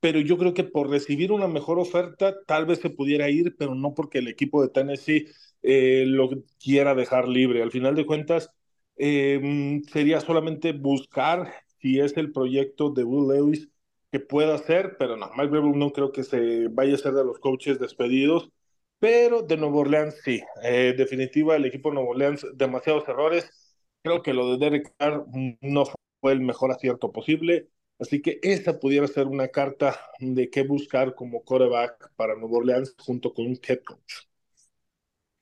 pero 0.00 0.20
yo 0.20 0.38
creo 0.38 0.54
que 0.54 0.64
por 0.64 0.88
recibir 0.90 1.32
una 1.32 1.48
mejor 1.48 1.78
oferta 1.78 2.36
tal 2.46 2.66
vez 2.66 2.78
se 2.80 2.90
pudiera 2.90 3.28
ir, 3.30 3.56
pero 3.56 3.74
no 3.74 3.94
porque 3.94 4.18
el 4.18 4.28
equipo 4.28 4.62
de 4.62 4.68
Tennessee 4.68 5.26
eh, 5.62 6.04
lo 6.06 6.28
quiera 6.62 6.94
dejar 6.94 7.26
libre. 7.28 7.62
Al 7.62 7.72
final 7.72 7.96
de 7.96 8.06
cuentas, 8.06 8.50
em, 8.96 9.82
sería 9.84 10.20
solamente 10.20 10.72
buscar 10.72 11.52
si 11.80 11.98
es 12.00 12.16
el 12.16 12.32
proyecto 12.32 12.90
de 12.90 13.04
Will 13.04 13.28
Lewis 13.36 13.68
que 14.12 14.20
pueda 14.20 14.54
hacer, 14.54 14.96
pero 14.98 15.16
no, 15.16 15.30
Mike 15.36 15.50
Rebel 15.52 15.78
no 15.78 15.90
creo 15.92 16.12
que 16.12 16.22
se 16.24 16.68
vaya 16.68 16.94
a 16.94 16.98
ser 16.98 17.12
de 17.12 17.24
los 17.24 17.38
coaches 17.40 17.78
despedidos, 17.78 18.50
pero 18.98 19.42
de 19.42 19.56
Nuevo 19.56 19.80
Orleans 19.80 20.14
sí, 20.24 20.42
eh, 20.62 20.94
definitiva 20.96 21.56
el 21.56 21.64
equipo 21.66 21.90
de 21.90 21.96
Nuevo 21.96 22.10
Orleans, 22.10 22.46
demasiados 22.54 23.06
errores, 23.08 23.50
creo 24.08 24.22
que 24.22 24.32
lo 24.32 24.52
de 24.52 24.58
Derek 24.58 24.94
Carr 24.96 25.26
no 25.60 25.84
fue 26.20 26.32
el 26.32 26.40
mejor 26.40 26.70
acierto 26.70 27.12
posible, 27.12 27.68
Así 28.00 28.22
que 28.22 28.38
esa 28.42 28.78
pudiera 28.78 29.08
ser 29.08 29.26
una 29.26 29.48
carta 29.48 29.98
de 30.20 30.48
qué 30.50 30.62
buscar 30.62 31.16
como 31.16 31.42
coreback 31.42 32.12
para 32.14 32.36
Nuevo 32.36 32.58
Orleans 32.58 32.94
junto 32.96 33.34
con 33.34 33.46
un 33.46 33.58
head 33.66 33.80
coach. 33.84 34.28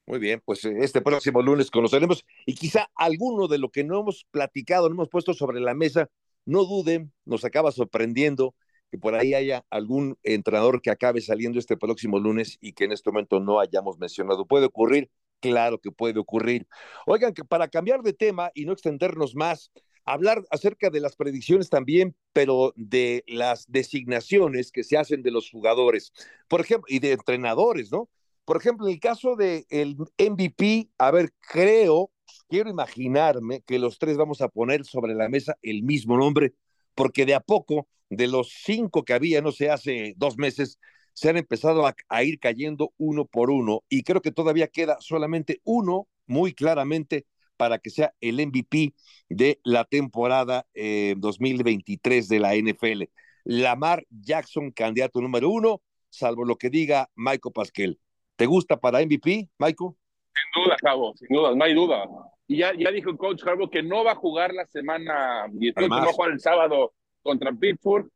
Muy 0.07 0.19
bien, 0.19 0.41
pues 0.43 0.65
eh, 0.65 0.75
este 0.81 1.03
próximo 1.03 1.43
lunes 1.43 1.71
conoceremos 1.71 2.25
y 2.47 2.55
quizá 2.55 2.89
alguno 2.95 3.47
de 3.47 3.59
lo 3.59 3.71
que 3.71 3.85
no 3.85 4.01
hemos 4.01 4.25
platicado, 4.31 4.89
no 4.89 4.95
hemos 4.95 5.11
puesto 5.11 5.35
sobre 5.35 5.61
la 5.61 5.75
mesa, 5.75 6.09
no 6.47 6.65
duden, 6.65 7.13
nos 7.27 7.45
acaba 7.45 7.73
sorprendiendo 7.73 8.55
que 8.91 8.97
por 8.97 9.17
ahí 9.17 9.35
haya 9.35 9.67
algún 9.69 10.17
entrenador 10.23 10.81
que 10.81 10.91
acabe 10.91 11.21
saliendo 11.21 11.59
este 11.59 11.77
próximo 11.77 12.19
lunes 12.19 12.57
y 12.63 12.73
que 12.73 12.85
en 12.85 12.93
este 12.93 13.11
momento 13.11 13.39
no 13.39 13.61
hayamos 13.61 13.99
mencionado. 13.99 14.47
¿Puede 14.47 14.65
ocurrir? 14.65 15.11
Claro 15.41 15.79
que 15.81 15.91
puede 15.93 16.19
ocurrir. 16.19 16.67
Oigan, 17.07 17.35
que 17.35 17.45
para 17.45 17.69
cambiar 17.69 18.03
de 18.03 18.13
tema 18.13 18.51
y 18.55 18.65
no 18.65 18.73
extendernos 18.73 19.35
más, 19.35 19.71
hablar 20.05 20.45
acerca 20.51 20.89
de 20.89 21.01
las 21.01 21.17
predicciones 21.17 21.69
también, 21.69 22.17
pero 22.33 22.73
de 22.77 23.25
las 23.27 23.71
designaciones 23.71 24.71
que 24.73 24.85
se 24.85 24.97
hacen 24.97 25.23
de 25.23 25.33
los 25.33 25.51
jugadores, 25.51 26.13
por 26.49 26.61
ejemplo, 26.61 26.87
y 26.89 27.01
de 27.01 27.13
entrenadores, 27.13 27.91
¿no? 27.93 28.09
Por 28.45 28.57
ejemplo, 28.57 28.87
en 28.87 28.95
el 28.95 29.01
caso 29.01 29.35
del 29.35 29.67
el 29.69 29.97
MVP, 30.19 30.91
a 30.99 31.11
ver, 31.11 31.33
creo, 31.41 32.13
quiero 32.49 32.71
imaginarme 32.71 33.63
que 33.63 33.81
los 33.81 33.99
tres 33.99 34.17
vamos 34.17 34.41
a 34.41 34.49
poner 34.49 34.85
sobre 34.85 35.15
la 35.15 35.29
mesa 35.29 35.59
el 35.63 35.83
mismo 35.83 36.17
nombre, 36.17 36.55
porque 36.95 37.27
de 37.27 37.35
a 37.35 37.41
poco, 37.41 37.89
de 38.09 38.29
los 38.29 38.53
cinco 38.65 39.05
que 39.05 39.13
había, 39.13 39.43
no 39.43 39.51
sé, 39.51 39.71
hace 39.71 40.15
dos 40.17 40.39
meses, 40.39 40.79
se 41.17 41.31
han 41.31 41.39
empezado 41.39 41.87
a, 41.87 41.95
a 42.11 42.23
ir 42.25 42.39
cayendo 42.39 42.93
uno 42.99 43.25
por 43.25 43.51
uno, 43.51 43.83
y 43.89 44.03
creo 44.03 44.21
que 44.21 44.33
todavía 44.33 44.69
queda 44.69 44.99
solamente 45.01 45.63
uno, 45.65 46.09
muy 46.27 46.53
claramente, 46.53 47.25
para 47.57 47.79
que 47.79 47.89
sea 47.89 48.13
el 48.21 48.47
MVP 48.47 48.93
de 49.31 49.59
la 49.65 49.85
temporada 49.85 50.67
2023 50.75 52.31
eh, 52.31 52.35
de 52.35 52.41
la 52.41 52.55
NFL. 52.55 53.05
Lamar 53.45 54.05
Jackson, 54.11 54.71
candidato 54.73 55.23
número 55.23 55.49
uno, 55.49 55.81
salvo 56.11 56.45
lo 56.45 56.57
que 56.57 56.69
diga 56.69 57.09
Michael 57.15 57.55
Pasquel. 57.55 57.99
¿Te 58.37 58.45
gusta 58.45 58.77
para 58.77 59.01
MVP, 59.01 59.49
Michael? 59.59 59.93
Sin 60.35 60.63
duda, 60.63 60.77
Cabo, 60.83 61.15
sin 61.17 61.29
duda, 61.31 61.55
no 61.55 61.65
hay 61.65 61.73
duda. 61.73 62.07
Y 62.47 62.59
ya, 62.59 62.73
ya 62.79 62.91
dijo 62.91 63.09
el 63.09 63.17
coach 63.17 63.43
Harbaugh 63.43 63.71
que 63.71 63.83
no 63.83 64.05
va 64.05 64.13
a 64.13 64.17
jugar 64.17 64.53
la 64.53 64.67
semana 64.67 65.47
y 65.59 65.73
que 65.73 65.89
va 65.89 66.03
a 66.03 66.13
jugar 66.13 66.33
el 66.33 66.41
sábado 66.41 66.93
contra 67.23 67.53
Pittsburgh. 67.53 68.07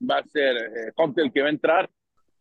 Va 0.00 0.18
a 0.18 0.24
ser 0.24 0.56
eh, 0.56 0.92
el 1.16 1.32
que 1.32 1.42
va 1.42 1.48
a 1.48 1.50
entrar. 1.50 1.90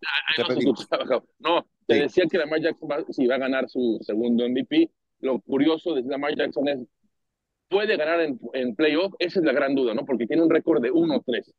No, 1.40 1.68
te 1.88 1.96
decía 1.96 2.26
que 2.30 2.38
Lamar 2.38 2.62
Jackson 2.62 2.90
va, 2.90 3.04
sí, 3.10 3.26
va 3.26 3.36
a 3.36 3.40
ganar 3.40 3.68
su 3.68 3.98
segundo 4.02 4.48
MVP 4.48 4.92
lo 5.20 5.40
curioso 5.40 5.94
de 5.94 6.04
Lamar 6.04 6.36
Jackson 6.36 6.68
es 6.68 6.80
puede 7.70 7.98
ganar 7.98 8.22
en, 8.22 8.40
en 8.54 8.76
playoff, 8.76 9.14
esa 9.20 9.40
es 9.40 9.46
la 9.46 9.52
gran 9.52 9.76
duda, 9.76 9.94
¿no? 9.94 10.06
Porque 10.06 10.26
tiene 10.26 10.44
un 10.44 10.50
récord 10.50 10.82
de 10.82 10.92
1-3. 10.92 11.52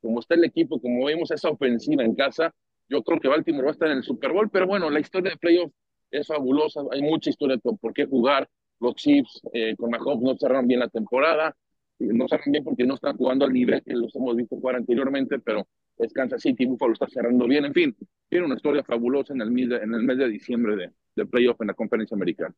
Como 0.00 0.20
está 0.20 0.36
el 0.36 0.44
equipo, 0.44 0.80
como 0.80 1.06
vemos 1.06 1.30
esa 1.32 1.50
ofensiva 1.50 2.04
en 2.04 2.14
casa, 2.14 2.54
yo 2.88 3.02
creo 3.02 3.18
que 3.18 3.26
Baltimore 3.26 3.64
va 3.64 3.70
a 3.70 3.72
estar 3.72 3.90
en 3.90 3.98
el 3.98 4.04
Super 4.04 4.32
Bowl, 4.32 4.48
pero 4.48 4.68
bueno, 4.68 4.88
la 4.90 5.00
historia 5.00 5.32
de 5.32 5.38
playoff 5.38 5.72
es 6.12 6.28
fabulosa, 6.28 6.82
hay 6.92 7.02
mucha 7.02 7.30
historia 7.30 7.58
por 7.58 7.92
qué 7.92 8.06
jugar. 8.06 8.48
Los 8.78 8.94
Chiefs 8.94 9.40
eh, 9.52 9.74
con 9.76 9.90
Mahomes 9.90 10.22
no 10.22 10.36
cerraron 10.36 10.68
bien 10.68 10.80
la 10.80 10.88
temporada, 10.88 11.56
no 11.98 12.28
cerraron 12.28 12.52
bien 12.52 12.64
porque 12.64 12.84
no 12.84 12.94
están 12.94 13.16
jugando 13.16 13.44
al 13.44 13.52
nivel 13.52 13.82
que 13.82 13.94
los 13.94 14.14
hemos 14.16 14.36
visto 14.36 14.56
jugar 14.56 14.76
anteriormente, 14.76 15.38
pero 15.38 15.66
es 15.98 16.12
Kansas 16.12 16.42
City, 16.42 16.66
Buffalo 16.66 16.92
está 16.92 17.08
cerrando 17.08 17.46
bien, 17.46 17.64
en 17.64 17.72
fin, 17.72 17.96
tiene 18.28 18.46
una 18.46 18.56
historia 18.56 18.84
fabulosa 18.84 19.32
en 19.32 19.40
el 19.40 19.50
mes 19.50 19.68
de, 19.68 19.76
en 19.76 19.94
el 19.94 20.02
mes 20.02 20.18
de 20.18 20.28
diciembre 20.28 20.76
de, 20.76 20.92
de 21.14 21.26
playoff 21.26 21.60
en 21.60 21.68
la 21.68 21.74
conferencia 21.74 22.14
americana. 22.14 22.54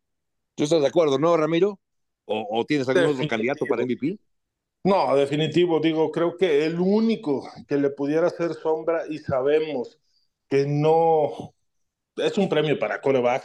¿Tú 0.55 0.65
estás 0.65 0.81
de 0.81 0.89
acuerdo, 0.89 1.19
no, 1.19 1.37
Ramiro? 1.37 1.79
¿O, 2.25 2.47
o 2.61 2.65
tienes 2.67 2.89
algún 2.89 3.15
otro 3.15 3.29
candidato 3.29 3.65
para 3.67 3.83
MVP? 3.85 4.19
No, 4.85 5.15
definitivo, 5.17 5.81
digo, 5.81 6.11
creo 6.11 6.37
que 6.37 6.65
el 6.65 6.79
único 6.79 7.49
que 7.67 7.77
le 7.77 7.91
pudiera 7.91 8.27
hacer 8.27 8.55
sombra 8.55 9.03
y 9.09 9.19
sabemos 9.19 9.99
que 10.49 10.67
no 10.67 11.55
es 12.17 12.39
un 12.39 12.49
premio 12.49 12.79
para 12.79 13.01
coreback, 13.01 13.45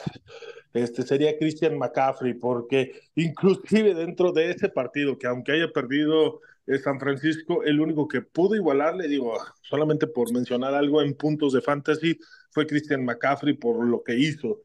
este 0.73 1.03
sería 1.03 1.37
Christian 1.37 1.77
McCaffrey, 1.77 2.33
porque 2.33 2.91
inclusive 3.15 3.93
dentro 3.93 4.31
de 4.31 4.51
ese 4.51 4.69
partido, 4.69 5.17
que 5.17 5.27
aunque 5.27 5.51
haya 5.51 5.71
perdido 5.71 6.41
eh, 6.65 6.79
San 6.79 6.99
Francisco, 6.99 7.63
el 7.63 7.79
único 7.79 8.07
que 8.07 8.21
pudo 8.21 8.55
igualarle, 8.55 9.07
digo, 9.07 9.37
solamente 9.61 10.07
por 10.07 10.31
mencionar 10.33 10.73
algo 10.73 11.01
en 11.01 11.13
puntos 11.15 11.53
de 11.53 11.61
fantasy, 11.61 12.17
fue 12.51 12.65
Christian 12.65 13.05
McCaffrey 13.05 13.53
por 13.53 13.85
lo 13.85 14.03
que 14.03 14.15
hizo. 14.15 14.61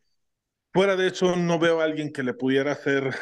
Fuera 0.73 0.97
de 0.97 1.09
eso, 1.09 1.37
no 1.37 1.59
veo 1.59 1.81
a 1.81 1.85
alguien 1.85 2.13
que 2.13 2.23
le 2.23 2.35
pudiera 2.35 2.73
hacer 2.73 3.15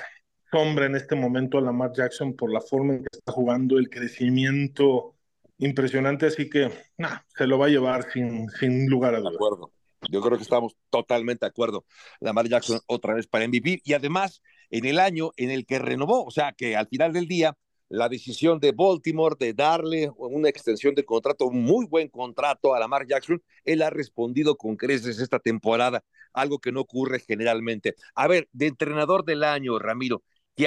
sombra 0.51 0.87
en 0.87 0.95
este 0.95 1.15
momento 1.15 1.59
a 1.59 1.63
Lamar 1.63 1.93
Jackson 1.93 2.35
por 2.35 2.53
la 2.53 2.61
forma 2.61 2.95
en 2.95 3.01
que 3.01 3.09
está 3.13 3.33
jugando, 3.33 3.79
el 3.79 3.89
crecimiento 3.89 5.15
impresionante, 5.59 6.27
así 6.27 6.49
que 6.49 6.71
nah, 6.99 7.19
se 7.37 7.47
lo 7.47 7.59
va 7.59 7.67
a 7.67 7.71
llevar 7.71 8.11
sin, 8.11 8.49
sin 8.51 8.89
lugar 8.89 9.15
a 9.15 9.19
dudas. 9.19 9.33
De 9.33 9.37
acuerdo. 9.37 9.73
Yo 10.11 10.21
creo 10.21 10.37
que 10.37 10.43
estamos 10.43 10.77
totalmente 10.91 11.47
de 11.47 11.51
acuerdo. 11.51 11.85
Lamar 12.21 12.49
Jackson 12.49 12.81
otra 12.87 13.15
vez 13.15 13.27
para 13.27 13.47
MVP 13.47 13.81
y 13.85 13.93
además 13.95 14.43
en 14.71 14.85
el 14.85 14.99
año 14.99 15.31
en 15.37 15.51
el 15.51 15.67
que 15.67 15.79
renovó, 15.79 16.25
o 16.25 16.31
sea 16.31 16.53
que 16.53 16.77
al 16.77 16.89
final 16.89 17.13
del 17.13 17.27
día 17.27 17.57
la 17.89 18.09
decisión 18.09 18.59
de 18.59 18.73
Baltimore 18.73 19.37
de 19.39 19.55
darle 19.55 20.11
una 20.17 20.49
extensión 20.49 20.95
de 20.95 21.05
contrato, 21.05 21.47
un 21.47 21.63
muy 21.63 21.87
buen 21.87 22.09
contrato 22.09 22.75
a 22.75 22.81
Lamar 22.81 23.07
Jackson, 23.07 23.43
él 23.65 23.83
ha 23.83 23.91
respondido 23.91 24.57
con 24.57 24.77
creces 24.77 25.21
esta 25.21 25.39
temporada, 25.39 26.03
algo 26.33 26.59
que 26.59 26.73
no 26.73 26.81
ocurre 26.81 27.21
generalmente. 27.21 27.95
A 28.15 28.27
ver, 28.27 28.49
de 28.53 28.67
entrenador 28.67 29.25
del 29.25 29.45
año, 29.45 29.79
Ramiro, 29.79 30.23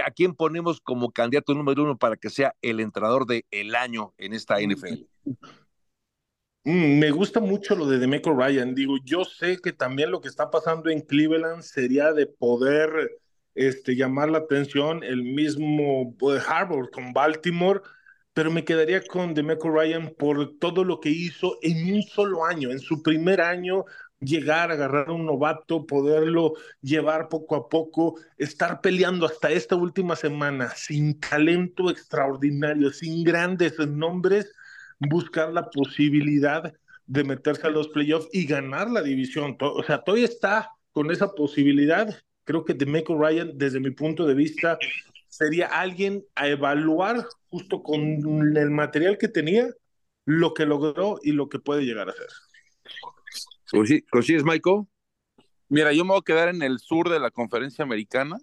¿a 0.06 0.12
quién 0.12 0.34
ponemos 0.34 0.80
como 0.82 1.12
candidato 1.12 1.54
número 1.54 1.84
uno 1.84 1.98
para 1.98 2.16
que 2.16 2.30
sea 2.30 2.56
el 2.62 2.80
entrenador 2.80 3.26
del 3.26 3.46
el 3.52 3.76
año 3.76 4.14
en 4.18 4.34
esta 4.34 4.62
NFL? 4.62 5.04
Mm, 6.64 7.00
me 7.00 7.12
gusta 7.12 7.40
mucho 7.40 7.76
lo 7.76 7.86
de 7.88 8.00
Demeco 8.00 8.34
Ryan. 8.34 8.76
Digo, 8.76 8.98
yo 9.04 9.24
sé 9.26 9.58
que 9.60 9.74
también 9.74 10.12
lo 10.12 10.22
que 10.22 10.28
está 10.28 10.52
pasando 10.52 10.90
en 10.90 11.02
Cleveland 11.02 11.64
sería 11.64 12.14
de 12.14 12.28
poder 12.28 12.90
este, 13.56 13.96
llamar 13.96 14.30
la 14.30 14.40
atención 14.40 15.04
el 15.04 15.24
mismo 15.24 16.16
pues, 16.18 16.44
Harvard 16.48 16.90
con 16.92 17.14
Baltimore, 17.14 17.82
pero 18.34 18.52
me 18.52 18.66
quedaría 18.66 19.02
con 19.06 19.34
Demeco 19.34 19.70
Ryan 19.70 20.14
por 20.18 20.58
todo 20.60 20.84
lo 20.84 21.00
que 21.00 21.10
hizo 21.10 21.58
en 21.62 21.94
un 21.96 22.04
solo 22.04 22.46
año, 22.46 22.72
en 22.72 22.80
su 22.80 23.02
primer 23.02 23.42
año, 23.42 23.86
llegar 24.20 24.72
agarrar 24.72 25.10
a 25.10 25.14
un 25.14 25.26
novato, 25.26 25.86
poderlo 25.86 26.54
llevar 26.82 27.30
poco 27.30 27.56
a 27.56 27.70
poco, 27.70 28.20
estar 28.38 28.82
peleando 28.82 29.26
hasta 29.26 29.50
esta 29.52 29.76
última 29.76 30.16
semana 30.16 30.70
sin 30.76 31.20
talento 31.20 31.90
extraordinario, 31.90 32.92
sin 32.92 33.24
grandes 33.24 33.78
nombres 33.80 34.52
buscar 35.00 35.54
la 35.54 35.70
posibilidad 35.70 36.74
de 37.06 37.24
meterse 37.24 37.66
a 37.66 37.72
los 37.72 37.88
playoffs 37.88 38.30
y 38.32 38.46
ganar 38.46 38.90
la 38.90 39.02
división. 39.02 39.58
O 39.60 39.84
sea, 39.84 40.04
todavía 40.04 40.26
está 40.26 40.72
con 40.92 41.10
esa 41.12 41.34
posibilidad. 41.34 42.16
Creo 42.44 42.66
que 42.66 42.74
Demeco 42.74 43.18
Ryan, 43.18 43.58
desde 43.58 43.80
mi 43.80 43.92
punto 43.92 44.28
de 44.28 44.36
vista, 44.36 44.78
sería 45.28 45.68
alguien 45.68 46.24
a 46.36 46.48
evaluar 46.48 47.26
justo 47.48 47.82
con 47.82 47.98
el 48.58 48.70
material 48.70 49.18
que 49.18 49.28
tenía, 49.28 49.70
lo 50.26 50.54
que 50.54 50.66
logró 50.66 51.20
y 51.24 51.32
lo 51.32 51.50
que 51.50 51.60
puede 51.60 51.84
llegar 51.84 52.10
a 52.10 52.14
ser. 52.14 52.28
¿Coincides, 54.12 54.44
Michael? 54.44 54.84
Mira, 55.68 55.94
yo 55.94 56.04
me 56.04 56.12
voy 56.12 56.20
a 56.20 56.24
quedar 56.24 56.50
en 56.50 56.62
el 56.62 56.80
sur 56.80 57.10
de 57.10 57.20
la 57.20 57.32
conferencia 57.32 57.84
americana, 57.84 58.38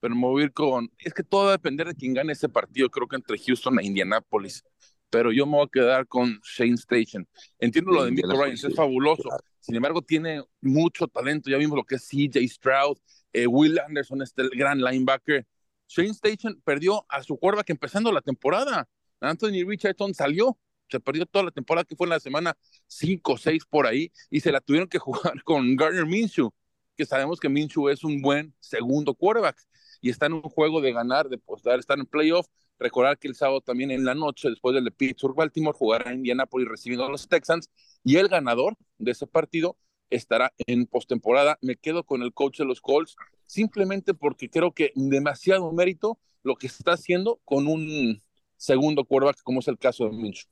pero 0.00 0.14
me 0.14 0.22
voy 0.22 0.42
a 0.42 0.44
ir 0.46 0.52
con. 0.52 0.90
Es 0.98 1.14
que 1.14 1.22
todo 1.22 1.44
va 1.44 1.50
a 1.50 1.52
depender 1.52 1.86
de 1.86 1.94
quién 1.94 2.14
gane 2.14 2.32
ese 2.32 2.48
partido, 2.48 2.90
creo 2.90 3.06
que 3.06 3.16
entre 3.16 3.38
Houston 3.38 3.78
e 3.78 3.86
Indianapolis 3.86 4.64
pero 5.10 5.32
yo 5.32 5.44
me 5.44 5.56
voy 5.56 5.66
a 5.66 5.70
quedar 5.70 6.06
con 6.06 6.40
Shane 6.42 6.74
Station. 6.74 7.28
Entiendo 7.58 7.90
lo 7.90 8.04
de 8.04 8.12
Michael 8.12 8.38
Ryan, 8.38 8.52
es 8.52 8.74
fabuloso. 8.74 9.28
Sin 9.58 9.74
embargo, 9.74 10.00
tiene 10.02 10.42
mucho 10.60 11.08
talento. 11.08 11.50
Ya 11.50 11.58
vimos 11.58 11.76
lo 11.76 11.84
que 11.84 11.96
es 11.96 12.08
CJ 12.08 12.48
Stroud, 12.48 12.96
eh, 13.32 13.46
Will 13.46 13.78
Anderson, 13.78 14.22
este 14.22 14.48
gran 14.50 14.80
linebacker. 14.80 15.46
Shane 15.88 16.10
Station 16.10 16.60
perdió 16.64 17.04
a 17.08 17.22
su 17.22 17.36
quarterback 17.36 17.70
empezando 17.70 18.12
la 18.12 18.20
temporada. 18.20 18.88
Anthony 19.20 19.64
Richardson 19.66 20.14
salió, 20.14 20.56
se 20.88 21.00
perdió 21.00 21.26
toda 21.26 21.46
la 21.46 21.50
temporada 21.50 21.84
que 21.84 21.96
fue 21.96 22.06
en 22.06 22.10
la 22.10 22.20
semana 22.20 22.56
5 22.86 23.32
o 23.32 23.36
6 23.36 23.64
por 23.68 23.86
ahí 23.86 24.10
y 24.30 24.40
se 24.40 24.52
la 24.52 24.60
tuvieron 24.60 24.88
que 24.88 24.98
jugar 25.00 25.42
con 25.42 25.76
Gardner 25.76 26.06
Minshew, 26.06 26.50
que 26.96 27.04
sabemos 27.04 27.40
que 27.40 27.48
Minshew 27.48 27.88
es 27.88 28.04
un 28.04 28.22
buen 28.22 28.54
segundo 28.60 29.14
quarterback 29.14 29.60
y 30.00 30.10
está 30.10 30.26
en 30.26 30.34
un 30.34 30.42
juego 30.42 30.80
de 30.80 30.92
ganar, 30.92 31.28
de 31.28 31.38
postar, 31.38 31.78
estar 31.78 31.98
en 31.98 32.06
playoff 32.06 32.46
Recordar 32.80 33.18
que 33.18 33.28
el 33.28 33.34
sábado 33.34 33.60
también 33.60 33.90
en 33.90 34.04
la 34.04 34.14
noche, 34.14 34.48
después 34.48 34.74
del 34.74 34.84
de 34.84 34.90
Pittsburgh 34.90 35.36
Baltimore, 35.36 35.76
jugará 35.76 36.14
Indianapolis 36.14 36.66
recibiendo 36.66 37.04
a 37.04 37.10
los 37.10 37.28
Texans 37.28 37.68
y 38.02 38.16
el 38.16 38.28
ganador 38.28 38.76
de 38.98 39.12
ese 39.12 39.26
partido 39.26 39.76
estará 40.08 40.52
en 40.66 40.86
postemporada. 40.86 41.58
Me 41.60 41.76
quedo 41.76 42.04
con 42.04 42.22
el 42.22 42.32
coach 42.32 42.58
de 42.58 42.64
los 42.64 42.80
Colts 42.80 43.16
simplemente 43.46 44.14
porque 44.14 44.48
creo 44.48 44.72
que 44.72 44.92
demasiado 44.94 45.70
mérito 45.72 46.18
lo 46.42 46.56
que 46.56 46.68
está 46.68 46.92
haciendo 46.92 47.40
con 47.44 47.66
un 47.66 48.22
segundo 48.56 49.04
quarterback, 49.04 49.42
como 49.42 49.60
es 49.60 49.68
el 49.68 49.78
caso 49.78 50.04
de 50.06 50.12
Minshew. 50.12 50.50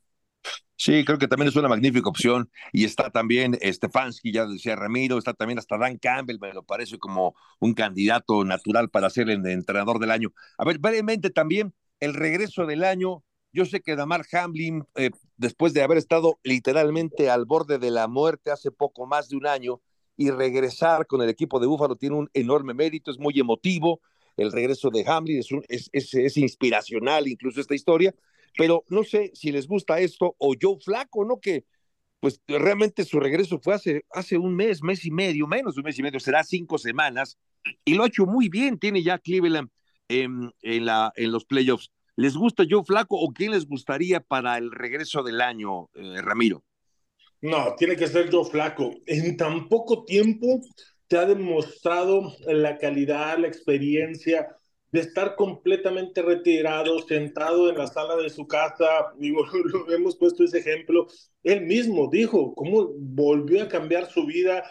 Sí, 0.75 1.03
creo 1.03 1.17
que 1.17 1.27
también 1.27 1.49
es 1.49 1.57
una 1.57 1.67
magnífica 1.67 2.07
opción. 2.07 2.49
Y 2.71 2.85
está 2.85 3.09
también 3.09 3.57
Stefanski, 3.61 4.31
ya 4.31 4.45
decía 4.45 4.77
Ramiro, 4.77 5.17
está 5.17 5.33
también 5.33 5.59
hasta 5.59 5.77
Dan 5.77 5.97
Campbell, 5.97 6.39
me 6.39 6.53
lo 6.53 6.63
parece 6.63 6.97
como 6.97 7.35
un 7.59 7.73
candidato 7.73 8.45
natural 8.45 8.89
para 8.89 9.09
ser 9.09 9.29
el 9.29 9.45
entrenador 9.45 9.99
del 9.99 10.11
año. 10.11 10.31
A 10.57 10.63
ver, 10.63 10.79
brevemente 10.79 11.31
también, 11.31 11.73
el 11.99 12.13
regreso 12.13 12.65
del 12.65 12.83
año. 12.83 13.23
Yo 13.51 13.65
sé 13.65 13.81
que 13.81 13.95
Damar 13.95 14.25
Hamlin, 14.31 14.83
eh, 14.95 15.09
después 15.37 15.73
de 15.73 15.81
haber 15.81 15.97
estado 15.97 16.39
literalmente 16.43 17.29
al 17.29 17.45
borde 17.45 17.79
de 17.79 17.91
la 17.91 18.07
muerte 18.07 18.51
hace 18.51 18.71
poco 18.71 19.07
más 19.07 19.29
de 19.29 19.37
un 19.37 19.47
año, 19.47 19.81
y 20.19 20.31
regresar 20.31 21.07
con 21.07 21.21
el 21.21 21.29
equipo 21.29 21.61
de 21.61 21.67
Búfalo 21.67 21.95
tiene 21.95 22.17
un 22.17 22.29
enorme 22.33 22.73
mérito, 22.73 23.09
es 23.09 23.17
muy 23.17 23.39
emotivo. 23.39 24.01
El 24.35 24.51
regreso 24.51 24.89
de 24.89 25.05
Hamlin 25.07 25.41
es, 25.69 26.37
inspiracional, 26.37 27.25
incluso 27.29 27.61
esta 27.61 27.73
historia. 27.73 28.13
Pero 28.57 28.83
no 28.89 29.05
sé 29.05 29.31
si 29.33 29.53
les 29.53 29.65
gusta 29.65 30.01
esto 30.01 30.35
o 30.37 30.55
Joe 30.61 30.75
Flaco, 30.83 31.23
¿no? 31.23 31.39
Que 31.39 31.63
pues 32.19 32.41
realmente 32.47 33.05
su 33.05 33.17
regreso 33.21 33.59
fue 33.59 33.75
hace, 33.75 34.03
hace 34.11 34.37
un 34.37 34.57
mes, 34.57 34.83
mes 34.83 35.05
y 35.05 35.11
medio, 35.11 35.47
menos 35.47 35.75
de 35.75 35.79
un 35.79 35.85
mes 35.85 35.97
y 35.97 36.03
medio, 36.03 36.19
será 36.19 36.43
cinco 36.43 36.77
semanas, 36.77 37.37
y 37.85 37.93
lo 37.93 38.03
ha 38.03 38.07
hecho 38.07 38.25
muy 38.25 38.49
bien. 38.49 38.77
Tiene 38.77 39.01
ya 39.01 39.19
Cleveland 39.19 39.69
en, 40.09 40.51
en 40.61 41.31
los 41.31 41.45
playoffs. 41.45 41.91
¿Les 42.17 42.35
gusta 42.35 42.65
Joe 42.69 42.83
Flaco 42.83 43.15
o 43.17 43.31
quién 43.31 43.51
les 43.51 43.65
gustaría 43.65 44.19
para 44.19 44.57
el 44.57 44.71
regreso 44.71 45.23
del 45.23 45.39
año, 45.39 45.89
eh, 45.93 46.21
Ramiro? 46.21 46.65
No, 47.41 47.75
tiene 47.77 47.95
que 47.95 48.07
ser 48.07 48.29
Joe 48.29 48.43
Flaco. 48.43 48.91
En 49.05 49.37
tan 49.37 49.69
poco 49.69 50.03
tiempo 50.03 50.59
te 51.07 51.17
ha 51.17 51.25
demostrado 51.25 52.35
la 52.45 52.77
calidad, 52.77 53.37
la 53.37 53.47
experiencia 53.47 54.49
de 54.91 54.99
estar 55.01 55.35
completamente 55.35 56.21
retirado, 56.21 56.99
sentado 57.07 57.69
en 57.69 57.77
la 57.77 57.87
sala 57.87 58.15
de 58.17 58.29
su 58.29 58.47
casa. 58.47 58.85
Digo, 59.17 59.45
hemos 59.89 60.17
puesto 60.17 60.43
ese 60.43 60.59
ejemplo. 60.59 61.07
Él 61.43 61.61
mismo 61.61 62.09
dijo 62.11 62.53
cómo 62.53 62.89
volvió 62.97 63.63
a 63.63 63.69
cambiar 63.69 64.11
su 64.11 64.25
vida 64.25 64.63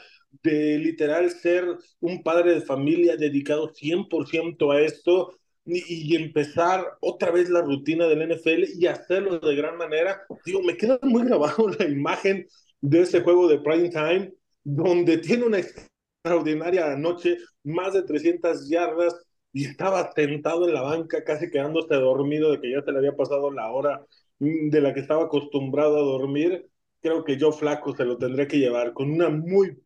de 0.43 0.79
literal 0.79 1.31
ser 1.31 1.64
un 2.01 2.22
padre 2.22 2.55
de 2.55 2.61
familia 2.61 3.16
dedicado 3.16 3.72
100% 3.72 4.72
a 4.72 4.81
esto 4.81 5.35
y, 5.64 6.16
empezar 6.16 6.85
otra 7.01 7.31
vez 7.31 7.51
la 7.51 7.61
rutina 7.61 8.07
del 8.07 8.22
NFL 8.22 8.64
y 8.79 8.87
hacerlo 8.87 9.39
de 9.39 9.55
gran 9.55 9.76
manera. 9.76 10.22
Digo, 10.45 10.62
me 10.62 10.76
queda 10.76 10.99
muy 11.03 11.24
grabado 11.24 11.68
la 11.79 11.87
imagen 11.87 12.47
de 12.81 13.01
ese 13.03 13.20
juego 13.20 13.49
de 13.49 13.59
prime 13.59 13.91
time 13.91 14.33
donde 14.64 15.18
tiene 15.18 15.45
una 15.45 15.59
extraordinaria 15.59 16.97
noche, 16.97 17.39
más 17.64 17.95
de 17.95 18.03
300 18.03 18.68
yardas 18.68 19.14
y 19.53 19.66
estaba 19.66 20.12
sentado 20.12 20.66
en 20.66 20.74
la 20.74 20.83
banca 20.83 21.24
casi 21.24 21.51
quedándose 21.51 21.95
dormido 21.95 22.53
de 22.53 22.61
que 22.61 22.70
ya 22.70 22.83
se 22.83 22.93
le 22.93 22.99
había 22.99 23.16
pasado 23.16 23.51
la 23.51 23.70
hora 23.70 24.05
de 24.39 24.81
la 24.81 24.95
que 24.95 25.01
estaba 25.01 25.24
acostumbrado 25.24 25.97
a 25.99 26.03
dormir. 26.03 26.68
Creo 27.01 27.24
que 27.24 27.37
yo 27.37 27.53
flaco 27.53 27.95
se 27.95 28.05
lo 28.05 28.18
tendré 28.18 28.47
que 28.47 28.59
llevar 28.59 28.93
con 28.93 29.11
una 29.11 29.29
muy 29.29 29.79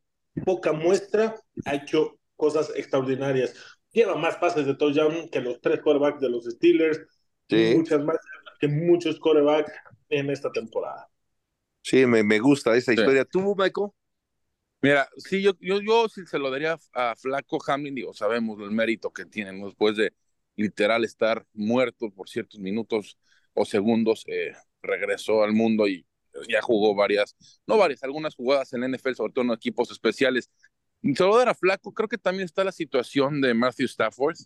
poca 0.45 0.73
muestra, 0.73 1.37
ha 1.65 1.75
hecho 1.75 2.19
cosas 2.37 2.73
extraordinarias. 2.75 3.55
lleva 3.93 4.17
más 4.17 4.37
pases 4.37 4.67
de 4.67 4.75
touchdown 4.75 5.29
que 5.29 5.41
los 5.41 5.61
tres 5.61 5.81
quarterbacks 5.81 6.21
de 6.21 6.31
los 6.31 6.45
Steelers, 6.45 7.01
y 7.49 7.75
muchas 7.75 8.03
más 8.03 8.17
que 8.59 8.69
muchos 8.69 9.19
quarterbacks 9.19 9.73
en 10.09 10.31
esta 10.31 10.51
temporada. 10.51 11.09
Sí, 11.83 12.07
me, 12.07 12.23
me 12.23 12.39
gusta 12.39 12.75
esa 12.77 12.93
historia. 12.93 13.25
¿Tú, 13.25 13.41
Michael? 13.57 13.89
Mira, 14.81 15.09
sí, 15.17 15.43
yo, 15.43 15.53
yo, 15.61 15.81
yo 15.81 16.09
sí 16.09 16.23
se 16.27 16.39
lo 16.39 16.51
daría 16.51 16.77
a 16.93 17.15
Flaco 17.17 17.59
Hamlin, 17.67 17.95
digo, 17.95 18.13
sabemos 18.15 18.59
el 18.61 18.73
mérito 18.73 19.13
que 19.13 19.25
tienen 19.25 19.63
después 19.63 19.97
de 19.97 20.13
literal 20.57 21.05
estar 21.05 21.47
muerto 21.53 22.11
por 22.11 22.29
ciertos 22.29 22.59
minutos 22.59 23.17
o 23.55 23.65
segundos, 23.65 24.25
eh, 24.27 24.53
regresó 24.83 25.45
al 25.45 25.53
mundo 25.53 25.87
y 25.87 26.05
ya 26.49 26.63
jugó 26.63 26.95
varias, 26.95 27.37
no 27.67 27.77
varias, 27.77 28.03
algunas 28.03 28.35
jugadas 28.35 28.73
en 28.73 28.81
la 28.81 28.89
NFL, 28.89 29.15
sobre 29.15 29.33
todo 29.33 29.45
en 29.45 29.51
equipos 29.53 29.91
especiales. 29.91 30.51
Se 31.03 31.25
lo 31.25 31.37
a 31.37 31.55
Flaco, 31.55 31.93
creo 31.93 32.09
que 32.09 32.19
también 32.19 32.45
está 32.45 32.65
la 32.65 32.73
situación 32.73 33.41
de 33.41 33.55
Matthew 33.55 33.87
Stafford. 33.87 34.37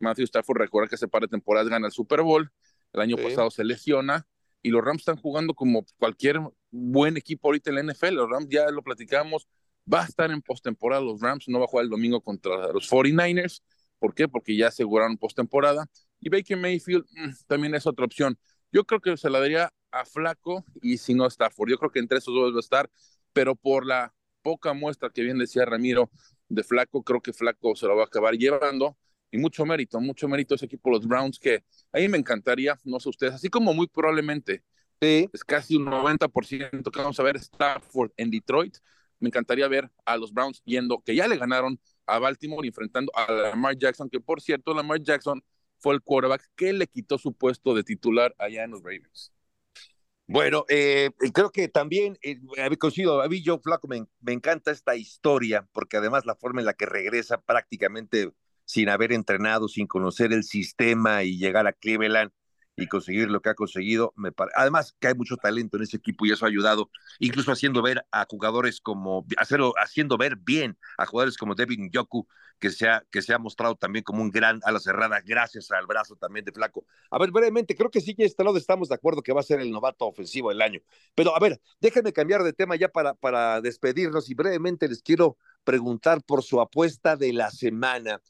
Matthew 0.00 0.24
Stafford, 0.24 0.58
recuerda 0.58 0.88
que 0.88 0.96
hace 0.96 1.08
par 1.08 1.22
de 1.22 1.28
temporadas 1.28 1.68
gana 1.68 1.86
el 1.86 1.92
Super 1.92 2.22
Bowl, 2.22 2.50
el 2.92 3.00
año 3.00 3.16
pasado 3.16 3.50
se 3.50 3.64
lesiona 3.64 4.26
y 4.62 4.70
los 4.70 4.82
Rams 4.82 5.02
están 5.02 5.16
jugando 5.16 5.54
como 5.54 5.84
cualquier 5.98 6.40
buen 6.70 7.16
equipo 7.16 7.48
ahorita 7.48 7.70
en 7.70 7.76
la 7.76 7.92
NFL. 7.92 8.14
Los 8.14 8.30
Rams 8.30 8.48
ya 8.48 8.70
lo 8.70 8.82
platicamos, 8.82 9.46
va 9.92 10.02
a 10.02 10.06
estar 10.06 10.30
en 10.30 10.42
postemporada 10.42 11.02
los 11.02 11.20
Rams, 11.20 11.48
no 11.48 11.58
va 11.58 11.66
a 11.66 11.68
jugar 11.68 11.84
el 11.84 11.90
domingo 11.90 12.20
contra 12.22 12.72
los 12.72 12.90
49ers. 12.90 13.62
¿Por 13.98 14.14
qué? 14.14 14.26
Porque 14.26 14.56
ya 14.56 14.68
aseguraron 14.68 15.18
postemporada. 15.18 15.86
Y 16.18 16.30
Baker 16.30 16.56
Mayfield 16.56 17.04
mm, 17.10 17.30
también 17.46 17.74
es 17.74 17.86
otra 17.86 18.04
opción. 18.04 18.38
Yo 18.72 18.84
creo 18.84 19.00
que 19.00 19.16
se 19.16 19.30
la 19.30 19.38
daría 19.38 19.72
a 19.94 20.04
Flaco 20.04 20.64
y 20.82 20.98
si 20.98 21.14
no 21.14 21.26
Stafford. 21.26 21.70
Yo 21.70 21.78
creo 21.78 21.90
que 21.90 21.98
entre 21.98 22.18
esos 22.18 22.34
dos 22.34 22.52
va 22.52 22.56
a 22.56 22.60
estar, 22.60 22.90
pero 23.32 23.54
por 23.54 23.86
la 23.86 24.14
poca 24.42 24.72
muestra 24.74 25.10
que 25.10 25.22
bien 25.22 25.38
decía 25.38 25.64
Ramiro 25.64 26.10
de 26.48 26.62
Flaco, 26.62 27.02
creo 27.02 27.20
que 27.20 27.32
Flaco 27.32 27.74
se 27.76 27.86
lo 27.86 27.96
va 27.96 28.02
a 28.02 28.06
acabar 28.06 28.34
llevando 28.34 28.96
y 29.30 29.38
mucho 29.38 29.66
mérito, 29.66 30.00
mucho 30.00 30.28
mérito 30.28 30.54
ese 30.54 30.66
equipo, 30.66 30.90
los 30.90 31.06
Browns, 31.06 31.38
que 31.38 31.64
a 31.92 31.98
mí 31.98 32.08
me 32.08 32.18
encantaría, 32.18 32.78
no 32.84 33.00
sé 33.00 33.08
ustedes, 33.08 33.34
así 33.34 33.48
como 33.48 33.74
muy 33.74 33.88
probablemente 33.88 34.62
sí. 35.00 35.28
es 35.32 35.42
casi 35.42 35.76
un 35.76 35.86
90% 35.86 36.90
que 36.90 37.00
vamos 37.00 37.18
a 37.18 37.22
ver 37.24 37.36
Stafford 37.36 38.12
en 38.16 38.30
Detroit, 38.30 38.76
me 39.18 39.28
encantaría 39.28 39.66
ver 39.66 39.90
a 40.04 40.16
los 40.16 40.32
Browns 40.32 40.62
yendo, 40.64 41.02
que 41.02 41.16
ya 41.16 41.26
le 41.26 41.36
ganaron 41.36 41.80
a 42.06 42.18
Baltimore 42.18 42.66
enfrentando 42.66 43.10
a 43.16 43.32
Lamar 43.32 43.76
Jackson, 43.76 44.08
que 44.08 44.20
por 44.20 44.40
cierto, 44.40 44.72
Lamar 44.72 45.02
Jackson 45.02 45.42
fue 45.78 45.94
el 45.94 46.02
quarterback 46.02 46.48
que 46.54 46.72
le 46.72 46.86
quitó 46.86 47.18
su 47.18 47.32
puesto 47.34 47.74
de 47.74 47.82
titular 47.82 48.34
allá 48.38 48.64
en 48.64 48.70
los 48.70 48.82
Ravens. 48.82 49.33
Bueno, 50.26 50.64
eh, 50.68 51.10
creo 51.34 51.50
que 51.50 51.68
también, 51.68 52.18
eh, 52.22 52.38
coincido, 52.78 53.20
a 53.20 53.28
mí 53.28 53.42
yo, 53.42 53.58
Flaco, 53.58 53.88
me, 53.88 54.06
me, 54.20 54.32
encanta 54.32 54.70
esta 54.70 54.96
historia, 54.96 55.68
porque 55.72 55.98
además 55.98 56.24
la 56.24 56.34
forma 56.34 56.60
en 56.60 56.66
la 56.66 56.72
que 56.72 56.86
regresa 56.86 57.40
prácticamente 57.42 58.32
sin 58.64 58.88
haber 58.88 59.12
entrenado, 59.12 59.68
sin 59.68 59.86
conocer 59.86 60.32
el 60.32 60.44
sistema 60.44 61.24
y 61.24 61.36
llegar 61.36 61.66
a 61.66 61.74
Cleveland 61.74 62.32
y 62.76 62.86
conseguir 62.86 63.28
lo 63.28 63.40
que 63.40 63.50
ha 63.50 63.54
conseguido. 63.54 64.12
Me 64.16 64.30
Además, 64.54 64.96
que 64.98 65.08
hay 65.08 65.14
mucho 65.14 65.36
talento 65.36 65.76
en 65.76 65.84
ese 65.84 65.96
equipo 65.96 66.26
y 66.26 66.32
eso 66.32 66.44
ha 66.44 66.48
ayudado, 66.48 66.90
incluso 67.18 67.52
haciendo 67.52 67.82
ver 67.82 68.04
a 68.10 68.26
jugadores 68.28 68.80
como, 68.80 69.26
hacerlo, 69.36 69.74
haciendo 69.76 70.16
ver 70.16 70.36
bien 70.36 70.78
a 70.98 71.06
jugadores 71.06 71.36
como 71.36 71.54
Devin 71.54 71.90
Yoku, 71.90 72.26
que 72.58 72.70
se, 72.70 72.88
ha, 72.88 73.04
que 73.10 73.20
se 73.20 73.34
ha 73.34 73.38
mostrado 73.38 73.76
también 73.76 74.04
como 74.04 74.22
un 74.22 74.30
gran 74.30 74.60
ala 74.64 74.78
cerrada, 74.78 75.20
gracias 75.24 75.70
al 75.70 75.86
brazo 75.86 76.16
también 76.16 76.44
de 76.44 76.52
Flaco. 76.52 76.86
A 77.10 77.18
ver, 77.18 77.30
brevemente, 77.30 77.74
creo 77.74 77.90
que 77.90 78.00
sí 78.00 78.14
que 78.14 78.24
este 78.24 78.44
lado 78.44 78.56
estamos 78.56 78.88
de 78.88 78.94
acuerdo 78.94 79.22
que 79.22 79.32
va 79.32 79.40
a 79.40 79.44
ser 79.44 79.60
el 79.60 79.70
novato 79.70 80.06
ofensivo 80.06 80.50
del 80.50 80.62
año. 80.62 80.80
Pero 81.14 81.36
a 81.36 81.40
ver, 81.40 81.60
déjenme 81.80 82.12
cambiar 82.12 82.42
de 82.42 82.52
tema 82.52 82.76
ya 82.76 82.88
para, 82.88 83.14
para 83.14 83.60
despedirnos 83.60 84.30
y 84.30 84.34
brevemente 84.34 84.88
les 84.88 85.02
quiero 85.02 85.36
preguntar 85.64 86.22
por 86.22 86.42
su 86.42 86.60
apuesta 86.60 87.16
de 87.16 87.32
la 87.32 87.50
semana. 87.50 88.20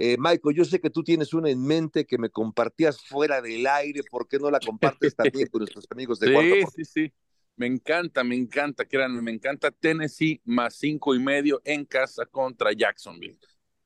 Eh, 0.00 0.16
Michael, 0.16 0.54
yo 0.54 0.64
sé 0.64 0.80
que 0.80 0.90
tú 0.90 1.02
tienes 1.02 1.34
una 1.34 1.50
en 1.50 1.60
mente 1.60 2.06
que 2.06 2.18
me 2.18 2.30
compartías 2.30 3.02
fuera 3.02 3.42
del 3.42 3.66
aire, 3.66 4.02
¿por 4.08 4.28
qué 4.28 4.38
no 4.38 4.48
la 4.48 4.60
compartes 4.60 5.16
también 5.16 5.48
con 5.48 5.58
nuestros 5.58 5.86
amigos 5.90 6.20
de 6.20 6.28
Sí, 6.28 6.62
sí, 6.76 6.84
sí. 6.84 7.12
Me 7.56 7.66
encanta, 7.66 8.22
me 8.22 8.36
encanta, 8.36 8.84
créanme, 8.84 9.20
me 9.20 9.32
encanta 9.32 9.72
Tennessee 9.72 10.40
más 10.44 10.76
cinco 10.76 11.16
y 11.16 11.18
medio 11.18 11.60
en 11.64 11.84
casa 11.84 12.24
contra 12.26 12.72
Jacksonville. 12.72 13.40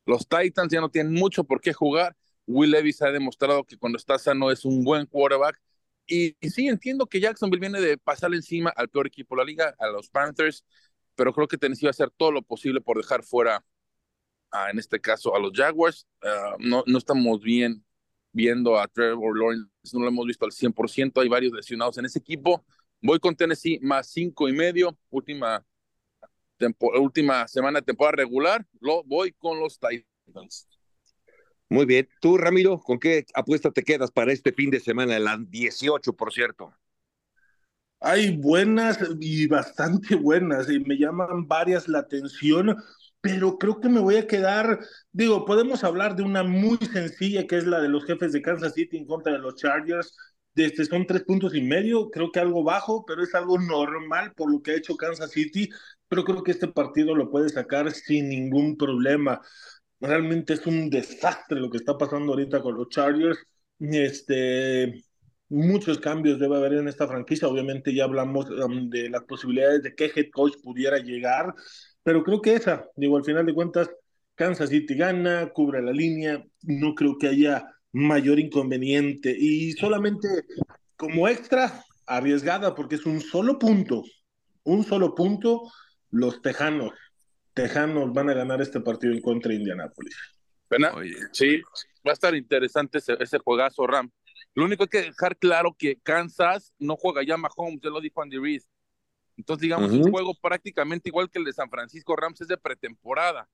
Los 0.05 0.29
Titans 0.29 0.71
ya 0.71 0.83
no 0.83 0.91
tienen 0.91 1.15
mucho 1.15 1.45
por 1.45 1.63
qué 1.63 1.73
jugar. 1.73 2.15
Will 2.47 2.73
Levis 2.73 3.01
ha 3.01 3.11
demostrado 3.11 3.65
que 3.65 3.79
cuando 3.79 3.97
está 3.97 4.19
sano 4.19 4.51
es 4.51 4.67
un 4.67 4.85
buen 4.85 5.07
quarterback. 5.07 5.59
Y, 6.07 6.37
y 6.39 6.51
sí, 6.51 6.69
entiendo 6.69 7.07
que 7.07 7.21
Jacksonville 7.21 7.61
viene 7.61 7.81
de 7.81 7.97
pasar 7.97 8.35
encima 8.35 8.69
al 8.77 8.91
peor 8.91 9.07
equipo 9.07 9.35
de 9.35 9.41
la 9.41 9.47
liga, 9.47 9.75
a 9.79 9.87
los 9.87 10.11
Panthers, 10.11 10.63
pero 11.15 11.33
creo 11.33 11.49
que 11.49 11.57
Tennessee 11.57 11.87
va 11.87 11.91
a 11.91 11.93
hacer 11.93 12.11
todo 12.11 12.33
lo 12.33 12.43
posible 12.43 12.83
por 12.83 12.99
dejar 12.99 13.23
fuera 13.23 13.65
en 14.71 14.79
este 14.79 15.01
caso 15.01 15.35
a 15.35 15.41
los 15.41 15.53
Jaguars. 15.55 16.07
Ah, 16.23 16.57
no, 16.59 16.85
no 16.87 16.99
estamos 16.99 17.41
bien 17.41 17.85
viendo 18.33 18.79
a 18.79 18.89
Trevor 18.89 19.39
Lawrence, 19.39 19.69
no 19.93 20.01
lo 20.01 20.09
hemos 20.09 20.27
visto 20.27 20.45
al 20.45 20.53
100%, 20.53 21.21
hay 21.21 21.29
varios 21.29 21.53
lesionados 21.53 21.99
en 21.99 22.07
ese 22.07 22.19
equipo. 22.19 22.65
Voy 23.01 23.19
con 23.19 23.37
Tennessee 23.37 23.79
más 23.83 24.11
cinco 24.11 24.49
y 24.49 24.53
medio, 24.53 24.97
última, 25.11 25.65
última 26.99 27.47
semana 27.49 27.81
de 27.81 27.87
temporada 27.87 28.17
regular, 28.17 28.67
lo 28.81 29.03
voy 29.05 29.33
con 29.33 29.59
los 29.59 29.79
Titans. 29.79 30.69
Muy 31.69 31.87
bien. 31.87 32.09
Tú, 32.21 32.37
Ramiro, 32.37 32.79
¿con 32.79 32.99
qué 32.99 33.25
apuesta 33.35 33.71
te 33.71 33.83
quedas 33.83 34.11
para 34.11 34.33
este 34.33 34.53
fin 34.53 34.71
de 34.71 34.79
semana, 34.79 35.19
la 35.19 35.39
18, 35.39 36.13
por 36.13 36.33
cierto? 36.33 36.73
Hay 37.99 38.37
buenas 38.37 38.99
y 39.21 39.47
bastante 39.47 40.15
buenas, 40.15 40.71
y 40.71 40.81
me 40.81 40.99
llaman 40.99 41.49
varias 41.49 41.89
la 41.89 42.01
atención 42.01 42.77
pero 43.23 43.57
creo 43.57 43.81
que 43.81 43.89
me 43.89 44.01
voy 44.01 44.17
a 44.17 44.27
quedar, 44.27 44.81
digo, 45.13 45.45
podemos 45.47 45.85
hablar 45.85 46.17
de 46.17 46.25
una 46.25 46.43
muy 46.43 46.77
sencilla 46.79 47.47
que 47.47 47.57
es 47.57 47.67
la 47.67 47.81
de 47.81 47.89
los 47.89 48.05
jefes 48.05 48.33
de 48.33 48.43
Kansas 48.43 48.75
City 48.75 48.99
en 48.99 49.07
contra 49.07 49.33
de 49.33 49.39
los 49.39 49.55
Chargers. 49.55 50.17
Este, 50.57 50.85
son 50.85 51.07
tres 51.07 51.23
puntos 51.23 51.55
y 51.55 51.63
medio, 51.63 52.11
creo 52.11 52.33
que 52.33 52.41
algo 52.41 52.65
bajo, 52.65 53.05
pero 53.07 53.23
es 53.23 53.35
algo 53.35 53.59
normal 53.59 54.35
por 54.35 54.51
lo 54.53 54.61
que 54.61 54.73
ha 54.73 54.77
hecho 54.77 54.97
Kansas 54.97 55.31
City, 55.31 55.71
pero 56.09 56.25
creo 56.25 56.43
que 56.43 56.51
este 56.51 56.69
partido 56.69 57.15
lo 57.15 57.31
puede 57.31 57.49
sacar 57.49 57.93
sin 57.93 58.29
ningún 58.29 58.77
problema. 58.77 59.41
Realmente 60.01 60.55
es 60.55 60.67
un 60.67 60.91
desastre 60.91 61.61
lo 61.61 61.71
que 61.71 61.79
está 61.79 61.97
pasando 61.97 62.33
ahorita 62.33 62.61
con 62.61 62.75
los 62.77 62.89
Chargers. 62.89 63.39
Este, 63.79 65.05
muchos 65.49 65.99
cambios 65.99 66.41
debe 66.41 66.57
haber 66.57 66.75
en 66.75 66.89
esta 66.89 67.07
franquicia. 67.07 67.47
Obviamente 67.49 67.95
ya 67.95 68.05
hablamos 68.05 68.51
um, 68.51 68.91
de 68.91 69.11
las 69.11 69.23
posibilidades 69.25 69.83
de 69.85 69.95
que 69.95 70.07
head 70.07 70.31
coach 70.33 70.55
pudiera 70.63 70.99
llegar. 70.99 71.55
Pero 72.03 72.25
creo 72.25 72.41
que 72.41 72.55
esa, 72.55 72.89
digo, 72.97 73.17
al 73.17 73.25
final 73.25 73.47
de 73.47 73.55
cuentas, 73.55 73.91
Kansas 74.35 74.71
City 74.71 74.95
gana, 74.95 75.51
cubre 75.53 75.83
la 75.83 75.93
línea, 75.93 76.45
no 76.63 76.95
creo 76.95 77.17
que 77.19 77.29
haya 77.29 77.65
mayor 77.93 78.39
inconveniente. 78.39 79.35
Y 79.39 79.73
solamente 79.73 80.29
como 80.97 81.29
extra, 81.29 81.85
arriesgada, 82.07 82.75
porque 82.75 82.97
es 82.97 83.07
un 83.07 83.21
solo 83.21 83.59
punto, 83.59 84.03
un 84.65 84.85
solo 84.85 85.15
punto, 85.15 85.71
los 86.11 86.43
Tejanos. 86.43 86.93
Tejanos 87.55 88.13
van 88.13 88.31
a 88.31 88.35
ganar 88.35 88.61
este 88.63 88.81
partido 88.81 89.13
en 89.13 89.21
contra 89.21 89.51
de 89.51 89.57
Indianápolis. 89.57 90.17
Sí, 91.33 91.61
va 92.07 92.11
a 92.11 92.15
estar 92.15 92.35
interesante 92.35 92.99
ese, 92.99 93.17
ese 93.21 93.39
juegazo, 93.39 93.87
Ram. 93.87 94.11
Lo 94.55 94.65
único 94.65 94.87
que 94.87 95.03
dejar 95.03 95.37
claro 95.37 95.75
que 95.79 95.97
Kansas 96.03 96.73
no 96.79 96.97
juega 96.97 97.23
ya 97.23 97.37
Mahomes, 97.37 97.81
ya 97.83 97.91
lo 97.91 98.01
dijo 98.01 98.23
Andy 98.23 98.39
Reid. 98.39 98.63
Entonces, 99.43 99.63
digamos, 99.63 99.91
un 99.91 100.09
juego 100.09 100.35
prácticamente 100.41 101.09
igual 101.09 101.29
que 101.29 101.41
el 101.41 101.45
de 101.45 101.53
San 101.53 101.69
Francisco 101.69 102.15
Rams 102.15 102.41
es 102.41 102.47
de 102.47 102.57
pretemporada, 102.57 103.51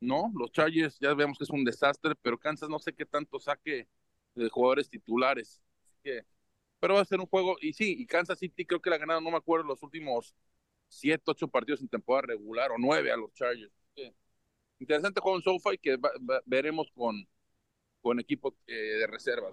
¿no? 0.00 0.32
Los 0.34 0.50
Chargers 0.52 0.98
ya 0.98 1.12
vemos 1.12 1.36
que 1.36 1.44
es 1.44 1.50
un 1.50 1.64
desastre, 1.64 2.14
pero 2.22 2.38
Kansas 2.38 2.70
no 2.70 2.78
sé 2.78 2.94
qué 2.94 3.04
tanto 3.04 3.38
saque 3.38 3.86
de 4.34 4.48
jugadores 4.48 4.88
titulares. 4.88 5.60
que, 6.02 6.24
pero 6.80 6.94
va 6.94 7.02
a 7.02 7.04
ser 7.04 7.20
un 7.20 7.26
juego, 7.26 7.58
y 7.60 7.74
sí, 7.74 7.94
y 7.98 8.06
Kansas 8.06 8.38
City 8.38 8.64
creo 8.64 8.80
que 8.80 8.88
la 8.88 8.96
ha 8.96 9.00
ganado, 9.00 9.20
no 9.20 9.30
me 9.30 9.36
acuerdo, 9.36 9.66
los 9.66 9.82
últimos 9.82 10.34
siete, 10.88 11.24
ocho 11.26 11.46
partidos 11.46 11.82
en 11.82 11.88
temporada 11.88 12.28
regular, 12.28 12.70
o 12.70 12.76
nueve 12.78 13.12
a 13.12 13.16
los 13.18 13.30
Chargers. 13.34 13.74
interesante 14.78 15.20
juego 15.20 15.36
en 15.36 15.42
SoFi 15.42 15.76
que 15.76 15.98
veremos 16.46 16.90
con, 16.94 17.28
con 18.00 18.18
equipo 18.18 18.56
eh, 18.66 18.72
de 18.72 19.06
reservas. 19.06 19.52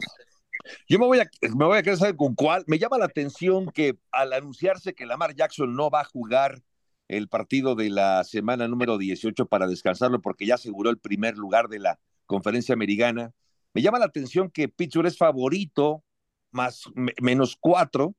Yo 0.88 1.00
me 1.00 1.06
voy 1.06 1.20
a, 1.20 1.30
me 1.42 1.66
voy 1.66 1.78
a 1.78 1.84
quedar 1.84 1.98
saber 1.98 2.16
con 2.16 2.36
cuál. 2.36 2.64
Me 2.68 2.80
llama 2.80 2.98
la 2.98 3.06
atención 3.06 3.68
que 3.68 3.98
al 4.12 4.34
anunciarse 4.34 4.94
que 4.94 5.06
Lamar 5.06 5.36
Jackson 5.36 5.76
no 5.76 5.90
va 5.90 6.02
a 6.02 6.06
jugar 6.06 6.62
el 7.08 7.28
partido 7.28 7.76
de 7.76 7.90
la 7.90 8.24
semana 8.24 8.68
número 8.68 8.98
18 8.98 9.46
para 9.46 9.68
descansarlo 9.68 10.22
porque 10.22 10.46
ya 10.46 10.56
aseguró 10.56 10.90
el 10.90 10.98
primer 10.98 11.38
lugar 11.38 11.68
de 11.68 11.80
la 11.80 12.00
conferencia 12.26 12.74
americana. 12.74 13.32
Me 13.74 13.82
llama 13.82 14.00
la 14.00 14.06
atención 14.06 14.50
que 14.50 14.70
Pittsburgh 14.70 15.08
es 15.08 15.18
favorito, 15.18 16.04
más 16.52 16.84
menos 17.22 17.58
cuatro, 17.60 18.16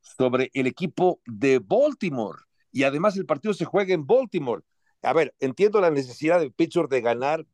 sobre 0.00 0.50
el 0.54 0.66
equipo 0.66 1.20
de 1.26 1.58
Baltimore. 1.58 2.38
Y 2.72 2.84
además 2.84 3.16
el 3.16 3.26
partido 3.26 3.54
se 3.54 3.64
juega 3.64 3.94
en 3.94 4.06
Baltimore. 4.06 4.62
A 5.02 5.12
ver, 5.12 5.34
entiendo 5.40 5.80
la 5.80 5.90
necesidad 5.90 6.40
de 6.40 6.50
Pittsburgh 6.50 6.90
de 6.90 7.00
ganar, 7.00 7.46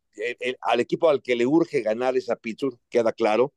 al 0.60 0.80
equipo 0.80 1.08
al 1.08 1.22
que 1.22 1.36
le 1.36 1.46
urge 1.46 1.82
ganar 1.82 2.16
es 2.16 2.28
a 2.28 2.36
Pittsburgh, 2.36 2.78
queda 2.88 3.12
claro, 3.12 3.52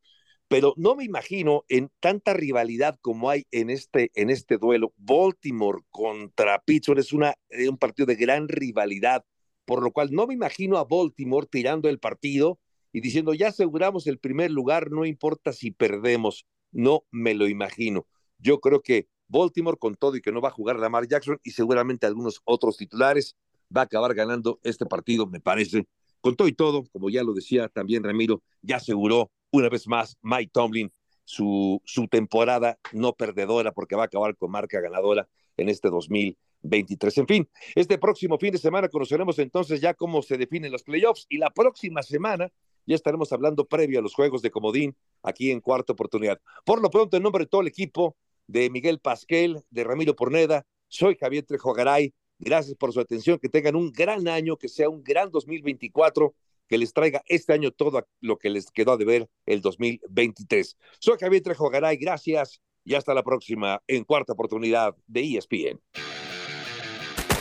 pero 0.49 0.73
no 0.75 0.95
me 0.95 1.05
imagino 1.05 1.63
en 1.69 1.89
tanta 2.01 2.33
rivalidad 2.33 2.97
como 3.01 3.29
hay 3.29 3.45
en 3.51 3.69
este, 3.69 4.11
en 4.15 4.29
este 4.29 4.57
duelo. 4.57 4.93
Baltimore 4.97 5.79
contra 5.89 6.59
Pittsburgh 6.59 6.99
es 6.99 7.13
una, 7.13 7.35
eh, 7.49 7.69
un 7.69 7.77
partido 7.77 8.07
de 8.07 8.15
gran 8.15 8.49
rivalidad 8.49 9.23
por 9.69 9.83
lo 9.83 9.91
cual 9.91 10.09
no 10.11 10.25
me 10.25 10.33
imagino 10.33 10.79
a 10.79 10.83
Baltimore 10.83 11.45
tirando 11.45 11.89
el 11.89 11.99
partido 11.99 12.59
y 12.91 13.01
diciendo, 13.01 13.35
ya 13.35 13.49
aseguramos 13.49 14.07
el 14.07 14.17
primer 14.17 14.49
lugar, 14.49 14.89
no 14.89 15.05
importa 15.05 15.53
si 15.53 15.69
perdemos, 15.69 16.47
no 16.71 17.03
me 17.11 17.35
lo 17.35 17.47
imagino. 17.47 18.07
Yo 18.39 18.61
creo 18.61 18.81
que 18.81 19.07
Baltimore, 19.27 19.77
con 19.77 19.93
todo 19.93 20.15
y 20.15 20.21
que 20.21 20.31
no 20.31 20.41
va 20.41 20.49
a 20.49 20.53
jugar 20.53 20.79
Lamar 20.79 21.07
Jackson 21.07 21.39
y 21.43 21.51
seguramente 21.51 22.07
algunos 22.07 22.41
otros 22.45 22.77
titulares, 22.77 23.35
va 23.75 23.81
a 23.81 23.83
acabar 23.83 24.15
ganando 24.15 24.59
este 24.63 24.87
partido, 24.87 25.27
me 25.27 25.39
parece. 25.39 25.87
Con 26.19 26.35
todo 26.35 26.47
y 26.47 26.53
todo, 26.53 26.85
como 26.91 27.11
ya 27.11 27.21
lo 27.21 27.35
decía 27.35 27.67
también 27.67 28.03
Ramiro, 28.03 28.41
ya 28.63 28.77
aseguró 28.77 29.29
una 29.51 29.69
vez 29.69 29.87
más 29.87 30.17
Mike 30.21 30.51
Tomlin 30.53 30.91
su, 31.29 31.81
temporada 32.09 32.79
no 32.91 33.13
perdedora 33.13 33.71
porque 33.71 33.95
va 33.95 34.03
a 34.03 34.05
acabar 34.05 34.35
con 34.35 34.49
marca 34.49 34.81
ganadora 34.81 35.29
en 35.57 35.69
este 35.69 35.89
2023. 35.89 37.17
En 37.19 37.27
fin, 37.27 37.49
este 37.75 37.99
próximo 37.99 38.39
fin 38.39 38.51
de 38.51 38.57
semana 38.57 38.89
conoceremos 38.89 39.37
entonces 39.37 39.79
ya 39.79 39.93
cómo 39.93 40.23
se 40.23 40.37
definen 40.37 40.71
los 40.71 40.83
playoffs 40.83 41.27
y 41.29 41.37
la 41.37 41.51
próxima 41.51 42.01
semana 42.01 42.51
ya 42.87 42.95
estaremos 42.95 43.31
hablando 43.31 43.65
previo 43.65 43.99
a 43.99 44.01
los 44.01 44.15
juegos 44.15 44.41
de 44.41 44.49
Comodín 44.49 44.95
aquí 45.21 45.51
en 45.51 45.61
cuarta 45.61 45.93
oportunidad. 45.93 46.41
Por 46.65 46.81
lo 46.81 46.89
pronto, 46.89 47.17
en 47.17 47.23
nombre 47.23 47.43
de 47.43 47.49
todo 47.49 47.61
el 47.61 47.67
equipo, 47.67 48.15
de 48.47 48.71
Miguel 48.71 48.99
Pasquel, 48.99 49.61
de 49.69 49.83
Ramiro 49.83 50.15
Porneda, 50.15 50.65
soy 50.87 51.15
Javier 51.15 51.45
Trejo 51.45 51.73
Garay. 51.73 52.11
Gracias 52.39 52.75
por 52.75 52.91
su 52.91 52.99
atención, 52.99 53.37
que 53.37 53.49
tengan 53.49 53.75
un 53.75 53.91
gran 53.91 54.27
año, 54.27 54.57
que 54.57 54.67
sea 54.67 54.89
un 54.89 55.03
gran 55.03 55.29
2024 55.29 56.33
que 56.69 56.77
les 56.77 56.93
traiga 56.93 57.23
este 57.25 57.51
año 57.51 57.71
todo 57.71 58.07
lo 58.21 58.37
que 58.37 58.49
les 58.49 58.71
quedó 58.71 58.95
de 58.95 59.03
ver 59.03 59.29
el 59.45 59.59
2023. 59.59 60.77
Soy 60.99 61.17
Javier 61.19 61.41
Trejo 61.41 61.69
Garay, 61.69 61.97
gracias 61.97 62.61
y 62.85 62.93
hasta 62.95 63.13
la 63.13 63.23
próxima 63.23 63.81
en 63.87 64.03
cuarta 64.05 64.33
oportunidad 64.33 64.95
de 65.07 65.37
ESPN. 65.37 65.81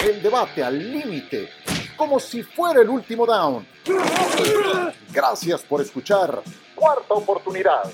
El 0.04 0.22
debate 0.22 0.62
al 0.62 0.78
límite, 0.92 1.48
como 1.96 2.18
si 2.18 2.42
fuera 2.42 2.80
el 2.80 2.88
último 2.88 3.26
down. 3.26 3.66
Gracias 5.12 5.62
por 5.62 5.82
escuchar 5.82 6.42
Cuarta 6.74 7.14
Oportunidad. 7.14 7.92